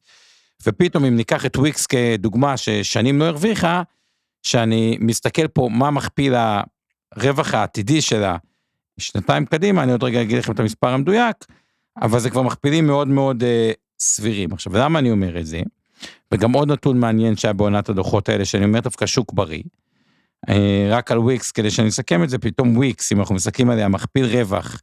ופתאום 0.65 1.05
אם 1.05 1.15
ניקח 1.15 1.45
את 1.45 1.57
וויקס 1.57 1.85
כדוגמה 1.85 2.57
ששנים 2.57 3.19
לא 3.19 3.25
הרוויחה, 3.25 3.81
שאני 4.47 4.97
מסתכל 4.99 5.47
פה 5.47 5.69
מה 5.71 5.91
מכפיל 5.91 6.33
הרווח 7.15 7.53
העתידי 7.53 8.01
שלה 8.01 8.37
שנתיים 8.99 9.45
קדימה, 9.45 9.83
אני 9.83 9.91
עוד 9.91 10.03
רגע 10.03 10.21
אגיד 10.21 10.37
לכם 10.37 10.51
את 10.51 10.59
המספר 10.59 10.87
המדויק, 10.87 11.35
אבל 12.01 12.19
זה 12.19 12.29
כבר 12.29 12.41
מכפילים 12.41 12.87
מאוד 12.87 13.07
מאוד 13.07 13.43
אה, 13.43 13.71
סבירים. 13.99 14.53
עכשיו, 14.53 14.77
למה 14.77 14.99
אני 14.99 15.11
אומר 15.11 15.39
את 15.39 15.45
זה? 15.45 15.61
וגם 16.33 16.53
עוד 16.53 16.71
נתון 16.71 16.99
מעניין 16.99 17.35
שהיה 17.35 17.53
בעונת 17.53 17.89
הדוחות 17.89 18.29
האלה, 18.29 18.45
שאני 18.45 18.65
אומר 18.65 18.79
דווקא 18.79 19.05
שוק 19.05 19.33
בריא. 19.33 19.63
אה, 20.49 20.87
רק 20.91 21.11
על 21.11 21.19
וויקס, 21.19 21.51
כדי 21.51 21.71
שאני 21.71 21.87
אסכם 21.87 22.23
את 22.23 22.29
זה, 22.29 22.37
פתאום 22.37 22.77
וויקס, 22.77 23.11
אם 23.11 23.19
אנחנו 23.19 23.35
מסתכלים 23.35 23.69
עליה, 23.69 23.87
מכפיל 23.87 24.25
רווח 24.25 24.81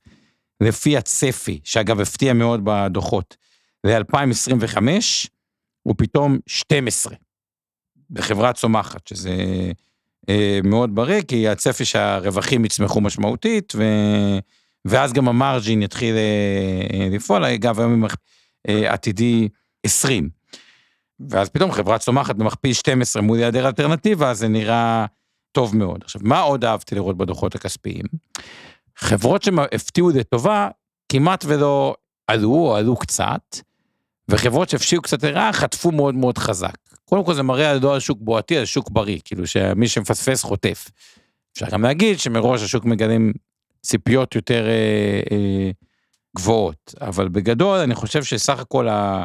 לפי 0.60 0.96
הצפי, 0.96 1.60
שאגב 1.64 2.00
הפתיע 2.00 2.32
מאוד 2.32 2.60
בדוחות, 2.64 3.36
ל-2025, 3.84 4.78
הוא 5.82 5.94
פתאום 5.98 6.38
12. 6.46 7.14
בחברה 8.10 8.52
צומחת, 8.52 9.06
שזה 9.06 9.32
אה, 10.28 10.58
מאוד 10.64 10.94
בריא, 10.94 11.22
כי 11.28 11.48
הצפי 11.48 11.84
שהרווחים 11.84 12.64
יצמחו 12.64 13.00
משמעותית, 13.00 13.72
ו... 13.76 13.84
ואז 14.84 15.12
גם 15.12 15.28
המרג'ין 15.28 15.82
יתחיל 15.82 16.14
אה, 16.16 16.20
אה, 16.92 17.08
לפעול, 17.10 17.44
אגב, 17.44 17.80
היום 17.80 18.04
עתידי 18.66 19.48
20. 19.86 20.28
ואז 21.30 21.48
פתאום 21.48 21.72
חברה 21.72 21.98
צומחת 21.98 22.36
במכפיל 22.36 22.72
12 22.72 23.22
מול 23.22 23.38
היעדר 23.38 23.66
אלטרנטיבה, 23.66 24.34
זה 24.34 24.48
נראה 24.48 25.06
טוב 25.52 25.76
מאוד. 25.76 26.00
עכשיו, 26.04 26.20
מה 26.24 26.40
עוד 26.40 26.64
אהבתי 26.64 26.94
לראות 26.94 27.16
בדוחות 27.16 27.54
הכספיים? 27.54 28.04
חברות 28.96 29.42
שהפתיעו 29.42 30.10
לטובה, 30.10 30.68
כמעט 31.08 31.44
ולא 31.48 31.94
עלו 32.26 32.54
או 32.54 32.76
עלו 32.76 32.96
קצת, 32.96 33.56
וחברות 34.28 34.68
שהפשיעו 34.68 35.02
קצת 35.02 35.24
לרעה, 35.24 35.52
חטפו 35.52 35.92
מאוד 35.92 36.14
מאוד 36.14 36.38
חזק. 36.38 36.76
קודם 37.04 37.24
כל 37.24 37.34
זה 37.34 37.42
מראה 37.42 37.70
על 37.70 38.00
שוק 38.00 38.18
בועתי, 38.20 38.56
על 38.56 38.64
שוק 38.64 38.90
בריא, 38.90 39.18
כאילו 39.24 39.46
שמי 39.46 39.88
שמפספס 39.88 40.42
חוטף. 40.42 40.90
אפשר 41.52 41.66
גם 41.70 41.82
להגיד 41.82 42.18
שמראש 42.18 42.62
השוק 42.62 42.84
מגלים 42.84 43.32
ציפיות 43.82 44.34
יותר 44.34 44.66
אה, 44.66 45.20
אה, 45.32 45.70
גבוהות, 46.36 46.94
אבל 47.00 47.28
בגדול 47.28 47.78
אני 47.78 47.94
חושב 47.94 48.24
שסך 48.24 48.58
הכל 48.58 48.88
ה... 48.88 49.24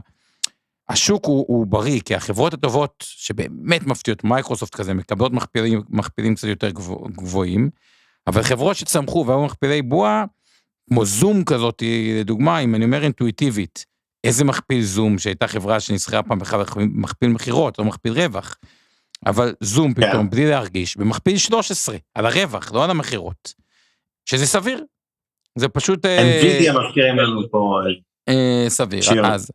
השוק 0.90 1.26
הוא, 1.26 1.46
הוא 1.48 1.68
בריא, 1.68 2.00
כי 2.06 2.16
החברות 2.16 2.54
הטובות 2.54 3.04
שבאמת 3.08 3.84
מפתיעות, 3.84 4.24
מייקרוסופט 4.24 4.76
כזה, 4.76 4.94
מקבלות 4.94 5.34
מכפילים, 5.34 5.82
מכפילים 5.90 6.36
קצת 6.36 6.48
יותר 6.48 6.70
גבוה, 6.70 7.10
גבוהים, 7.10 7.70
אבל 8.28 8.44
חברות 8.44 8.76
שצמחו 8.76 9.26
והיו 9.28 9.46
מכפילי 9.46 9.82
בועה, 9.82 10.26
כמו 10.90 11.06
זום 11.06 11.44
כזאת, 11.44 11.84
לדוגמה, 12.20 12.60
אם 12.60 12.76
אני 12.76 12.86
אומר 12.86 13.04
אינטואיטיבית, 13.04 13.86
איזה 14.24 14.44
מכפיל 14.44 14.82
זום, 14.82 15.18
שהייתה 15.18 15.48
חברה 15.48 15.80
שנסחרה 15.80 16.24
פעם 16.24 16.40
בכלל 16.40 16.64
מכפיל 16.78 17.30
מכירות, 17.30 17.80
לא 17.80 17.86
מכפיל 17.86 18.14
רווח, 18.14 18.58
אבל 19.26 19.54
זום 19.62 19.94
כן. 19.94 20.10
פתאום, 20.10 20.26
yeah. 20.26 20.30
בלי 20.30 20.50
להרגיש, 20.50 20.98
במכפיל 20.98 21.38
13, 21.38 21.98
על 22.16 22.26
הרווח, 22.26 22.72
לא 22.74 22.84
על 22.84 22.90
המכירות. 22.90 23.54
שזה 24.26 24.46
סביר. 24.46 24.84
זה 25.56 25.70
פשוט... 25.70 26.06
אה, 26.06 26.42
מזכירים 26.72 27.18
לנו 27.18 27.52
פה... 27.52 27.80
אה, 28.30 28.66
סביר. 28.68 29.02
שיר. 29.02 29.26
אז, 29.26 29.52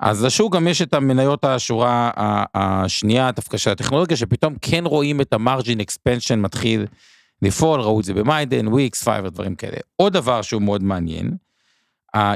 אז 0.00 0.24
לשוק 0.24 0.54
גם 0.54 0.68
יש 0.68 0.82
את 0.82 0.94
המניות 0.94 1.44
השורה 1.44 2.10
השנייה, 2.54 3.32
דווקא 3.32 3.56
של 3.56 3.70
הטכנולוגיה, 3.70 4.16
שפתאום 4.16 4.54
כן 4.62 4.84
רואים 4.86 5.20
את 5.20 5.32
המרג'ין 5.32 5.80
אקספנשן 5.80 6.40
מתחיל 6.40 6.86
לפעול, 7.42 7.80
ראו 7.80 8.00
את 8.00 8.04
זה 8.04 8.14
במאנדיי, 8.14 8.68
וויקס, 8.68 9.04
פייבר, 9.04 9.28
דברים 9.28 9.54
כאלה. 9.54 9.76
עוד 9.96 10.12
דבר 10.12 10.42
שהוא 10.42 10.62
מאוד 10.62 10.82
מעניין, 10.82 11.30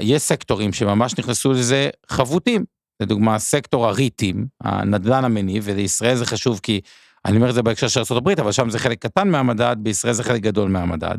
יש 0.01 0.23
סקטורים 0.23 0.73
שממש 0.73 1.18
נכנסו 1.18 1.53
לזה 1.53 1.91
חבוטים. 2.09 2.64
לדוגמה, 3.01 3.39
סקטור 3.39 3.87
הריטים, 3.87 4.47
הנדל"ן 4.61 5.25
המניב, 5.25 5.62
ולישראל 5.66 6.16
זה 6.16 6.27
חשוב 6.27 6.61
כי, 6.62 6.81
אני 7.25 7.37
אומר 7.37 7.51
את 7.51 7.55
זה 7.55 7.62
בהקשר 7.62 7.89
של 7.89 8.01
ארה"ב, 8.11 8.29
אבל 8.29 8.53
שם 8.53 8.70
זה 8.70 8.79
חלק 8.79 8.99
קטן 8.99 9.29
מהמדד, 9.29 9.77
בישראל 9.79 10.12
זה 10.12 10.25
חלק 10.25 10.41
גדול 10.43 10.70
מהמדד. 10.70 11.18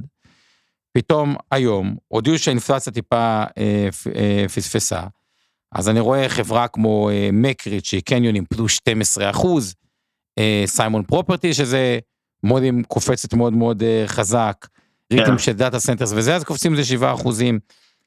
פתאום 0.97 1.35
היום 1.51 1.95
הודיעו 2.07 2.37
שהאינפלציה 2.37 2.93
טיפה 2.93 3.43
אה, 3.57 3.89
אה, 4.15 4.45
פספסה, 4.55 5.01
אז 5.71 5.89
אני 5.89 5.99
רואה 5.99 6.29
חברה 6.29 6.67
כמו 6.67 7.09
אה, 7.09 7.29
Macerich 7.33 7.85
שהיא 7.85 8.01
קניונים 8.05 8.45
פלוס 8.45 8.71
12 8.71 9.29
אחוז, 9.29 9.75
אה, 10.39 10.63
סיימון 10.65 11.03
פרופרטי 11.03 11.53
שזה 11.53 11.99
מולים 12.43 12.83
קופצת 12.83 13.33
מאוד 13.33 13.53
מאוד 13.53 13.83
אה, 13.83 14.03
חזק, 14.07 14.67
ריטים 15.13 15.39
של 15.39 15.51
data 15.51 15.79
centers 15.79 16.13
וזה, 16.15 16.35
אז 16.35 16.43
קופצים 16.43 16.73
לזה 16.73 16.85
7 16.85 17.13
אחוזים, 17.13 17.59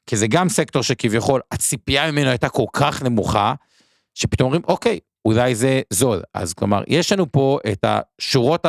כי 0.07 0.17
זה 0.17 0.27
גם 0.27 0.49
סקטור 0.49 0.83
שכביכול 0.83 1.41
הציפייה 1.51 2.11
ממנו 2.11 2.29
הייתה 2.29 2.49
כל 2.49 2.65
כך 2.73 3.03
נמוכה, 3.03 3.53
שפתאום 4.13 4.45
אומרים 4.45 4.61
אוקיי, 4.67 4.99
אולי 5.25 5.55
זה 5.55 5.81
זול. 5.89 6.21
אז 6.33 6.53
כלומר, 6.53 6.83
יש 6.87 7.11
לנו 7.11 7.31
פה 7.31 7.59
את 7.71 7.85
השורות, 7.87 8.65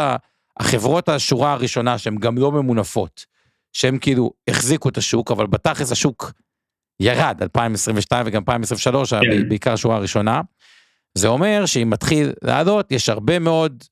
החברות 0.60 1.08
השורה 1.08 1.52
הראשונה 1.52 1.98
שהן 1.98 2.16
גם 2.16 2.38
לא 2.38 2.52
ממונפות. 2.52 3.26
שהם 3.72 3.98
כאילו 3.98 4.32
החזיקו 4.50 4.88
את 4.88 4.96
השוק, 4.96 5.30
אבל 5.30 5.46
בתכלס 5.46 5.92
השוק 5.92 6.32
ירד 7.00 7.38
2022 7.42 8.26
וגם 8.26 8.40
2023, 8.40 9.14
כן. 9.14 9.48
בעיקר 9.48 9.72
השורה 9.72 9.96
הראשונה. 9.96 10.40
זה 11.14 11.28
אומר 11.28 11.66
שאם 11.66 11.90
מתחיל 11.90 12.32
לעלות, 12.42 12.92
יש 12.92 13.08
הרבה 13.08 13.38
מאוד 13.38 13.84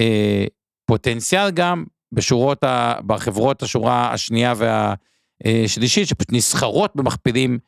אה, 0.00 0.44
פוטנציאל 0.86 1.50
גם 1.50 1.84
בשורות, 2.12 2.64
ה, 2.64 2.94
בחברות 3.06 3.62
השורה 3.62 4.12
השנייה 4.12 4.54
והשלישית, 4.56 5.06
אה, 5.46 5.64
שפשוט 5.66 6.32
נסחרות 6.32 6.96
במכפילים 6.96 7.58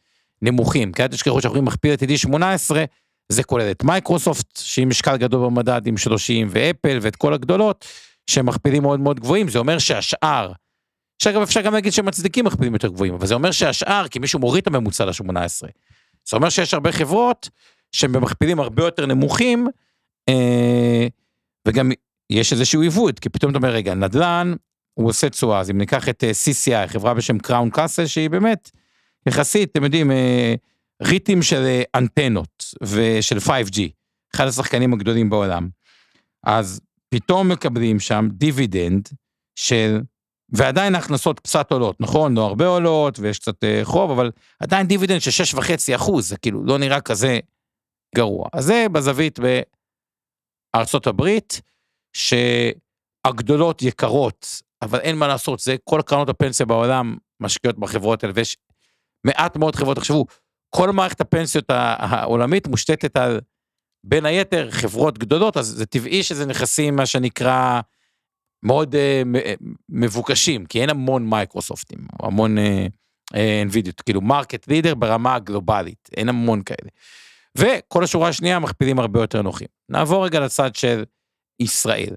נמוכים. 0.42 0.92
כי 0.92 1.02
אל 1.02 1.08
תשכחו 1.08 1.40
שאנחנו 1.40 1.50
רואים 1.50 1.64
מכפיל 1.64 1.92
עתידי 1.92 2.18
18, 2.18 2.84
זה 3.28 3.42
כולל 3.42 3.70
את 3.70 3.84
מייקרוסופט, 3.84 4.56
שהיא 4.56 4.86
משקל 4.86 5.16
גדול 5.16 5.46
במדד 5.46 5.86
עם 5.86 5.96
30, 5.96 6.48
ואפל 6.50 6.98
ואת 7.02 7.16
כל 7.16 7.34
הגדולות, 7.34 7.84
שהם 8.26 8.46
מכפילים 8.46 8.82
מאוד 8.82 9.00
מאוד 9.00 9.20
גבוהים, 9.20 9.48
זה 9.48 9.58
אומר 9.58 9.78
שהשאר, 9.78 10.52
שאגב 11.22 11.42
אפשר 11.42 11.60
גם 11.60 11.72
להגיד 11.72 11.92
שמצדיקים 11.92 12.44
מכפילים 12.44 12.72
יותר 12.72 12.88
גבוהים, 12.88 13.14
אבל 13.14 13.26
זה 13.26 13.34
אומר 13.34 13.50
שהשאר, 13.50 14.08
כי 14.08 14.18
מישהו 14.18 14.38
מוריד 14.38 14.62
את 14.62 14.66
הממוצע 14.66 15.04
ל-18. 15.04 15.68
זה 16.28 16.36
אומר 16.36 16.48
שיש 16.48 16.74
הרבה 16.74 16.92
חברות 16.92 17.48
שהן 17.92 18.12
במכפילים 18.12 18.60
הרבה 18.60 18.84
יותר 18.84 19.06
נמוכים, 19.06 19.68
אה, 20.28 21.06
וגם 21.68 21.90
יש 22.30 22.52
איזשהו 22.52 22.82
עיוות, 22.82 23.18
כי 23.18 23.28
פתאום 23.28 23.50
אתה 23.50 23.58
אומר, 23.58 23.70
רגע, 23.70 23.94
נדל"ן, 23.94 24.54
הוא 24.98 25.08
עושה 25.08 25.30
תשואה, 25.30 25.60
אז 25.60 25.70
אם 25.70 25.78
ניקח 25.78 26.08
את 26.08 26.24
אה, 26.24 26.30
CCI, 26.30 26.88
חברה 26.88 27.14
בשם 27.14 27.38
קראון 27.38 27.70
קאסל, 27.70 28.06
שהיא 28.06 28.30
באמת, 28.30 28.70
יחסית, 29.28 29.70
אתם 29.70 29.84
יודעים, 29.84 30.10
אה, 30.10 30.54
ריטים 31.02 31.42
של 31.42 31.64
אה, 31.64 31.82
אנטנות 31.94 32.64
ושל 32.82 33.36
5G, 33.36 33.80
אחד 34.34 34.46
השחקנים 34.46 34.92
הגדולים 34.92 35.30
בעולם. 35.30 35.68
אז 36.44 36.80
פתאום 37.08 37.48
מקבלים 37.48 38.00
שם 38.00 38.28
דיבידנד 38.32 39.08
של 39.58 40.00
ועדיין 40.52 40.94
ההכנסות 40.94 41.40
קצת 41.40 41.72
עולות, 41.72 42.00
נכון? 42.00 42.34
לא 42.34 42.46
הרבה 42.46 42.66
עולות 42.66 43.18
ויש 43.18 43.38
קצת 43.38 43.64
חוב, 43.82 44.10
אבל 44.10 44.30
עדיין 44.60 44.86
דיבידנד 44.86 45.20
של 45.20 45.58
6.5 45.58 45.96
אחוז, 45.96 46.28
זה 46.28 46.36
כאילו 46.36 46.64
לא 46.64 46.78
נראה 46.78 47.00
כזה 47.00 47.38
גרוע. 48.16 48.48
אז 48.52 48.64
זה 48.64 48.86
בזווית 48.92 49.38
בארצות 50.74 51.06
הברית, 51.06 51.60
שהגדולות 52.12 53.82
יקרות, 53.82 54.67
אבל 54.82 54.98
אין 54.98 55.16
מה 55.16 55.28
לעשות, 55.28 55.58
זה 55.58 55.76
כל 55.84 56.00
קרנות 56.06 56.28
הפנסיה 56.28 56.66
בעולם 56.66 57.16
משקיעות 57.40 57.78
בחברות 57.78 58.22
האלה, 58.24 58.32
ויש 58.36 58.56
מעט 59.24 59.56
מאוד 59.56 59.76
חברות, 59.76 59.96
תחשבו, 59.96 60.26
כל 60.70 60.90
מערכת 60.90 61.20
הפנסיות 61.20 61.64
העולמית 61.98 62.66
מושתתת 62.66 63.16
על, 63.16 63.40
בין 64.04 64.26
היתר, 64.26 64.70
חברות 64.70 65.18
גדולות, 65.18 65.56
אז 65.56 65.66
זה 65.66 65.86
טבעי 65.86 66.22
שזה 66.22 66.46
נכסים, 66.46 66.96
מה 66.96 67.06
שנקרא, 67.06 67.80
מאוד 68.62 68.94
uh, 68.94 69.28
מבוקשים, 69.88 70.66
כי 70.66 70.80
אין 70.80 70.90
המון 70.90 71.30
מייקרוסופטים, 71.30 71.98
המון 72.22 72.58
אה, 72.58 72.90
NVIDIA, 73.34 74.02
כאילו 74.04 74.20
market 74.20 74.68
leader 74.68 74.94
ברמה 74.94 75.34
הגלובלית, 75.34 76.08
אין 76.16 76.28
המון 76.28 76.62
כאלה. 76.62 76.90
וכל 77.58 78.04
השורה 78.04 78.28
השנייה 78.28 78.58
מכפילים 78.58 78.98
הרבה 78.98 79.20
יותר 79.20 79.42
נוחים. 79.42 79.68
נעבור 79.88 80.24
רגע 80.24 80.40
לצד 80.40 80.74
של 80.74 81.04
ישראל. 81.60 82.14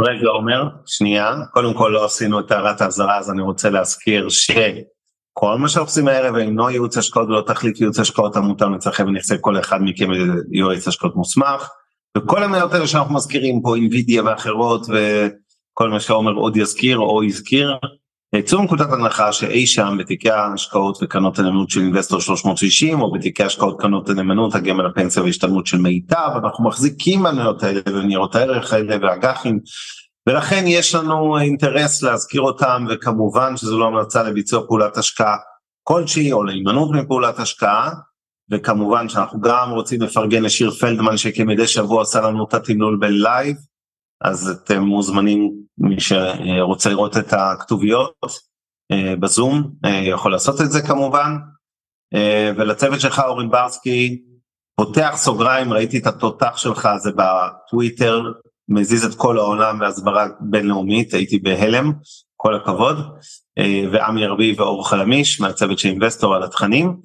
רגע 0.00 0.28
אומר, 0.28 0.68
שנייה, 0.86 1.34
קודם 1.52 1.74
כל 1.74 1.90
לא 1.94 2.04
עשינו 2.04 2.40
את 2.40 2.50
הערת 2.50 2.80
האזהרה 2.80 3.18
אז 3.18 3.30
אני 3.30 3.42
רוצה 3.42 3.70
להזכיר 3.70 4.28
שכל 4.28 5.58
מה 5.58 5.68
שאנחנו 5.68 5.88
עושים 5.88 6.08
הערב 6.08 6.36
אינו 6.36 6.70
ייעוץ 6.70 6.98
השקעות 6.98 7.28
ולא 7.28 7.42
תחליף 7.46 7.80
לייעוץ 7.80 7.98
השקעות 7.98 8.36
המותאם 8.36 8.68
לצרכי 8.68 9.02
ונכסי 9.02 9.34
כל 9.40 9.58
אחד 9.58 9.78
מכם 9.82 10.10
מיועץ 10.52 10.88
השקעות 10.88 11.16
מוסמך. 11.16 11.68
וכל 12.16 12.42
המניות 12.42 12.74
האלה 12.74 12.86
שאנחנו 12.86 13.14
מזכירים 13.14 13.62
פה 13.62 13.76
אינווידיה 13.76 14.24
ואחרות 14.24 14.86
וכל 14.86 15.88
מה 15.88 16.00
שעומר 16.00 16.32
עוד 16.32 16.56
יזכיר 16.56 16.98
או 16.98 17.22
הזכיר 17.22 17.76
צאו 18.44 18.60
מנקודת 18.60 18.92
הנחה 18.92 19.32
שאי 19.32 19.66
שם 19.66 19.96
בתיקי 19.98 20.30
ההשקעות 20.30 20.98
וקרנות 21.02 21.38
הנאמנות 21.38 21.70
של 21.70 21.80
אינבסטור 21.80 22.20
360 22.20 23.00
או 23.00 23.12
בתיקי 23.12 23.42
השקעות 23.42 23.80
קרנות 23.80 24.08
הנאמנות 24.08 24.54
הגמל 24.54 24.86
הפנסיה 24.86 25.22
והשתלמות 25.22 25.66
של 25.66 25.78
מיטב 25.78 26.30
אנחנו 26.44 26.64
מחזיקים 26.64 27.22
במניות 27.22 27.62
האלה 27.62 27.80
וניירות 27.86 28.34
הערך 28.34 28.72
האלה 28.72 28.96
ואג"חים. 29.02 29.58
ולכן 30.26 30.64
יש 30.66 30.94
לנו 30.94 31.38
אינטרס 31.38 32.02
להזכיר 32.02 32.40
אותם 32.40 32.86
וכמובן 32.90 33.56
שזו 33.56 33.78
לא 33.78 33.86
המלצה 33.86 34.22
לביצוע 34.22 34.66
פעולת 34.66 34.96
השקעה 34.96 35.36
כלשהי 35.82 36.32
או 36.32 36.44
להימנעות 36.44 36.90
מפעולת 36.90 37.38
השקעה. 37.38 37.90
וכמובן 38.50 39.08
שאנחנו 39.08 39.40
גם 39.40 39.70
רוצים 39.70 40.02
לפרגן 40.02 40.42
לשיר 40.42 40.70
פלדמן 40.70 41.16
שכמדי 41.16 41.66
שבוע 41.66 42.02
עשה 42.02 42.20
לנו 42.20 42.44
את 42.48 42.54
התמלול 42.54 42.96
בלייב 43.00 43.56
אז 44.20 44.48
אתם 44.48 44.82
מוזמנים, 44.82 45.52
מי 45.78 45.96
שרוצה 46.00 46.90
לראות 46.90 47.16
את 47.16 47.32
הכתוביות 47.32 48.12
אה, 48.92 49.16
בזום, 49.16 49.70
אה, 49.84 50.02
יכול 50.04 50.32
לעשות 50.32 50.60
את 50.60 50.70
זה 50.70 50.82
כמובן. 50.82 51.36
אה, 52.14 52.52
ולצוות 52.56 53.00
שלך 53.00 53.18
אורן 53.18 53.50
ברסקי, 53.50 54.22
פותח 54.76 55.12
סוגריים, 55.16 55.72
ראיתי 55.72 55.98
את 55.98 56.06
התותח 56.06 56.56
שלך, 56.56 56.88
זה 56.98 57.10
בטוויטר, 57.16 58.22
מזיז 58.68 59.04
את 59.04 59.14
כל 59.14 59.38
העולם 59.38 59.78
בהסברה 59.78 60.26
בינלאומית, 60.40 61.14
הייתי 61.14 61.38
בהלם, 61.38 61.92
כל 62.36 62.56
הכבוד. 62.56 62.96
ועמי 63.92 64.24
ארבי 64.24 64.54
ואור 64.58 64.88
חלמיש 64.88 65.40
מהצוות 65.40 65.78
של 65.78 65.88
אינבסטור 65.88 66.34
על 66.34 66.42
התכנים. 66.42 66.96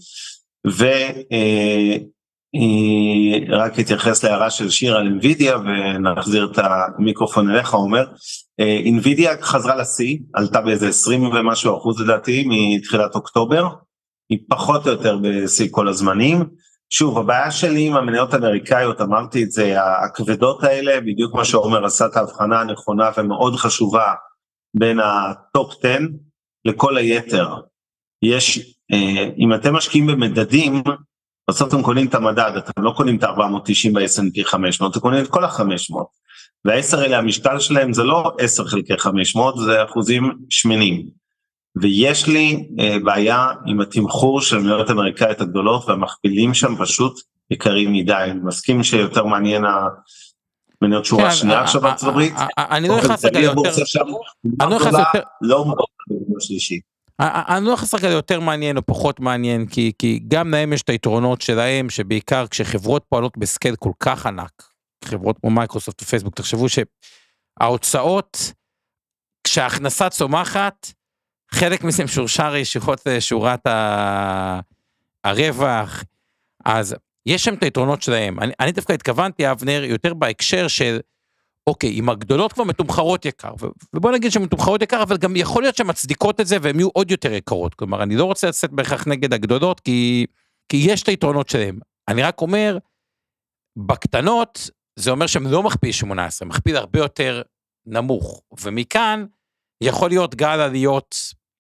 רק 3.50 3.80
אתייחס 3.80 4.24
להערה 4.24 4.50
של 4.50 4.70
שיר 4.70 4.98
על 4.98 5.08
אינווידיה 5.08 5.58
ונחזיר 5.58 6.52
את 6.52 6.60
המיקרופון 6.64 7.50
אליך, 7.50 7.74
אומר, 7.74 8.06
אינווידיה 8.60 9.42
חזרה 9.42 9.76
לשיא, 9.76 10.18
עלתה 10.34 10.62
באיזה 10.62 10.88
20 10.88 11.24
ומשהו 11.24 11.78
אחוז 11.78 12.02
לדעתי 12.02 12.46
מתחילת 12.48 13.16
אוקטובר, 13.16 13.68
היא 14.30 14.40
פחות 14.50 14.88
או 14.88 14.92
יותר 14.92 15.18
בשיא 15.22 15.68
כל 15.72 15.88
הזמנים. 15.88 16.44
שוב, 16.90 17.18
הבעיה 17.18 17.52
שלי 17.52 17.88
עם 17.88 17.96
המניות 17.96 18.34
האמריקאיות, 18.34 19.02
אמרתי 19.02 19.44
את 19.44 19.52
זה, 19.52 19.76
הכבדות 19.82 20.64
האלה, 20.64 21.02
בדיוק 21.02 21.36
מה 21.36 21.46
שעומר 21.46 21.86
עשה 21.86 22.06
את 22.06 22.18
ההבחנה 22.18 22.62
הנכונה 22.62 23.10
ומאוד 23.18 23.56
חשובה 23.56 24.14
בין 24.74 25.00
הטופ 25.00 25.74
10 25.80 25.98
לכל 26.66 26.98
היתר. 26.98 27.56
יש, 28.22 28.76
אה, 28.94 29.30
אם 29.38 29.54
אתם 29.54 29.74
משקיעים 29.76 30.08
במדדים, 30.08 30.84
בסוף 31.50 31.70
אתם 31.70 31.84
קונים 31.84 32.08
את 32.08 32.16
המדד, 32.16 32.52
אתם 32.58 32.84
לא 32.84 32.92
קונים 32.98 33.18
את 33.18 33.24
ה-490 33.24 33.94
ב-S&P 33.94 34.44
500, 34.44 34.92
אתם 34.92 35.00
קונים 35.00 35.24
את 35.24 35.28
כל 35.28 35.44
ה-500. 35.44 35.96
וה-10 36.66 36.98
האלה 36.98 37.18
המשקל 37.18 37.60
שלהם 37.60 37.94
זה 37.94 38.04
לא 38.04 38.36
10 38.40 38.66
חלקי 38.66 38.98
500, 38.98 39.56
זה 39.58 39.84
אחוזים 39.84 40.32
שמנים. 40.50 41.06
ויש 41.82 42.28
לי 42.28 42.68
אה, 42.80 42.98
בעיה 43.04 43.48
עם 43.66 43.82
התמחור 43.82 44.42
של 44.42 44.58
מניות 44.58 44.92
אמריקאיות 44.92 45.42
הגדולות 45.42 45.90
והמכפילים 45.90 46.54
שם 46.54 46.76
פשוט 46.80 47.20
יקרים 47.52 47.94
מדי, 47.94 48.14
אני 48.14 48.40
מסכים 48.44 48.84
שיותר 48.84 49.26
מעניין 49.26 49.64
המניות 50.82 51.06
שורה 51.06 51.30
כן, 51.30 51.36
שנייה 51.36 51.62
עכשיו 51.62 51.82
בארצות 51.82 52.10
הברית. 52.10 52.34
אני 52.58 52.88
לא 52.88 52.98
נכנס 52.98 53.26
רגע 53.26 53.40
יותר, 53.40 53.70
אני 54.62 54.70
לא 54.72 54.76
נכנס 54.76 54.94
יותר, 54.94 55.22
לא. 55.42 55.66
אני 57.20 57.66
לא 57.66 57.74
נכנס 57.74 57.94
רגע 57.94 58.10
ליותר 58.10 58.40
מעניין 58.40 58.78
או 58.78 58.86
פחות 58.86 59.20
מעניין, 59.20 59.66
כי, 59.66 59.92
כי 60.00 60.20
גם 60.28 60.52
להם 60.52 60.74
יש 60.74 60.82
את 60.82 60.90
היתרונות 60.90 61.42
שלהם, 61.42 61.90
שבעיקר 61.90 62.48
כשחברות 62.48 63.06
פועלות 63.10 63.38
ב 63.38 63.44
scale 63.44 63.76
כל 63.76 63.92
כך 64.00 64.26
ענק, 64.26 64.70
חברות 65.06 65.40
כמו 65.40 65.50
מייקרוסופט 65.50 66.02
ופייסבוק, 66.02 66.36
תחשבו 66.36 66.66
שההוצאות, 66.70 68.54
כשההכנסה 69.44 70.10
צומחת, 70.10 70.92
חלק 71.52 71.84
מזה 71.84 72.04
משורשר 72.04 72.56
ישירות 72.56 73.02
לשורת 73.06 73.68
ה... 73.68 74.60
הרווח, 75.24 76.04
אז 76.66 76.96
יש 77.26 77.44
שם 77.44 77.54
את 77.54 77.64
היתרונות 77.64 78.02
שלהם. 78.02 78.40
אני, 78.40 78.54
אני 78.60 78.72
דווקא 78.72 78.94
התכוונתי, 78.94 79.52
אבנר, 79.52 79.84
יותר 79.84 80.14
בהקשר 80.14 80.68
של 80.68 81.00
אוקיי, 81.68 81.90
אם 81.90 82.10
הגדולות 82.10 82.54
כבר 82.54 82.64
מתומחרות 82.64 83.26
יקר, 83.26 83.54
ובוא 83.94 84.12
נגיד 84.12 84.32
שהן 84.32 84.44
מתומחרות 84.44 84.82
יקר, 84.82 85.04
אבל 85.04 85.18
גם 85.18 85.36
יכול 85.36 85.64
להיות 85.64 85.76
שהן 85.76 85.90
מצדיקות 85.90 86.42
את 86.42 86.48
זה 86.48 86.58
והן 86.62 86.80
יהיו 86.80 86.90
עוד 86.94 87.12
יותר 87.12 87.34
יקרות. 87.34 87.74
כלומר, 87.76 88.04
אני 88.04 88.16
לא 88.16 88.26
רוצה 88.26 88.48
לצאת 88.48 88.72
בהכרח 88.72 89.08
נגד 89.08 89.34
הגדולות, 89.34 89.80
כי, 89.80 90.26
כי 90.70 90.78
יש 90.78 91.04
את 91.04 91.08
היתרונות 91.08 91.50
שלהן. 91.50 91.80
אני 92.08 92.24
רק 92.24 92.42
אומר, 92.42 92.78
בקטנות, 93.78 94.70
זה 94.96 95.12
אומר 95.12 95.28
שהן 95.28 95.48
לא 95.48 95.64
מכפיל 95.64 95.92
18, 95.92 96.48
מכפיל 96.48 96.78
הרבה 96.78 97.00
יותר 97.00 97.42
נמוך. 97.86 98.42
ומכאן 98.62 99.26
יכול 99.82 100.10
להיות 100.10 100.36
גל 100.36 100.60
עליות 100.60 101.16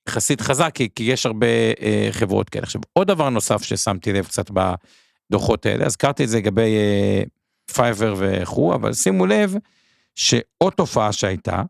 יחסית 0.10 0.41
חזק, 0.41 0.72
כי, 0.74 0.89
כי 0.95 1.03
יש 1.03 1.26
הרבה 1.26 1.47
אה, 1.82 2.08
חברות 2.12 2.49
כאלה. 2.49 2.64
עכשיו, 2.64 2.82
עוד 2.93 3.08
דבר 3.08 3.30
נוסף 3.30 3.64
ששמתי 3.64 4.14
לב 4.14 4.26
קצת 4.26 4.51
בדוחות 4.51 5.66
האלה, 5.66 5.86
הזכרתי 5.86 6.24
את 6.24 6.30
זה 6.30 6.38
לגבי 6.38 6.76
אה, 6.76 7.24
פייבר 7.74 8.16
וכו', 8.18 8.76
אבל 8.76 8.93
שימו 8.93 9.26
לב, 9.26 9.56
שעוד 10.16 10.74
תופעה 10.74 11.11
שהייתה, 11.11 11.61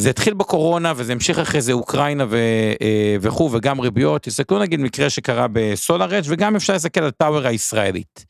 זה 0.00 0.10
התחיל 0.10 0.34
בקורונה 0.34 0.92
וזה 0.96 1.12
המשיך 1.12 1.38
אחרי 1.38 1.60
זה 1.60 1.72
אוקראינה 1.72 2.24
ו, 2.30 2.36
אה, 2.82 3.16
וכו' 3.20 3.50
וגם 3.52 3.80
ריביות, 3.80 4.22
תסתכלו 4.22 4.58
נגיד 4.58 4.80
מקרה 4.80 5.10
שקרה 5.10 5.46
בסולאר 5.52 6.18
אדג' 6.18 6.26
וגם 6.28 6.56
אפשר 6.56 6.72
להסתכל 6.72 7.00
על 7.00 7.10
טאוור 7.10 7.46
הישראלית. 7.46 8.26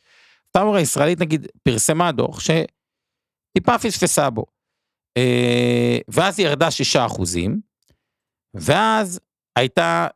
טאוור 0.50 0.76
הישראלית 0.76 1.20
נגיד 1.20 1.46
פרסמה 1.62 2.12
דוח 2.12 2.40
שטיפה 2.40 3.78
פספסה 3.78 4.30
בו. 4.30 4.44
אה, 5.16 5.98
ואז 6.08 6.38
היא 6.38 6.46
ירדה 6.46 6.70
שישה 6.70 7.06
אחוזים, 7.06 7.60
ואז 8.54 9.20
הייתה 9.56 10.06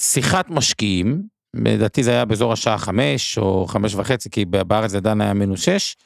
שיחת 0.00 0.50
משקיעים, 0.50 1.22
לדעתי 1.54 2.02
זה 2.02 2.10
היה 2.10 2.24
באזור 2.24 2.52
השעה 2.52 2.78
חמש 2.78 3.38
או 3.38 3.66
חמש 3.66 3.94
וחצי, 3.94 4.30
כי 4.30 4.44
בארץ 4.44 4.90
זה 4.90 4.96
עדיין 4.96 5.20
היה 5.20 5.34
מינוס 5.34 5.60
שש, 5.60 5.96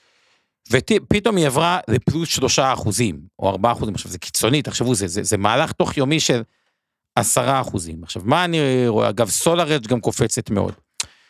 ופתאום 0.71 1.37
היא 1.37 1.47
עברה 1.47 1.81
לפלוס 1.89 2.29
שלושה 2.29 2.73
אחוזים, 2.73 3.21
או 3.39 3.51
ארבעה 3.51 3.73
אחוזים, 3.73 3.95
עכשיו 3.95 4.11
זה 4.11 4.19
קיצוני, 4.19 4.63
תחשבו, 4.63 4.95
זה, 4.95 5.09
זה, 5.09 5.23
זה 5.23 5.37
מהלך 5.37 5.73
תוך 5.73 5.97
יומי 5.97 6.21
של 6.21 6.43
עשרה 7.17 7.61
אחוזים. 7.61 8.03
עכשיו, 8.03 8.23
מה 8.25 8.45
אני 8.45 8.89
רואה? 8.89 9.09
אגב, 9.09 9.29
סולארג' 9.29 9.87
גם 9.87 10.01
קופצת 10.01 10.51
מאוד. 10.51 10.75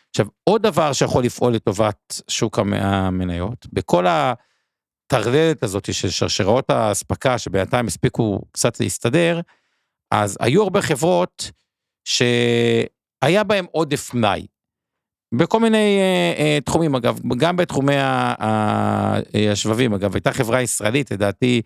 עכשיו, 0.09 0.25
עוד 0.43 0.61
דבר 0.61 0.93
שיכול 0.93 1.23
לפעול 1.23 1.53
לטובת 1.53 2.21
שוק 2.27 2.59
המניות, 2.59 3.67
בכל 3.73 4.05
הטרללת 4.07 5.63
הזאת 5.63 5.93
של 5.93 6.09
שרשראות 6.09 6.69
האספקה, 6.69 7.37
שבינתיים 7.37 7.87
הספיקו 7.87 8.41
קצת 8.51 8.79
להסתדר, 8.79 9.41
אז 10.11 10.37
היו 10.39 10.63
הרבה 10.63 10.81
חברות 10.81 11.51
שהיה 12.05 13.43
בהן 13.43 13.65
עודף 13.71 14.13
מלאי. 14.13 14.45
בכל 15.33 15.59
מיני 15.59 15.99
אה, 15.99 16.33
אה, 16.43 16.59
תחומים 16.65 16.95
אגב, 16.95 17.19
גם 17.37 17.55
בתחומי 17.55 17.97
אה, 17.97 19.17
השבבים 19.51 19.93
אגב, 19.93 20.13
הייתה 20.13 20.33
חברה 20.33 20.61
ישראלית 20.61 21.11
לדעתי 21.11 21.61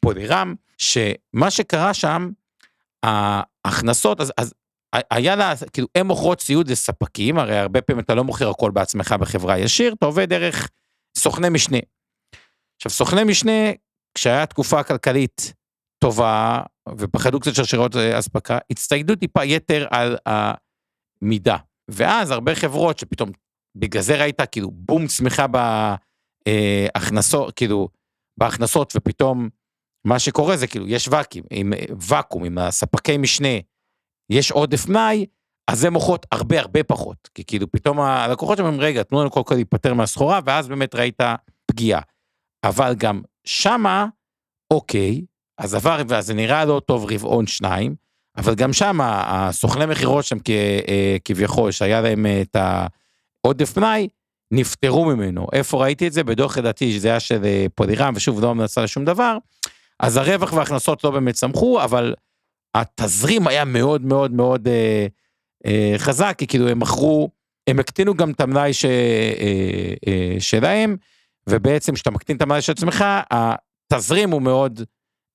פולירם, 0.00 0.54
שמה 0.78 1.50
שקרה 1.50 1.94
שם, 1.94 2.30
ההכנסות, 3.02 4.20
אז, 4.20 4.32
אז 4.36 4.54
היה 5.10 5.36
לה, 5.36 5.52
כאילו 5.72 5.88
הם 5.94 6.06
מוכרות 6.06 6.38
ציוד 6.38 6.70
לספקים, 6.70 7.38
הרי 7.38 7.58
הרבה 7.58 7.80
פעמים 7.80 8.00
אתה 8.04 8.14
לא 8.14 8.24
מוכר 8.24 8.50
הכל 8.50 8.70
בעצמך 8.70 9.12
בחברה 9.12 9.58
ישיר, 9.58 9.92
אתה 9.92 10.06
עובד 10.06 10.28
דרך 10.28 10.68
סוכני 11.18 11.48
משנה. 11.48 11.78
עכשיו 12.76 12.90
סוכני 12.90 13.24
משנה, 13.24 13.70
כשהיה 14.14 14.46
תקופה 14.46 14.82
כלכלית 14.82 15.52
טובה, 15.98 16.62
ופחדו 16.98 17.40
קצת 17.40 17.54
שרשרות 17.54 17.96
אספקה, 17.96 18.58
הצטיידו 18.70 19.14
טיפה 19.14 19.44
יתר 19.44 19.86
על 19.90 20.16
המידה. 20.26 21.56
ואז 21.90 22.30
הרבה 22.30 22.54
חברות 22.54 22.98
שפתאום, 22.98 23.30
בגלל 23.76 24.02
זה 24.02 24.16
ראית 24.16 24.40
כאילו 24.52 24.70
בום 24.70 25.06
צמיחה 25.06 25.46
בהכנסות, 26.96 27.54
כאילו, 27.56 27.88
בהכנסות, 28.38 28.92
ופתאום 28.96 29.48
מה 30.06 30.18
שקורה 30.18 30.56
זה 30.56 30.66
כאילו, 30.66 30.88
יש 30.88 31.08
ואקים, 31.08 31.44
עם 31.50 31.72
ואקום, 32.08 32.44
עם 32.44 32.58
הספקי 32.58 33.16
משנה, 33.16 33.58
יש 34.30 34.50
עודף 34.50 34.88
מלאי, 34.88 35.26
אז 35.70 35.78
זה 35.80 35.90
מוכרות 35.90 36.26
הרבה 36.32 36.60
הרבה 36.60 36.84
פחות, 36.84 37.28
כי 37.34 37.44
כאילו 37.44 37.72
פתאום 37.72 38.00
הלקוחות 38.00 38.60
אומרים, 38.60 38.80
רגע, 38.80 39.02
תנו 39.02 39.20
לנו 39.20 39.30
קודם 39.30 39.44
כל 39.44 39.54
להיפטר 39.54 39.94
מהסחורה, 39.94 40.40
ואז 40.44 40.68
באמת 40.68 40.94
ראית 40.94 41.20
פגיעה. 41.70 42.00
אבל 42.64 42.94
גם 42.98 43.22
שמה, 43.46 44.06
אוקיי, 44.72 45.24
אז 45.58 45.74
עבר, 45.74 46.02
וזה 46.08 46.34
נראה 46.34 46.64
לא 46.64 46.80
טוב 46.86 47.06
רבעון 47.12 47.46
שניים, 47.46 47.94
אבל 48.38 48.54
גם 48.54 48.72
שם 48.72 48.98
הסוכני 49.02 49.86
מכירות 49.86 50.24
שם 50.24 50.36
אה, 50.48 51.16
כביכול, 51.24 51.70
שהיה 51.70 52.00
להם 52.00 52.26
אה, 52.26 52.42
את 52.42 52.56
העודף 53.44 53.76
מלאי, 53.76 54.08
נפטרו 54.50 55.04
ממנו. 55.04 55.46
איפה 55.52 55.82
ראיתי 55.82 56.06
את 56.06 56.12
זה? 56.12 56.24
בדוח 56.24 56.58
לדעתי 56.58 56.92
שזה 56.92 57.08
היה 57.08 57.20
של 57.20 57.44
אה, 57.44 57.66
פולירם, 57.74 58.12
ושוב 58.16 58.40
לא 58.40 58.50
המלצה 58.50 58.82
לשום 58.82 59.04
דבר. 59.04 59.38
אז 60.00 60.16
הרווח 60.16 60.52
וההכנסות 60.52 61.04
לא 61.04 61.10
באמת 61.10 61.34
צמחו, 61.34 61.84
אבל 61.84 62.14
התזרים 62.74 63.46
היה 63.46 63.64
מאוד 63.64 64.04
מאוד 64.04 64.32
מאוד 64.32 64.68
אה, 64.68 65.06
אה, 65.66 65.94
חזק, 65.98 66.34
כי 66.38 66.46
כאילו 66.46 66.68
הם 66.68 66.80
מכרו, 66.80 67.30
הם 67.66 67.78
הקטינו 67.78 68.14
גם 68.14 68.30
את 68.30 68.40
המלאי 68.40 68.72
ש, 68.72 68.84
אה, 68.84 69.94
אה, 70.08 70.36
שלהם, 70.40 70.96
ובעצם 71.48 71.94
כשאתה 71.94 72.10
מקטין 72.10 72.36
את 72.36 72.42
המלאי 72.42 72.62
של 72.62 72.72
עצמך, 72.72 73.04
התזרים 73.30 74.30
הוא 74.30 74.42
מאוד 74.42 74.82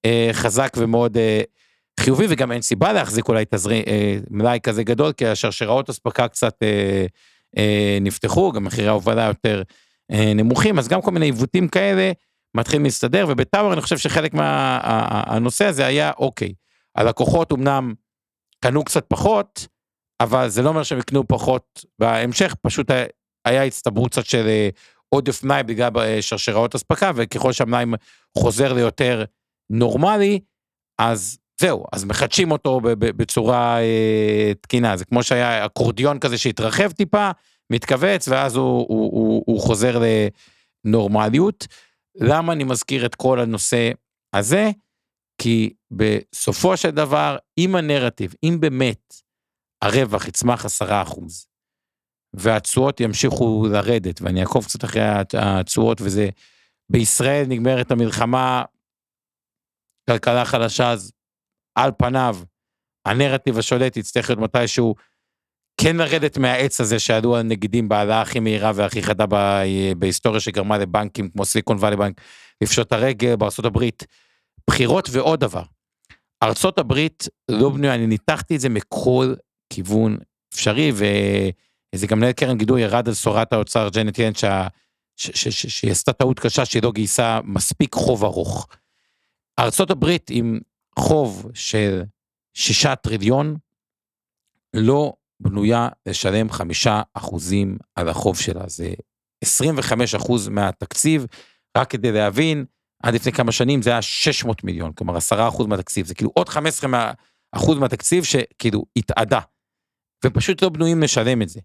אה, 0.05 0.29
חזק 0.33 0.73
ומאוד 0.77 1.17
אה, 1.17 1.41
חיובי, 1.99 2.25
וגם 2.29 2.51
אין 2.51 2.61
סיבה 2.61 2.93
להחזיק 2.93 3.27
אולי 3.27 3.45
תזרים, 3.49 3.83
אה, 3.87 4.17
מלאי 4.29 4.59
כזה 4.63 4.83
גדול, 4.83 5.11
כי 5.11 5.27
השרשראות 5.27 5.89
אספקה 5.89 6.27
קצת 6.27 6.55
אה, 6.63 7.05
אה, 7.57 7.97
נפתחו, 8.01 8.51
גם 8.51 8.63
מחירי 8.63 8.87
ההובלה 8.87 9.23
יותר 9.23 9.63
אה, 10.11 10.33
נמוכים, 10.33 10.79
אז 10.79 10.87
גם 10.87 11.01
כל 11.01 11.11
מיני 11.11 11.25
עיוותים 11.25 11.67
כאלה 11.67 12.11
מתחילים 12.57 12.83
להסתדר, 12.83 13.25
ובטאוור 13.29 13.73
אני 13.73 13.81
חושב 13.81 13.97
שחלק 13.97 14.33
מהנושא 14.33 15.63
מה, 15.63 15.69
הזה 15.69 15.85
היה, 15.85 16.11
אוקיי, 16.17 16.53
הלקוחות 16.95 17.51
אמנם 17.51 17.93
קנו 18.59 18.83
קצת 18.83 19.05
פחות, 19.07 19.67
אבל 20.21 20.49
זה 20.49 20.61
לא 20.61 20.69
אומר 20.69 20.83
שהם 20.83 20.99
יקנו 20.99 21.27
פחות 21.27 21.85
בהמשך, 21.99 22.55
פשוט 22.61 22.91
היה 23.45 23.63
הצטברות 23.63 24.11
קצת 24.11 24.25
של 24.25 24.47
אה, 24.47 24.69
עודף 25.09 25.43
מלאי 25.43 25.63
בגלל 25.63 25.91
אה, 25.97 26.21
שרשראות 26.21 26.75
אספקה, 26.75 27.11
וככל 27.15 27.51
שהמלאי 27.51 27.85
חוזר 28.37 28.73
ליותר 28.73 29.23
נורמלי, 29.69 30.39
אז 30.99 31.37
זהו, 31.61 31.85
אז 31.93 32.03
מחדשים 32.03 32.51
אותו 32.51 32.79
בצורה 32.99 33.81
אה, 33.81 34.51
תקינה, 34.61 34.97
זה 34.97 35.05
כמו 35.05 35.23
שהיה 35.23 35.65
אקורדיון 35.65 36.19
כזה 36.19 36.37
שהתרחב 36.37 36.91
טיפה, 36.91 37.31
מתכווץ, 37.69 38.27
ואז 38.27 38.55
הוא, 38.55 38.85
הוא, 38.89 39.11
הוא, 39.11 39.43
הוא 39.45 39.61
חוזר 39.61 40.01
לנורמליות. 40.85 41.67
למה 42.15 42.53
אני 42.53 42.63
מזכיר 42.63 43.05
את 43.05 43.15
כל 43.15 43.39
הנושא 43.39 43.91
הזה? 44.35 44.71
כי 45.41 45.73
בסופו 45.91 46.77
של 46.77 46.89
דבר, 46.89 47.37
אם 47.57 47.75
הנרטיב, 47.75 48.33
אם 48.43 48.57
באמת 48.59 49.15
הרווח 49.81 50.27
יצמח 50.27 50.65
עשרה 50.65 51.01
אחוז, 51.01 51.47
והתשואות 52.33 52.99
ימשיכו 52.99 53.67
לרדת, 53.71 54.21
ואני 54.21 54.41
אעקוב 54.41 54.65
קצת 54.65 54.83
אחרי 54.83 55.01
התשואות, 55.37 56.01
וזה, 56.01 56.29
בישראל 56.89 57.45
נגמרת 57.47 57.91
המלחמה, 57.91 58.63
כלכלה 60.09 60.45
חלשה, 60.45 60.91
אז 60.91 61.11
על 61.75 61.91
פניו, 61.97 62.37
הנרטיב 63.05 63.57
השולט 63.57 63.97
יצטרך 63.97 64.29
להיות 64.29 64.39
מתישהו 64.39 64.95
כן 65.81 65.95
לרדת 65.95 66.37
מהעץ 66.37 66.81
הזה 66.81 66.99
שעלו 66.99 67.37
הנגידים 67.37 67.89
בהעלאה 67.89 68.21
הכי 68.21 68.39
מהירה 68.39 68.71
והכי 68.75 69.03
חדה 69.03 69.25
בהיסטוריה 69.97 70.39
שגרמה 70.39 70.77
לבנקים 70.77 71.29
כמו 71.29 71.45
סיליקון 71.45 71.77
ואלי 71.79 71.95
בנק 71.95 72.21
לפשוט 72.61 72.93
הרגל 72.93 73.35
הברית. 73.65 74.03
בחירות 74.69 75.09
ועוד 75.11 75.39
דבר. 75.39 75.63
הברית 76.77 77.27
לא 77.51 77.69
בנויה, 77.69 77.95
אני 77.95 78.07
ניתחתי 78.07 78.55
את 78.55 78.59
זה 78.59 78.69
מכל 78.69 79.33
כיוון 79.73 80.17
אפשרי 80.53 80.91
ואיזה 80.91 82.07
גם 82.07 82.19
מנהל 82.19 82.31
קרן 82.31 82.57
גידור 82.57 82.79
ירד 82.79 83.07
על 83.07 83.13
שורת 83.13 83.53
האוצר 83.53 83.89
ג'נט 83.89 84.19
ילן 84.19 84.33
שהיא 85.15 85.91
עשתה 85.91 86.13
טעות 86.13 86.39
קשה 86.39 86.65
שהיא 86.65 86.83
לא 86.83 86.91
גייסה 86.91 87.39
מספיק 87.43 87.95
חוב 87.95 88.23
ארוך. 88.23 88.67
הברית 89.91 90.27
עם 90.29 90.59
חוב 90.99 91.51
של 91.53 92.03
שישה 92.53 92.95
טריליון, 92.95 93.55
לא 94.73 95.13
בנויה 95.39 95.89
לשלם 96.05 96.49
חמישה 96.49 97.01
אחוזים 97.13 97.77
על 97.95 98.09
החוב 98.09 98.37
שלה. 98.37 98.63
זה 98.67 98.93
25 99.43 100.15
אחוז 100.15 100.47
מהתקציב, 100.47 101.25
רק 101.77 101.89
כדי 101.89 102.11
להבין, 102.11 102.65
עד 103.03 103.13
לפני 103.13 103.31
כמה 103.31 103.51
שנים 103.51 103.81
זה 103.81 103.89
היה 103.89 104.01
600 104.01 104.63
מיליון, 104.63 104.93
כלומר 104.93 105.17
10 105.17 105.47
אחוז 105.47 105.67
מהתקציב, 105.67 106.05
זה 106.05 106.15
כאילו 106.15 106.31
עוד 106.33 106.49
15 106.49 107.11
אחוז 107.51 107.77
מהתקציב 107.77 108.23
שכאילו 108.23 108.83
התאדה, 108.95 109.39
ופשוט 110.25 110.61
לא 110.61 110.69
בנויים 110.69 111.03
לשלם 111.03 111.41
את 111.41 111.49
זה. 111.49 111.59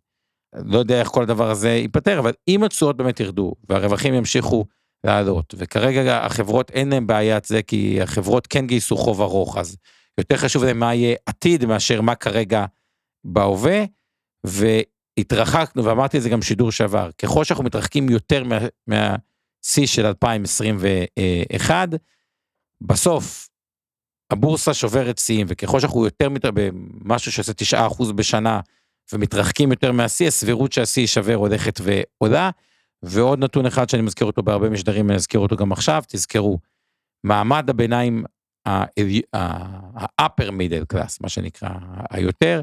לא 0.55 0.79
יודע 0.79 1.01
איך 1.01 1.09
כל 1.09 1.23
הדבר 1.23 1.51
הזה 1.51 1.71
ייפתר, 1.71 2.19
אבל 2.19 2.33
אם 2.49 2.65
התשואות 2.65 2.97
באמת 2.97 3.21
ירדו, 3.21 3.55
והרווחים 3.69 4.15
ימשיכו 4.15 4.65
לעלות, 5.05 5.55
וכרגע 5.59 6.25
החברות 6.27 6.71
אין 6.71 6.89
להם 6.89 7.07
בעיית 7.07 7.45
זה, 7.45 7.63
כי 7.63 8.03
החברות 8.03 8.47
כן 8.47 8.67
גייסו 8.67 8.97
חוב 8.97 9.21
ארוך, 9.21 9.57
אז 9.57 9.77
יותר 10.19 10.37
חשוב 10.37 10.65
להם 10.65 10.79
מה 10.79 10.95
יהיה 10.95 11.17
עתיד 11.27 11.65
מאשר 11.65 12.01
מה 12.01 12.15
כרגע 12.15 12.65
בהווה, 13.25 13.85
והתרחקנו, 14.45 15.85
ואמרתי 15.85 16.19
את 16.19 16.23
זה 16.23 16.29
גם 16.29 16.43
שידור 16.43 16.73
שעבר, 16.73 17.11
ככל 17.19 17.45
שאנחנו 17.45 17.65
מתרחקים 17.65 18.09
יותר 18.11 18.45
מה, 18.45 18.59
מהשיא 18.87 19.87
של 19.87 20.07
2021, 20.07 21.89
בסוף 22.81 23.49
הבורסה 24.31 24.75
שוברת 24.75 25.19
שיאים, 25.19 25.47
וככל 25.51 25.81
שאנחנו 25.81 26.05
יותר 26.05 26.29
מת... 26.29 26.45
במשהו 26.45 27.33
שעושה 27.33 27.53
9% 27.53 28.13
בשנה, 28.13 28.61
ומתרחקים 29.13 29.71
יותר 29.71 29.93
מהשיא, 29.93 30.29
הסבירות 30.29 30.73
שהשיא 30.73 31.03
יישבר 31.03 31.35
הולכת 31.35 31.81
ועולה. 31.83 32.51
ועוד 33.03 33.39
נתון 33.39 33.67
אחד 33.67 33.89
שאני 33.89 34.03
מזכיר 34.03 34.27
אותו 34.27 34.43
בהרבה 34.43 34.71
משדרים, 34.71 35.11
אני 35.11 35.17
אזכיר 35.17 35.41
אותו 35.41 35.57
גם 35.57 35.73
עכשיו, 35.73 36.03
תזכרו, 36.09 36.59
מעמד 37.25 37.71
הביניים 37.71 38.25
ה-upper 38.67 40.49
middle 40.49 40.95
class, 40.95 41.19
מה 41.21 41.29
שנקרא, 41.29 41.69
היותר, 42.11 42.61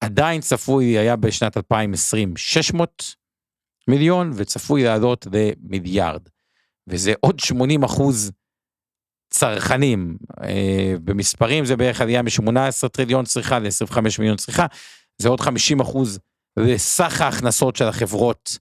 עדיין 0.00 0.40
צפוי 0.40 0.84
היה 0.98 1.16
בשנת 1.16 1.56
2020 1.56 2.36
600 2.36 3.14
מיליון, 3.88 4.30
וצפוי 4.34 4.84
לעלות 4.84 5.26
למיליארד. 5.32 6.22
וזה 6.86 7.12
עוד 7.20 7.40
80 7.40 7.82
אחוז 7.82 8.32
צרכנים, 9.30 10.16
אה, 10.42 10.94
במספרים 11.04 11.64
זה 11.64 11.76
בערך 11.76 12.00
עלייה 12.00 12.22
מ-18 12.22 12.88
טריליון 12.92 13.24
צריכה 13.24 13.58
ל-25 13.58 13.98
מיליון 14.18 14.36
צריכה, 14.36 14.66
זה 15.18 15.28
עוד 15.28 15.40
50 15.40 15.80
אחוז 15.80 16.18
לסך 16.56 17.20
ההכנסות 17.20 17.76
של 17.76 17.84
החברות 17.84 18.58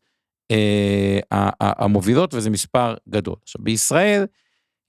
המובילות, 1.62 2.34
וזה 2.34 2.50
מספר 2.50 2.96
גדול. 3.10 3.36
עכשיו, 3.44 3.62
בישראל 3.64 4.26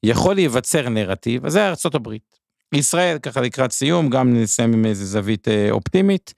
יכול 0.03 0.35
להיווצר 0.35 0.89
נרטיב, 0.89 1.47
אז 1.47 1.53
זה 1.53 1.61
הברית. 1.95 2.39
ישראל, 2.75 3.19
ככה 3.19 3.41
לקראת 3.41 3.73
סיום, 3.73 4.11
גם 4.11 4.35
נסיים 4.35 4.73
עם 4.73 4.87
איזה 4.87 5.05
זווית 5.05 5.49
אה, 5.49 5.71
אופטימית, 5.71 6.35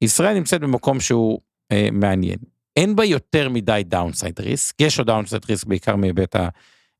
ישראל 0.00 0.34
נמצאת 0.34 0.60
במקום 0.60 1.00
שהוא 1.00 1.40
אה, 1.72 1.88
מעניין. 1.92 2.38
אין 2.76 2.96
בה 2.96 3.04
יותר 3.04 3.48
מדי 3.48 3.82
downside 3.84 4.40
risk, 4.40 4.80
יש 4.80 4.98
עוד 4.98 5.06
downside 5.06 5.42
risk 5.48 5.66
בעיקר 5.66 5.96
מהיבט 5.96 6.36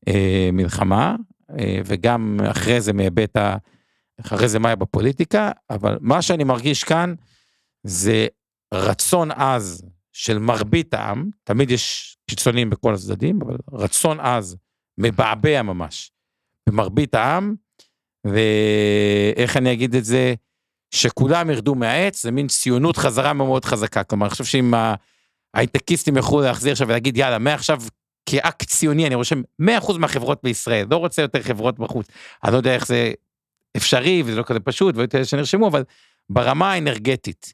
המלחמה, 0.07 1.15
אה, 1.51 1.55
אה, 1.59 1.79
וגם 1.85 2.39
אחרי 2.51 2.81
זה 2.81 2.93
מהיבט 2.93 3.37
ה... 3.37 3.57
אחרי 4.21 4.47
זה 4.47 4.59
מה 4.59 4.69
היה 4.69 4.75
בפוליטיקה, 4.75 5.51
אבל 5.69 5.97
מה 6.01 6.21
שאני 6.21 6.43
מרגיש 6.43 6.83
כאן 6.83 7.13
זה 7.83 8.27
רצון 8.73 9.31
עז 9.31 9.85
של 10.17 10.39
מרבית 10.39 10.93
העם, 10.93 11.29
תמיד 11.43 11.71
יש 11.71 12.17
קיצונים 12.29 12.69
בכל 12.69 12.93
הצדדים, 12.93 13.39
אבל 13.41 13.55
רצון 13.71 14.19
עז, 14.19 14.57
מבעבע 14.97 15.61
ממש, 15.61 16.11
במרבית 16.69 17.15
העם, 17.15 17.55
ואיך 18.25 19.57
אני 19.57 19.73
אגיד 19.73 19.95
את 19.95 20.05
זה, 20.05 20.33
שכולם 20.91 21.49
ירדו 21.49 21.75
מהעץ, 21.75 22.23
זה 22.23 22.31
מין 22.31 22.47
ציונות 22.47 22.97
חזרה 22.97 23.33
מאוד 23.33 23.65
חזקה. 23.65 24.03
כלומר, 24.03 24.25
אני 24.25 24.31
חושב 24.31 24.43
שאם 24.43 24.73
ההייטקיסטים 25.53 26.17
יוכלו 26.17 26.41
להחזיר 26.41 26.71
עכשיו 26.71 26.87
ולהגיד, 26.87 27.17
יאללה, 27.17 27.39
מעכשיו 27.39 27.81
כאקט 28.25 28.67
ציוני, 28.67 29.07
אני 29.07 29.15
רושם 29.15 29.41
100% 29.61 29.97
מהחברות 29.97 30.39
בישראל, 30.43 30.87
לא 30.91 30.97
רוצה 30.97 31.21
יותר 31.21 31.43
חברות 31.43 31.79
בחוץ. 31.79 32.07
אני 32.43 32.51
לא 32.51 32.57
יודע 32.57 32.75
איך 32.75 32.87
זה 32.87 33.13
אפשרי, 33.77 34.23
וזה 34.25 34.37
לא 34.37 34.43
כזה 34.43 34.59
פשוט, 34.59 34.95
והיו 34.95 35.25
שנרשמו, 35.25 35.67
אבל 35.67 35.83
ברמה 36.29 36.71
האנרגטית, 36.71 37.53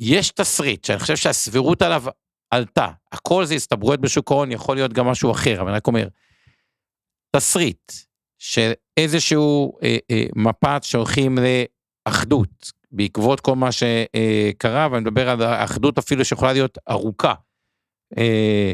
יש 0.00 0.30
תסריט 0.30 0.84
שאני 0.84 0.98
חושב 0.98 1.16
שהסבירות 1.16 1.82
עליו 1.82 2.04
עלתה, 2.50 2.88
הכל 3.12 3.44
זה 3.44 3.54
הסתברויות 3.54 4.00
בשוק 4.00 4.30
ההון, 4.30 4.52
יכול 4.52 4.76
להיות 4.76 4.92
גם 4.92 5.06
משהו 5.06 5.30
אחר, 5.30 5.60
אבל 5.60 5.68
אני 5.68 5.76
רק 5.76 5.86
אומר, 5.86 6.08
תסריט 7.36 7.92
של 8.38 8.72
איזשהו 8.96 9.78
אה, 9.82 9.96
אה, 10.10 10.24
מפת 10.36 10.80
שהולכים 10.82 11.38
לאחדות, 12.06 12.72
בעקבות 12.92 13.40
כל 13.40 13.54
מה 13.54 13.68
שקרה, 13.72 14.88
ואני 14.90 15.00
מדבר 15.00 15.28
על 15.28 15.42
האחדות 15.42 15.98
אפילו 15.98 16.24
שיכולה 16.24 16.52
להיות 16.52 16.78
ארוכה, 16.90 17.34
אה, 18.18 18.72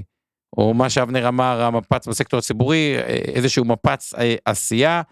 או 0.57 0.75
מה 0.75 0.91
שאבנר 0.91 1.29
אמר, 1.29 1.63
המפץ 1.63 2.09
בסקטור 2.09 2.39
הציבורי, 2.39 2.97
אה, 2.99 3.03
איזשהו 3.35 3.65
מפץ 3.65 4.15
אה, 4.15 4.35
עשייה, 4.45 5.03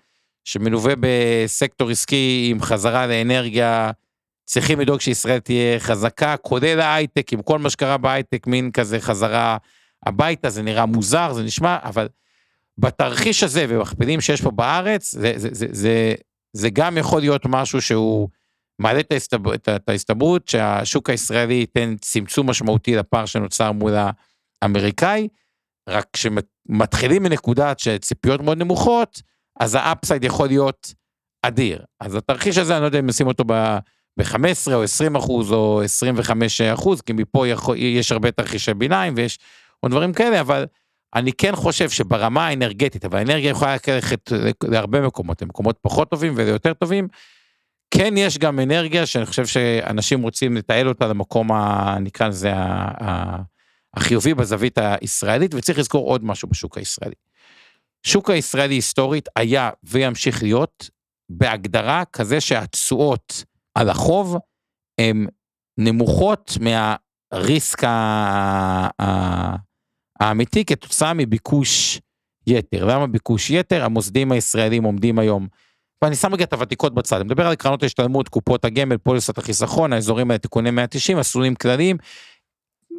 שמלווה 0.45 0.95
בסקטור 1.01 1.91
עסקי 1.91 2.49
עם 2.51 2.63
חזרה 2.63 3.07
לאנרגיה 3.07 3.91
צריכים 4.49 4.81
לדאוג 4.81 5.01
שישראל 5.01 5.39
תהיה 5.39 5.81
חזקה, 5.81 6.37
כולל 6.37 6.81
ההייטק, 6.81 7.33
עם 7.33 7.43
כל 7.43 7.59
מה 7.59 7.71
שקרה 7.71 7.97
בהייטק, 7.97 8.47
מין 8.47 8.71
כזה 8.73 9.01
חזרה 9.01 9.57
הביתה, 10.07 10.51
זה 10.51 10.63
נראה 10.63 10.87
מוזר, 10.87 11.33
זה 11.33 11.43
נשמע, 11.43 11.79
אבל 11.83 12.09
בתרחיש 12.79 13.43
הזה 13.43 13.67
ובמכפילים 13.69 14.21
שיש 14.21 14.43
פה 14.43 14.51
בארץ, 14.51 15.13
זה, 15.13 15.33
זה, 15.37 15.49
זה, 15.53 15.67
זה, 15.71 16.15
זה 16.53 16.71
גם 16.71 16.99
יכול 16.99 17.21
להיות 17.21 17.43
משהו 17.47 17.83
שהוא 17.83 18.29
מעלה 18.79 19.01
את, 19.01 19.13
ההסתבר, 19.13 19.55
את 19.55 19.89
ההסתברות 19.89 20.49
שהשוק 20.49 21.11
הישראלי 21.11 21.55
ייתן 21.55 21.97
צמצום 22.01 22.51
משמעותי 22.51 22.97
לפער 22.97 23.27
שנוצר 23.27 23.73
מול 23.73 23.93
האמריקאי, 24.63 25.29
רק 25.89 26.07
כשמתחילים 26.13 27.23
מנקודת 27.23 27.79
שציפיות 27.79 28.41
מאוד 28.41 28.59
נמוכות, 28.59 29.23
אז 29.61 29.75
האפסייד 29.75 30.25
יכול 30.25 30.49
להיות 30.49 30.95
אדיר. 31.43 31.85
אז 32.01 32.15
התרחיש 32.15 32.59
הזה, 32.59 32.75
אני 32.75 32.81
לא 32.81 32.87
יודע 32.87 32.99
אם 32.99 33.07
נשים 33.07 33.27
אותו 33.27 33.45
ב-15 34.19 34.73
או 34.75 34.83
20 34.83 35.17
אחוז 35.17 35.53
או 35.53 35.83
25 35.85 36.61
אחוז, 36.61 37.01
כי 37.01 37.13
מפה 37.13 37.49
יכול, 37.49 37.77
יש 37.77 38.13
הרבה 38.13 38.31
תרחישי 38.31 38.75
ביניים 38.75 39.15
ויש 39.17 39.39
עוד 39.81 39.93
דברים 39.93 40.13
כאלה, 40.13 40.41
אבל 40.41 40.67
אני 41.15 41.33
כן 41.33 41.57
חושב 41.57 41.91
שברמה 41.91 42.47
האנרגטית, 42.47 43.05
אבל 43.05 43.19
האנרגיה 43.19 43.51
יכולה 43.51 43.77
ללכת 43.89 44.33
להרבה 44.65 45.01
מקומות, 45.01 45.43
למקומות 45.43 45.79
פחות 45.83 46.11
טובים 46.11 46.33
וליותר 46.37 46.75
טובים, 46.75 47.09
כן 47.91 48.15
יש 48.17 48.39
גם 48.39 48.61
אנרגיה 48.61 49.07
שאני 49.07 49.27
חושב 49.27 49.47
שאנשים 49.47 50.23
רוצים 50.23 50.57
לתעל 50.57 50.89
אותה 50.89 51.07
למקום, 51.07 51.53
ה, 51.53 51.97
נקרא 52.01 52.29
לזה, 52.29 52.53
החיובי 53.95 54.35
בזווית 54.35 54.79
הישראלית, 54.79 55.55
וצריך 55.55 55.79
לזכור 55.79 56.07
עוד 56.07 56.25
משהו 56.25 56.49
בשוק 56.49 56.79
הישראלי. 56.79 57.15
שוק 58.03 58.31
הישראלי 58.31 58.75
היסטורית 58.75 59.29
היה 59.37 59.71
וימשיך 59.85 60.43
להיות 60.43 60.91
בהגדרה 61.31 62.03
כזה 62.13 62.41
שהתשואות 62.41 63.45
על 63.79 63.91
החוב 63.91 64.37
הן 65.01 65.27
נמוכות 65.79 66.59
מהריסק 66.61 67.83
האמיתי 70.21 70.65
כתוצאה 70.65 71.15
מביקוש 71.15 72.01
יתר. 72.47 72.85
למה 72.85 73.07
ביקוש 73.07 73.51
יתר? 73.51 73.85
המוסדים 73.85 74.33
הישראלים 74.33 74.85
עומדים 74.85 75.19
היום, 75.19 75.49
ואני 76.05 76.17
שם 76.17 76.35
רגע 76.35 76.45
את 76.45 76.53
הוותיקות 76.53 76.95
בצד, 76.95 77.17
אני 77.17 77.25
מדבר 77.25 77.47
על 77.47 77.55
קרנות 77.55 77.83
ההשתלמות, 77.83 78.29
קופות 78.29 78.65
הגמל, 78.65 78.97
פוליסת 78.99 79.39
החיסכון, 79.39 79.93
האזורים 79.93 80.31
האלה 80.31 80.39
תיקוני 80.39 80.71
190, 80.71 81.19
מסלולים 81.19 81.55
כלליים, 81.55 81.97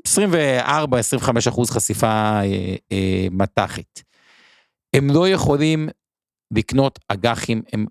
24-25 0.08 0.10
אחוז 1.50 1.72
חשיפה 1.72 2.08
אה, 2.08 2.76
אה, 2.92 3.28
מט"חית. 3.32 4.04
הם 4.96 5.10
לא 5.12 5.30
יכולים 5.30 5.90
לקנות 6.52 7.00
אג"חים, 7.08 7.62
הם 7.74 7.86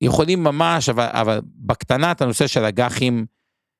יכולים 0.00 0.44
ממש, 0.44 0.88
אבל, 0.88 1.08
אבל 1.10 1.40
בקטנה 1.56 2.12
את 2.12 2.22
הנושא 2.22 2.46
של 2.46 2.64
אג"חים 2.64 3.26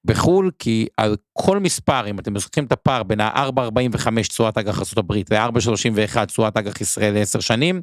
בחו"ל, 0.05 0.51
כי 0.59 0.87
על 0.97 1.17
כל 1.33 1.59
מספר, 1.59 2.07
אם 2.07 2.19
אתם 2.19 2.35
מסתכלים 2.35 2.67
את 2.67 2.73
הפער 2.73 3.03
בין 3.03 3.21
ה-4.45 3.21 4.29
תשואת 4.29 4.59
אג"ח 4.59 4.79
ארה"ב 4.79 5.13
ל-4.31 5.13 6.25
תשואת 6.25 6.57
אג"ח 6.57 6.81
ישראל 6.81 7.15
ל-10 7.15 7.41
שנים, 7.41 7.83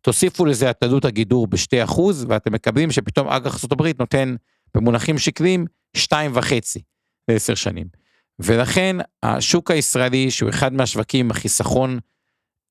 תוסיפו 0.00 0.44
לזה 0.44 0.70
את 0.70 0.82
עלות 0.82 1.04
הגידור 1.04 1.46
ב-2% 1.46 2.00
ואתם 2.28 2.52
מקבלים 2.52 2.90
שפתאום 2.90 3.28
אג"ח 3.28 3.64
ארה"ב 3.64 3.86
נותן 3.98 4.34
במונחים 4.74 5.18
שקליים 5.18 5.66
2.5 5.96 6.14
ל-10 7.28 7.56
שנים. 7.56 7.86
ולכן 8.38 8.96
השוק 9.22 9.70
הישראלי, 9.70 10.30
שהוא 10.30 10.50
אחד 10.50 10.72
מהשווקים 10.72 11.26
עם 11.26 11.30
החיסכון 11.30 11.98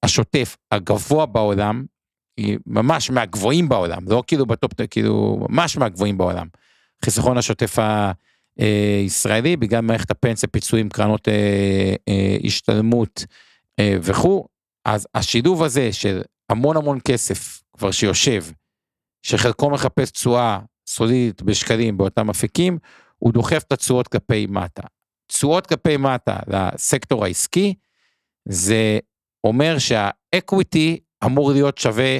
השוטף 0.03 0.57
הגבוה 0.71 1.25
בעולם, 1.25 1.85
היא 2.45 2.57
ממש 2.65 3.09
מהגבוהים 3.09 3.69
בעולם, 3.69 4.07
לא 4.07 4.23
כאילו 4.27 4.45
בטופ, 4.45 4.71
כאילו 4.89 5.45
ממש 5.49 5.77
מהגבוהים 5.77 6.17
בעולם. 6.17 6.47
חיסכון 7.05 7.37
השוטף 7.37 7.77
הישראלי, 8.57 9.57
בגלל 9.57 9.81
מערכת 9.81 10.11
הפנסיה, 10.11 10.49
פיצויים, 10.49 10.89
קרנות 10.89 11.27
אה, 11.27 11.95
אה, 12.09 12.37
השתלמות 12.43 13.25
אה, 13.79 13.95
וכו', 14.01 14.45
אז 14.85 15.07
השילוב 15.15 15.63
הזה 15.63 15.93
של 15.93 16.21
המון 16.49 16.77
המון 16.77 16.99
כסף 17.05 17.61
כבר 17.77 17.91
שיושב, 17.91 18.43
שחלקו 19.25 19.69
מחפש 19.69 20.11
תשואה 20.11 20.59
סולידית 20.87 21.41
בשקלים 21.41 21.97
באותם 21.97 22.29
אפיקים, 22.29 22.77
הוא 23.17 23.33
דוחף 23.33 23.63
את 23.67 23.71
התשואות 23.71 24.07
כלפי 24.07 24.47
מטה. 24.49 24.83
תשואות 25.27 25.67
כלפי 25.67 25.97
מטה 25.97 26.37
לסקטור 26.47 27.25
העסקי, 27.25 27.73
זה 28.49 28.99
אומר 29.43 29.75
שה 29.79 30.19
equity 30.19 30.99
אמור 31.25 31.51
להיות 31.51 31.77
שווה 31.77 32.19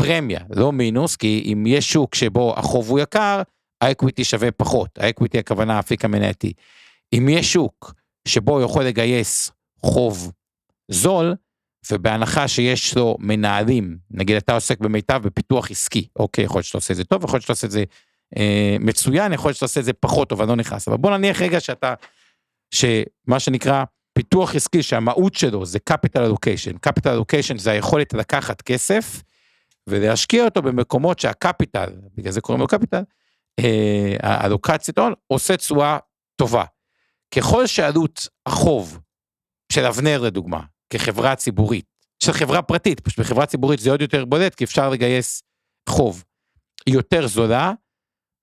פרמיה, 0.00 0.40
לא 0.50 0.72
מינוס, 0.72 1.16
כי 1.16 1.52
אם 1.52 1.64
יש 1.66 1.92
שוק 1.92 2.14
שבו 2.14 2.54
החוב 2.56 2.90
הוא 2.90 3.00
יקר, 3.00 3.42
ה 3.80 3.86
equity 3.86 4.24
שווה 4.24 4.50
פחות, 4.50 4.98
ה 4.98 5.04
equity 5.04 5.38
הכוונה 5.38 5.76
האפיק 5.76 6.04
המנייתי. 6.04 6.52
אם 7.12 7.28
יש 7.28 7.52
שוק 7.52 7.94
שבו 8.28 8.52
הוא 8.52 8.62
יכול 8.62 8.84
לגייס 8.84 9.50
חוב 9.82 10.32
זול, 10.90 11.34
ובהנחה 11.90 12.48
שיש 12.48 12.96
לו 12.96 13.16
מנהלים, 13.18 13.98
נגיד 14.10 14.36
אתה 14.36 14.54
עוסק 14.54 14.80
במיטב 14.80 15.22
בפיתוח 15.24 15.70
עסקי, 15.70 16.08
אוקיי, 16.18 16.44
יכול 16.44 16.58
להיות 16.58 16.66
שאתה 16.66 16.78
עושה 16.78 16.92
את 16.92 16.96
זה 16.96 17.04
טוב, 17.04 17.24
יכול 17.24 17.36
להיות 17.36 17.42
שאתה 17.42 17.52
עושה 17.52 17.66
את 17.66 17.70
זה 17.70 17.84
אה, 18.36 18.76
מצוין, 18.80 19.32
יכול 19.32 19.48
להיות 19.48 19.56
שאתה 19.56 19.64
עושה 19.64 19.80
את 19.80 19.84
זה 19.84 19.92
פחות 19.92 20.28
טוב, 20.28 20.40
אני 20.40 20.48
לא 20.48 20.56
נכנס, 20.56 20.88
אבל 20.88 20.96
בוא 20.96 21.10
נניח 21.10 21.42
רגע 21.42 21.60
שאתה, 21.60 21.94
שמה 22.74 23.40
שנקרא 23.40 23.84
פיתוח 24.12 24.54
עסקי 24.54 24.82
שהמהות 24.82 25.34
שלו 25.34 25.66
זה 25.66 25.78
capital 25.90 26.18
allocation, 26.18 26.88
capital 26.88 27.18
allocation 27.18 27.58
זה 27.58 27.70
היכולת 27.70 28.14
לקחת 28.14 28.62
כסף 28.62 29.22
ולהשקיע 29.88 30.44
אותו 30.44 30.62
במקומות 30.62 31.18
שהקפיטל, 31.18 31.92
בגלל 32.14 32.32
זה 32.32 32.40
קוראים 32.40 32.60
לו 32.60 32.66
קפיטל, 32.66 33.02
אה, 33.60 34.16
האלוקציית 34.22 34.98
הון 34.98 35.12
עושה 35.26 35.56
תשואה 35.56 35.98
טובה. 36.36 36.64
ככל 37.34 37.66
שעלות 37.66 38.28
החוב 38.46 39.00
של 39.72 39.84
אבנר 39.84 40.20
לדוגמה, 40.20 40.60
כחברה 40.90 41.36
ציבורית, 41.36 41.84
של 42.22 42.32
חברה 42.32 42.62
פרטית, 42.62 43.00
פשוט 43.00 43.20
בחברה 43.20 43.46
ציבורית 43.46 43.80
זה 43.80 43.90
עוד 43.90 44.02
יותר 44.02 44.24
בולט 44.24 44.54
כי 44.54 44.64
אפשר 44.64 44.88
לגייס 44.90 45.42
חוב, 45.88 46.24
יותר 46.86 47.26
זולה, 47.26 47.72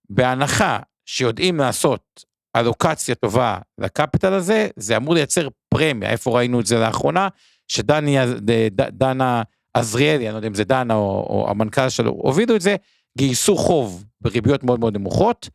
בהנחה 0.09 0.79
שיודעים 1.05 1.57
לעשות 1.57 2.25
אלוקציה 2.55 3.15
טובה 3.15 3.59
לקפיטל 3.77 4.33
הזה, 4.33 4.67
זה 4.75 4.97
אמור 4.97 5.13
לייצר 5.13 5.47
פרמיה, 5.69 6.09
איפה 6.09 6.37
ראינו 6.37 6.59
את 6.59 6.65
זה 6.65 6.79
לאחרונה, 6.79 7.27
שדנה 7.67 9.43
עזריאלי, 9.75 10.25
אני 10.25 10.33
לא 10.33 10.37
יודע 10.37 10.47
אם 10.47 10.53
זה 10.53 10.63
דנה 10.63 10.93
או, 10.93 11.27
או 11.29 11.49
המנכ"ל 11.49 11.89
שלו, 11.89 12.11
הובילו 12.11 12.55
את 12.55 12.61
זה, 12.61 12.75
גייסו 13.17 13.55
חוב 13.57 14.05
בריביות 14.21 14.63
מאוד 14.63 14.79
מאוד 14.79 14.97
נמוכות, 14.97 15.49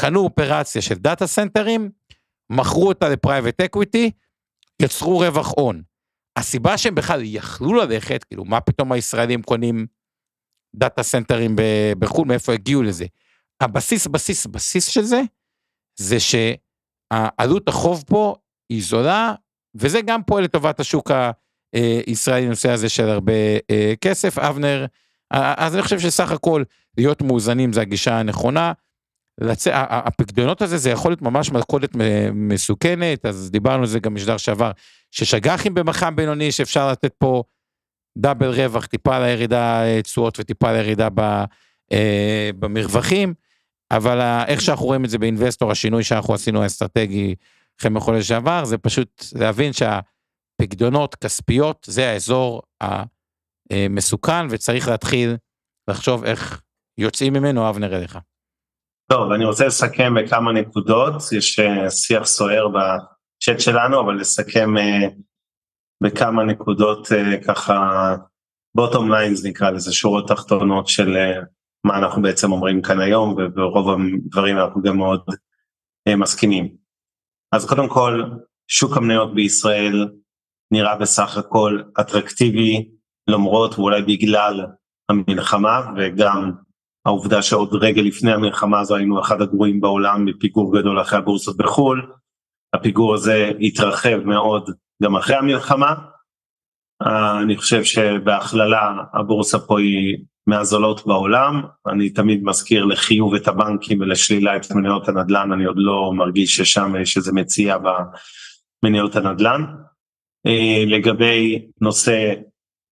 קנו 0.00 0.20
אופרציה 0.20 0.82
של 0.82 0.94
data 0.94 1.26
center 1.26 1.69
ים, 1.69 1.90
מכרו 2.50 2.88
אותה 2.88 3.08
ל 3.08 3.14
private 3.14 3.60
equity, 3.60 4.10
יצרו 4.82 5.18
רווח 5.18 5.52
הון. 5.56 5.82
הסיבה 6.36 6.78
שהם 6.78 6.94
בכלל 6.94 7.20
יכלו 7.24 7.74
ללכת, 7.74 8.24
כאילו 8.24 8.44
מה 8.44 8.60
פתאום 8.60 8.92
הישראלים 8.92 9.42
קונים 9.42 9.86
data 10.74 11.02
center 11.02 11.43
ים 11.43 11.56
בחו"ל, 11.98 12.28
מאיפה 12.28 12.52
הגיעו 12.52 12.82
לזה? 12.82 13.06
הבסיס, 13.60 14.06
בסיס, 14.06 14.46
בסיס 14.46 14.86
של 14.86 15.02
זה, 15.02 15.20
זה 16.00 16.16
שעלות 16.20 17.68
החוב 17.68 18.04
פה 18.06 18.34
היא 18.68 18.82
זולה, 18.84 19.34
וזה 19.74 20.00
גם 20.00 20.22
פועל 20.22 20.44
לטובת 20.44 20.80
השוק 20.80 21.10
הישראלי, 22.06 22.48
נושא 22.48 22.70
הזה 22.70 22.88
של 22.88 23.08
הרבה 23.08 23.32
אה, 23.70 23.92
כסף. 24.00 24.38
אבנר, 24.38 24.86
אז 25.30 25.74
אני 25.74 25.82
חושב 25.82 26.00
שסך 26.00 26.32
הכל 26.32 26.62
להיות 26.98 27.22
מאוזנים 27.22 27.72
זה 27.72 27.80
הגישה 27.80 28.18
הנכונה. 28.18 28.72
לצ... 29.40 29.66
הפקדונות 29.72 30.62
הזה 30.62 30.76
זה 30.76 30.90
יכול 30.90 31.10
להיות 31.10 31.22
ממש 31.22 31.50
מלכודת 31.50 31.90
מסוכנת, 32.32 33.26
אז 33.26 33.50
דיברנו 33.50 33.80
על 33.80 33.86
זה 33.86 33.98
גם 33.98 34.14
משדר 34.14 34.36
שעבר, 34.36 34.70
שיש 35.10 35.34
אג"חים 35.34 35.74
במח"מ 35.74 36.16
בינוני 36.16 36.52
שאפשר 36.52 36.90
לתת 36.90 37.12
פה 37.18 37.42
דאבל 38.18 38.48
רווח, 38.48 38.86
טיפה 38.86 39.18
לירידה 39.18 39.84
אה, 39.84 40.02
תשואות 40.02 40.40
וטיפה 40.40 40.72
לירידה 40.72 41.08
ב, 41.14 41.20
אה, 41.92 42.50
במרווחים, 42.58 43.34
אבל 43.90 44.44
איך 44.46 44.60
שאנחנו 44.60 44.86
רואים 44.86 45.04
את 45.04 45.10
זה 45.10 45.18
באינבסטור, 45.18 45.70
השינוי 45.70 46.04
שאנחנו 46.04 46.34
עשינו 46.34 46.62
האסטרטגי 46.62 47.34
אחרי 47.80 47.90
מחולל 47.90 48.22
שעבר, 48.22 48.64
זה 48.64 48.78
פשוט 48.78 49.24
להבין 49.34 49.72
שהפקדונות 50.60 51.14
כספיות 51.14 51.86
זה 51.90 52.10
האזור 52.10 52.62
המסוכן 53.70 54.46
וצריך 54.50 54.88
להתחיל 54.88 55.36
לחשוב 55.90 56.24
איך 56.24 56.62
יוצאים 56.98 57.32
ממנו 57.32 57.68
אבנר 57.68 57.96
אליך. 57.96 58.18
טוב, 59.12 59.32
אני 59.32 59.44
רוצה 59.44 59.66
לסכם 59.66 60.14
בכמה 60.14 60.52
נקודות, 60.52 61.14
יש 61.36 61.58
אה, 61.58 61.90
שיח 61.90 62.24
סוער 62.24 62.68
בצ'אט 62.68 63.60
שלנו, 63.60 64.00
אבל 64.00 64.14
לסכם 64.14 64.76
אה, 64.76 65.08
בכמה 66.02 66.44
נקודות 66.44 67.12
אה, 67.12 67.44
ככה, 67.46 68.16
בוטום 68.76 69.12
ליינס 69.12 69.44
נקרא 69.44 69.70
לזה, 69.70 69.92
שורות 69.92 70.28
תחתונות 70.28 70.88
של 70.88 71.16
מה 71.86 71.98
אנחנו 71.98 72.22
בעצם 72.22 72.52
אומרים 72.52 72.82
כאן 72.82 73.00
היום, 73.00 73.34
וברוב 73.38 73.88
הדברים 73.90 74.58
אנחנו 74.58 74.82
גם 74.82 74.96
מאוד 74.96 75.20
מסכימים. 76.18 76.76
אז 77.52 77.68
קודם 77.68 77.88
כל, 77.88 78.22
שוק 78.68 78.96
המניות 78.96 79.34
בישראל 79.34 80.08
נראה 80.74 80.96
בסך 80.96 81.36
הכל 81.36 81.80
אטרקטיבי, 82.00 82.88
למרות 83.28 83.78
ואולי 83.78 84.02
בגלל 84.02 84.66
המלחמה 85.08 85.80
וגם 85.96 86.52
העובדה 87.06 87.42
שעוד 87.42 87.74
רגע 87.74 88.02
לפני 88.02 88.32
המלחמה 88.32 88.80
הזו 88.80 88.96
היינו 88.96 89.20
אחד 89.20 89.42
הגרועים 89.42 89.80
בעולם 89.80 90.24
בפיגור 90.24 90.78
גדול 90.78 91.00
אחרי 91.00 91.18
הבורסות 91.18 91.56
בחו"ל, 91.56 92.12
הפיגור 92.74 93.14
הזה 93.14 93.52
התרחב 93.60 94.18
מאוד 94.24 94.70
גם 95.02 95.16
אחרי 95.16 95.36
המלחמה. 95.36 95.94
אני 97.42 97.56
חושב 97.56 97.84
שבהכללה 97.84 98.96
הבורסה 99.14 99.58
פה 99.58 99.80
היא 99.80 100.16
מהזולות 100.46 101.06
בעולם, 101.06 101.62
אני 101.86 102.10
תמיד 102.10 102.44
מזכיר 102.44 102.84
לחיוב 102.84 103.34
את 103.34 103.48
הבנקים 103.48 104.00
ולשלילה 104.00 104.56
את 104.56 104.70
מניות 104.70 105.08
הנדל"ן, 105.08 105.52
אני 105.52 105.64
עוד 105.64 105.76
לא 105.78 106.12
מרגיש 106.14 106.56
ששם 106.56 106.96
יש 106.96 107.16
איזה 107.16 107.32
מציאה 107.32 107.76
במניות 107.78 109.16
הנדל"ן. 109.16 109.64
אה, 110.46 110.84
לגבי 110.86 111.66
נושא 111.80 112.32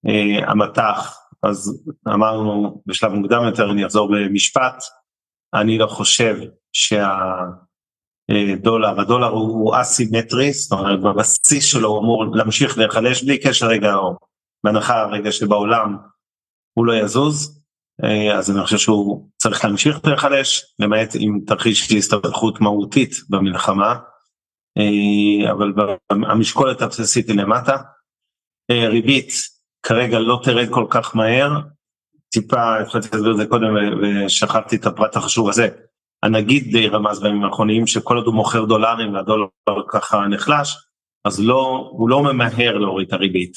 אה, 0.08 0.50
המטח, 0.50 1.18
אז 1.42 1.84
אמרנו 2.08 2.82
בשלב 2.86 3.12
מוקדם 3.12 3.44
יותר, 3.44 3.70
אני 3.70 3.86
אחזור 3.86 4.08
במשפט, 4.12 4.82
אני 5.54 5.78
לא 5.78 5.86
חושב 5.86 6.36
שהדולר, 8.32 9.00
הדולר 9.00 9.28
הוא 9.28 9.74
אסימטרי, 9.80 10.52
זאת 10.52 10.72
אומרת 10.72 11.00
בבסיס 11.00 11.64
שלו 11.64 11.88
הוא 11.88 11.98
אמור 11.98 12.36
להמשיך 12.36 12.78
להיחלש 12.78 13.22
בלי 13.22 13.38
קשר 13.38 13.66
רגע, 13.66 13.94
או 13.94 14.16
בהנחה 14.64 15.06
רגע 15.06 15.32
שבעולם 15.32 15.96
הוא 16.74 16.86
לא 16.86 16.92
יזוז, 16.92 17.62
אה, 18.04 18.38
אז 18.38 18.50
אני 18.50 18.62
חושב 18.64 18.78
שהוא 18.78 19.28
צריך 19.36 19.64
להמשיך 19.64 19.98
להיחלש, 20.04 20.74
למעט 20.78 21.08
עם 21.18 21.40
תרחיש 21.46 21.86
של 21.86 21.96
הסתבכות 21.96 22.60
מהותית 22.60 23.14
במלחמה, 23.28 23.90
אה, 23.90 24.11
אבל 25.50 25.72
המשקולת 26.10 26.82
הבסיסית 26.82 27.28
היא 27.28 27.36
למטה. 27.36 27.76
אה, 28.70 28.88
ריבית 28.88 29.32
כרגע 29.82 30.18
לא 30.18 30.40
תרד 30.42 30.68
כל 30.70 30.86
כך 30.90 31.16
מהר, 31.16 31.50
טיפה 32.32 32.78
התחלתי 32.78 33.08
להסביר 33.12 33.32
את 33.32 33.36
זה 33.36 33.46
קודם 33.46 33.74
ושכחתי 34.02 34.76
את 34.76 34.86
הפרט 34.86 35.16
החשוב 35.16 35.48
הזה. 35.48 35.68
הנגיד 36.22 36.72
די 36.72 36.88
רמז 36.88 37.20
בימים 37.20 37.44
האחרונים 37.44 37.86
שכל 37.86 38.16
עוד 38.16 38.26
הוא 38.26 38.34
מוכר 38.34 38.64
דולרים 38.64 39.14
והדולר 39.14 39.46
ככה 39.88 40.26
נחלש, 40.26 40.76
אז 41.24 41.40
לא, 41.40 41.88
הוא 41.92 42.08
לא 42.08 42.22
ממהר 42.22 42.78
להוריד 42.78 43.06
את 43.06 43.12
הריבית. 43.12 43.52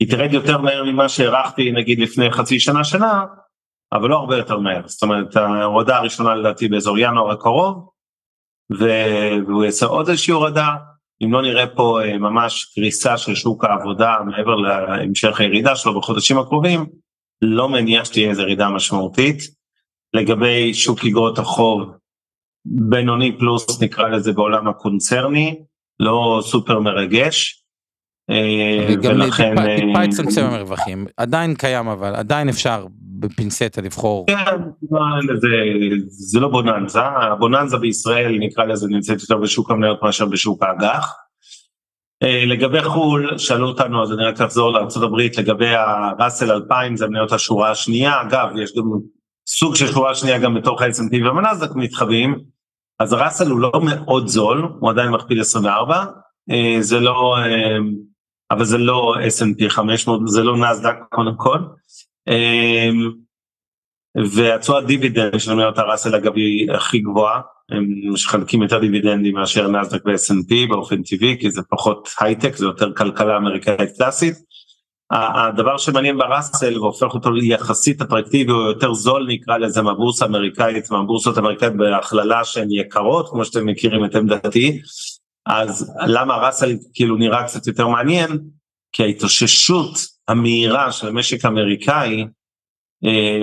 היא 0.00 0.10
תרד 0.10 0.32
יותר 0.32 0.58
מהר 0.58 0.84
ממה 0.84 1.08
שהערכתי 1.08 1.72
נגיד 1.72 1.98
לפני 1.98 2.30
חצי 2.30 2.60
שנה 2.60 2.84
שנה, 2.84 3.24
אבל 3.92 4.08
לא 4.08 4.16
הרבה 4.16 4.36
יותר 4.36 4.58
מהר. 4.58 4.82
זאת 4.86 5.02
אומרת 5.02 5.36
ההורדה 5.36 5.96
הראשונה 5.96 6.34
לדעתי 6.34 6.68
באזור 6.68 6.98
ינואר 6.98 7.30
הקרוב, 7.30 7.88
והוא 8.70 9.64
יעשה 9.64 9.86
עוד 9.86 10.08
איזושהי 10.08 10.32
הורדה, 10.34 10.68
אם 11.24 11.32
לא 11.32 11.42
נראה 11.42 11.66
פה 11.66 12.00
אה, 12.02 12.18
ממש 12.18 12.72
קריסה 12.74 13.18
של 13.18 13.34
שוק 13.34 13.64
העבודה 13.64 14.16
מעבר 14.26 14.56
להמשך 14.56 15.40
הירידה 15.40 15.76
שלו 15.76 16.00
בחודשים 16.00 16.38
הקרובים, 16.38 16.86
לא 17.42 17.68
מניח 17.68 18.04
שתהיה 18.04 18.30
איזו 18.30 18.42
ירידה 18.42 18.68
משמעותית. 18.68 19.58
לגבי 20.14 20.74
שוק 20.74 21.04
אגרות 21.04 21.38
החוב, 21.38 21.90
בינוני 22.64 23.38
פלוס 23.38 23.82
נקרא 23.82 24.08
לזה 24.08 24.32
בעולם 24.32 24.68
הקונצרני, 24.68 25.58
לא 26.00 26.40
סופר 26.44 26.80
מרגש. 26.80 27.64
אה, 28.30 28.94
ולכן... 29.02 29.54
טיפה 29.76 30.04
יצמצם 30.04 30.44
המרווחים, 30.44 31.06
עדיין 31.16 31.54
קיים 31.54 31.88
אבל, 31.88 32.14
עדיין 32.14 32.48
אפשר 32.48 32.86
בפינצטה 33.20 33.80
לבחור. 33.80 34.26
כן, 34.26 34.62
זה, 35.40 35.48
זה 36.08 36.40
לא 36.40 36.48
בוננזה, 36.48 37.02
הבוננזה 37.02 37.76
בישראל 37.76 38.36
נקרא 38.38 38.64
לזה 38.64 38.86
נמצאת 38.90 39.20
יותר 39.20 39.36
בשוק 39.36 39.70
המניות 39.70 40.02
מאשר 40.02 40.26
בשוק 40.26 40.62
האג"ח. 40.62 41.14
אה, 42.22 42.44
לגבי 42.46 42.82
חו"ל, 42.82 43.38
שאלו 43.38 43.68
אותנו, 43.68 44.02
אז 44.02 44.12
אני 44.12 44.24
רק 44.24 44.40
אחזור 44.40 44.72
לארה"ב, 44.72 45.16
לגבי 45.38 45.68
הראסל 45.68 46.52
2000 46.52 46.96
זה 46.96 47.06
מניות 47.06 47.32
השורה 47.32 47.70
השנייה, 47.70 48.22
אגב 48.22 48.48
יש 48.62 48.72
גם 48.76 48.84
סוג 49.48 49.76
של 49.76 49.86
שורה 49.86 50.14
שנייה 50.14 50.38
גם 50.38 50.54
בתוך 50.54 50.82
ה-S&P 50.82 51.24
והמנאסדק 51.24 51.70
מתחבאים, 51.74 52.38
אז 53.00 53.12
הראסל 53.12 53.50
הוא 53.50 53.60
לא 53.60 53.72
מאוד 53.84 54.26
זול, 54.26 54.72
הוא 54.80 54.90
עדיין 54.90 55.10
מכפיל 55.10 55.40
24, 55.40 56.04
אה, 56.50 56.76
זה 56.80 57.00
לא, 57.00 57.36
אה, 57.38 57.78
אבל 58.50 58.64
זה 58.64 58.78
לא 58.78 59.14
S&P 59.38 59.68
500, 59.68 60.20
זה 60.26 60.42
לא 60.42 60.56
נסדק 60.56 60.94
קודם 61.10 61.34
כל. 61.36 61.58
אמ, 62.28 63.12
והתשואת 64.34 64.86
דיבידנד 64.86 65.40
של 65.40 65.54
מניות 65.54 65.78
הראסל 65.78 66.14
אגב 66.14 66.32
היא 66.36 66.72
הכי 66.72 66.98
גבוהה, 66.98 67.40
הם 67.70 67.86
מחלקים 68.12 68.62
יותר 68.62 68.78
דיבידנדים 68.78 69.34
מאשר 69.34 69.68
נסדק 69.68 70.06
ו-S&P 70.06 70.68
באופן 70.68 71.02
טבעי, 71.02 71.36
כי 71.40 71.50
זה 71.50 71.62
פחות 71.70 72.08
הייטק, 72.20 72.56
זה 72.56 72.66
יותר 72.66 72.92
כלכלה 72.94 73.36
אמריקאית 73.36 73.90
קלאסית. 73.96 74.34
הדבר 75.10 75.78
שמעניין 75.78 76.18
בראסל 76.18 76.78
והופך 76.78 77.14
אותו 77.14 77.36
יחסית 77.36 78.02
אטרקטיבי 78.02 78.52
או 78.52 78.60
יותר 78.60 78.94
זול 78.94 79.26
נקרא 79.28 79.58
לזה 79.58 79.82
מהבורסה 79.82 80.24
האמריקאית, 80.24 80.90
מהבורסות 80.90 81.36
האמריקאית 81.36 81.72
בהכללה 81.76 82.44
שהן 82.44 82.68
יקרות, 82.70 83.28
כמו 83.30 83.44
שאתם 83.44 83.66
מכירים 83.66 84.04
את 84.04 84.16
עמדתי, 84.16 84.80
אז 85.48 85.92
למה 86.06 86.36
ראסל 86.36 86.72
כאילו 86.94 87.16
נראה 87.16 87.44
קצת 87.44 87.66
יותר 87.66 87.88
מעניין? 87.88 88.28
כי 88.92 89.02
ההתאוששות 89.02 89.98
המהירה 90.28 90.92
של 90.92 91.08
המשק 91.08 91.44
האמריקאי 91.44 92.24
אה, 93.04 93.40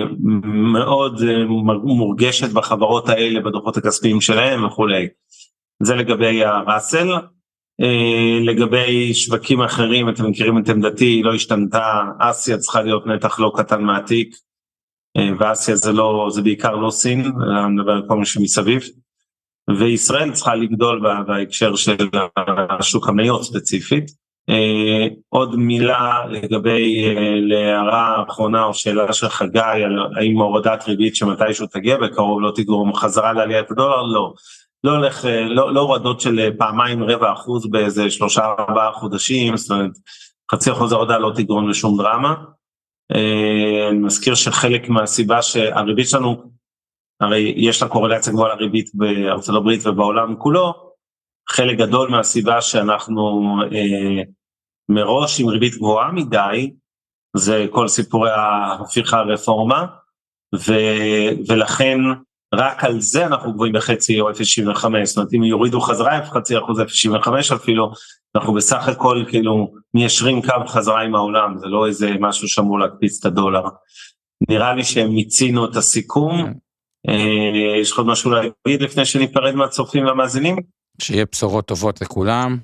מאוד 0.72 1.22
אה, 1.28 1.44
מורגשת 1.84 2.50
בחברות 2.52 3.08
האלה, 3.08 3.40
בדוחות 3.40 3.76
הכספיים 3.76 4.20
שלהם 4.20 4.64
וכולי. 4.64 5.08
זה 5.82 5.94
לגבי 5.94 6.44
הראסל. 6.44 7.08
אה, 7.80 8.38
לגבי 8.44 9.14
שווקים 9.14 9.62
אחרים, 9.62 10.08
אתם 10.08 10.30
מכירים 10.30 10.58
את 10.58 10.68
עמדתי, 10.68 11.04
היא 11.04 11.24
לא 11.24 11.34
השתנתה, 11.34 12.02
אסיה 12.18 12.58
צריכה 12.58 12.82
להיות 12.82 13.06
נתח 13.06 13.40
לא 13.40 13.52
קטן 13.56 13.82
מהתיק, 13.82 14.36
ואסיה 15.38 15.76
זה 15.76 15.92
לא, 15.92 16.28
זה 16.30 16.42
בעיקר 16.42 16.76
לא 16.76 16.90
סין, 16.90 17.20
אני 17.20 17.74
מדבר 17.74 17.92
על 17.92 18.02
כל 18.08 18.16
מה 18.16 18.24
שמסביב. 18.24 18.82
וישראל 19.70 20.32
צריכה 20.32 20.54
לגדול 20.54 21.00
בהקשר 21.26 21.76
של 21.76 21.96
השוק 22.70 23.08
המניות 23.08 23.42
ספציפית. 23.42 24.26
Uh, 24.50 25.14
עוד 25.28 25.56
מילה 25.56 26.26
לגבי 26.30 27.04
uh, 27.04 27.18
להערה 27.40 28.16
האחרונה 28.16 28.64
או 28.64 28.74
שאלה 28.74 29.12
של 29.12 29.28
חגי 29.28 29.58
על 29.60 29.98
האם 30.16 30.38
הורדת 30.38 30.88
ריבית 30.88 31.16
שמתישהו 31.16 31.66
תגיע 31.66 31.96
בקרוב 31.96 32.40
לא 32.40 32.52
תגרום 32.54 32.94
חזרה 32.94 33.32
לעליית 33.32 33.70
הדולר 33.70 34.02
לא. 34.02 34.32
לא 34.84 34.90
הולך, 34.90 35.24
uh, 35.24 35.28
לא, 35.28 35.74
לא 35.74 35.80
הורדות 35.80 36.20
של 36.20 36.50
פעמיים 36.58 37.04
רבע 37.04 37.32
אחוז 37.32 37.70
באיזה 37.70 38.10
שלושה 38.10 38.44
ארבעה 38.58 38.92
חודשים, 38.92 39.56
זאת 39.56 39.70
אומרת 39.70 39.90
חצי 40.52 40.72
אחוז 40.72 40.92
ההורדה 40.92 41.18
לא 41.18 41.32
תגרום 41.36 41.68
לשום 41.68 41.98
דרמה. 41.98 42.34
אני 43.90 43.98
מזכיר 43.98 44.34
שחלק 44.34 44.88
מהסיבה 44.88 45.42
שהריבית 45.42 46.08
שלנו, 46.08 46.42
הרי 47.20 47.54
יש 47.56 47.82
לה 47.82 47.88
קורלציה 47.88 48.32
גבוהה 48.32 48.54
לריבית 48.54 48.90
בארצות 48.94 49.56
הברית 49.56 49.86
ובעולם 49.86 50.36
כולו, 50.36 50.74
חלק 51.48 51.78
גדול 51.78 52.10
מהסיבה 52.10 52.60
שאנחנו 52.60 53.56
אה, 53.72 54.22
מראש 54.88 55.40
עם 55.40 55.48
ריבית 55.48 55.74
גבוהה 55.74 56.12
מדי, 56.12 56.72
זה 57.36 57.66
כל 57.70 57.88
סיפורי 57.88 58.30
ההפיכה 58.30 59.18
הרפורמה, 59.18 59.86
ו, 60.54 60.72
ולכן 61.48 61.98
רק 62.54 62.84
על 62.84 63.00
זה 63.00 63.26
אנחנו 63.26 63.52
גבוהים 63.52 63.72
בחצי 63.72 64.20
או 64.20 64.30
0.75, 64.30 64.34
זאת 65.04 65.16
אומרת 65.16 65.34
אם 65.34 65.44
יורידו 65.44 65.80
חזרה 65.80 66.26
חצי 66.26 66.58
אחוז 66.58 66.80
0.75 66.80 67.54
אפילו, 67.54 67.92
אנחנו 68.36 68.54
בסך 68.54 68.88
הכל 68.88 69.24
כאילו 69.28 69.72
מיישרים 69.94 70.42
קו 70.42 70.66
חזרה 70.66 71.02
עם 71.02 71.14
העולם, 71.14 71.58
זה 71.58 71.66
לא 71.66 71.86
איזה 71.86 72.10
משהו 72.20 72.48
שאמור 72.48 72.78
להקפיץ 72.78 73.18
את 73.20 73.24
הדולר. 73.24 73.62
נראה 74.48 74.74
לי 74.74 74.84
שהם 74.84 75.10
מיצינו 75.10 75.64
את 75.64 75.76
הסיכום, 75.76 76.42
כן. 76.42 76.46
אה, 76.46 76.52
יש 77.80 77.92
לך 77.92 77.98
עוד 77.98 78.06
משהו 78.06 78.30
להגיד 78.30 78.82
לפני 78.82 79.04
שניפרד 79.04 79.54
מהצופים 79.54 80.06
והמאזינים? 80.06 80.56
שיהיה 81.02 81.24
בשורות 81.32 81.66
טובות 81.66 82.00
לכולם. 82.00 82.58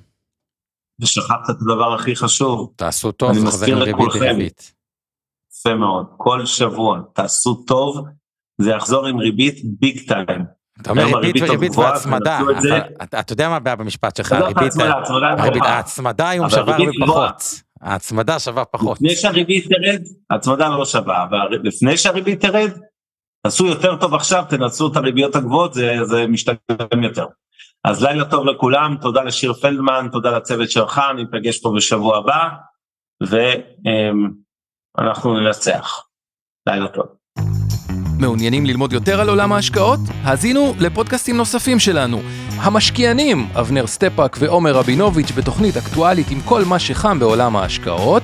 ושכחת 1.01 1.49
את 1.49 1.55
הדבר 1.61 1.93
הכי 1.93 2.15
חשוב. 2.15 2.73
תעשו 2.75 3.11
טוב, 3.11 3.29
אני 3.29 3.39
מזכיר 3.39 3.83
לכולכם. 3.83 4.37
יפה 5.59 5.75
מאוד, 5.75 6.05
כל 6.17 6.45
שבוע 6.45 6.99
תעשו 7.13 7.55
טוב, 7.55 8.05
זה 8.61 8.71
יחזור 8.71 9.07
עם 9.07 9.17
ריבית 9.17 9.61
ביג 9.79 10.07
טיים. 10.07 10.45
אתה 10.81 10.89
אומר 10.89 11.05
ריבית 11.19 11.43
וריבית 11.43 11.75
והצמדה, 11.75 12.39
אתה 13.03 13.33
יודע 13.33 13.49
מה 13.49 13.55
הבעיה 13.55 13.75
במשפט 13.75 14.15
שלך, 14.15 14.31
הריבית, 14.31 14.73
ההצמדה 15.61 16.29
היום 16.29 16.49
שווה 16.49 16.75
הרבה 16.75 16.91
פחות, 17.05 17.43
ההצמדה 17.81 18.39
שווה 18.39 18.65
פחות. 18.65 18.97
לפני 18.97 19.15
שהריבית 19.15 19.67
תרד, 19.67 20.01
ההצמדה 20.29 20.69
לא 20.69 20.85
שווה, 20.85 21.23
אבל 21.23 21.59
לפני 21.63 21.97
שהריבית 21.97 22.41
תרד, 22.41 22.71
תעשו 23.43 23.65
יותר 23.65 23.95
טוב 23.95 24.13
עכשיו, 24.13 24.43
תנצלו 24.49 24.91
את 24.91 24.95
הריביות 24.95 25.35
הגבוהות, 25.35 25.73
זה 26.03 26.25
משתלם 26.27 27.03
יותר. 27.03 27.25
אז 27.83 28.03
לילה 28.03 28.25
טוב 28.25 28.45
לכולם, 28.45 28.97
תודה 29.01 29.23
לשיר 29.23 29.53
פלדמן, 29.53 30.07
תודה 30.11 30.37
לצוות 30.37 30.71
שלך, 30.71 31.01
ניפגש 31.15 31.61
פה 31.61 31.73
בשבוע 31.75 32.17
הבא, 32.17 32.49
ואנחנו 34.97 35.39
ננצח. 35.39 36.03
לילה 36.69 36.87
טוב. 36.87 37.05
מעוניינים 38.19 38.65
ללמוד 38.65 38.93
יותר 38.93 39.21
על 39.21 39.29
עולם 39.29 39.51
ההשקעות? 39.51 39.99
האזינו 40.23 40.73
לפודקאסטים 40.79 41.37
נוספים 41.37 41.79
שלנו. 41.79 42.21
המשקיענים, 42.57 43.47
אבנר 43.59 43.87
סטפאק 43.87 44.37
ועומר 44.39 44.71
רבינוביץ' 44.71 45.31
בתוכנית 45.31 45.77
אקטואלית 45.77 46.27
עם 46.31 46.41
כל 46.45 46.61
מה 46.69 46.79
שחם 46.79 47.19
בעולם 47.19 47.55
ההשקעות. 47.55 48.23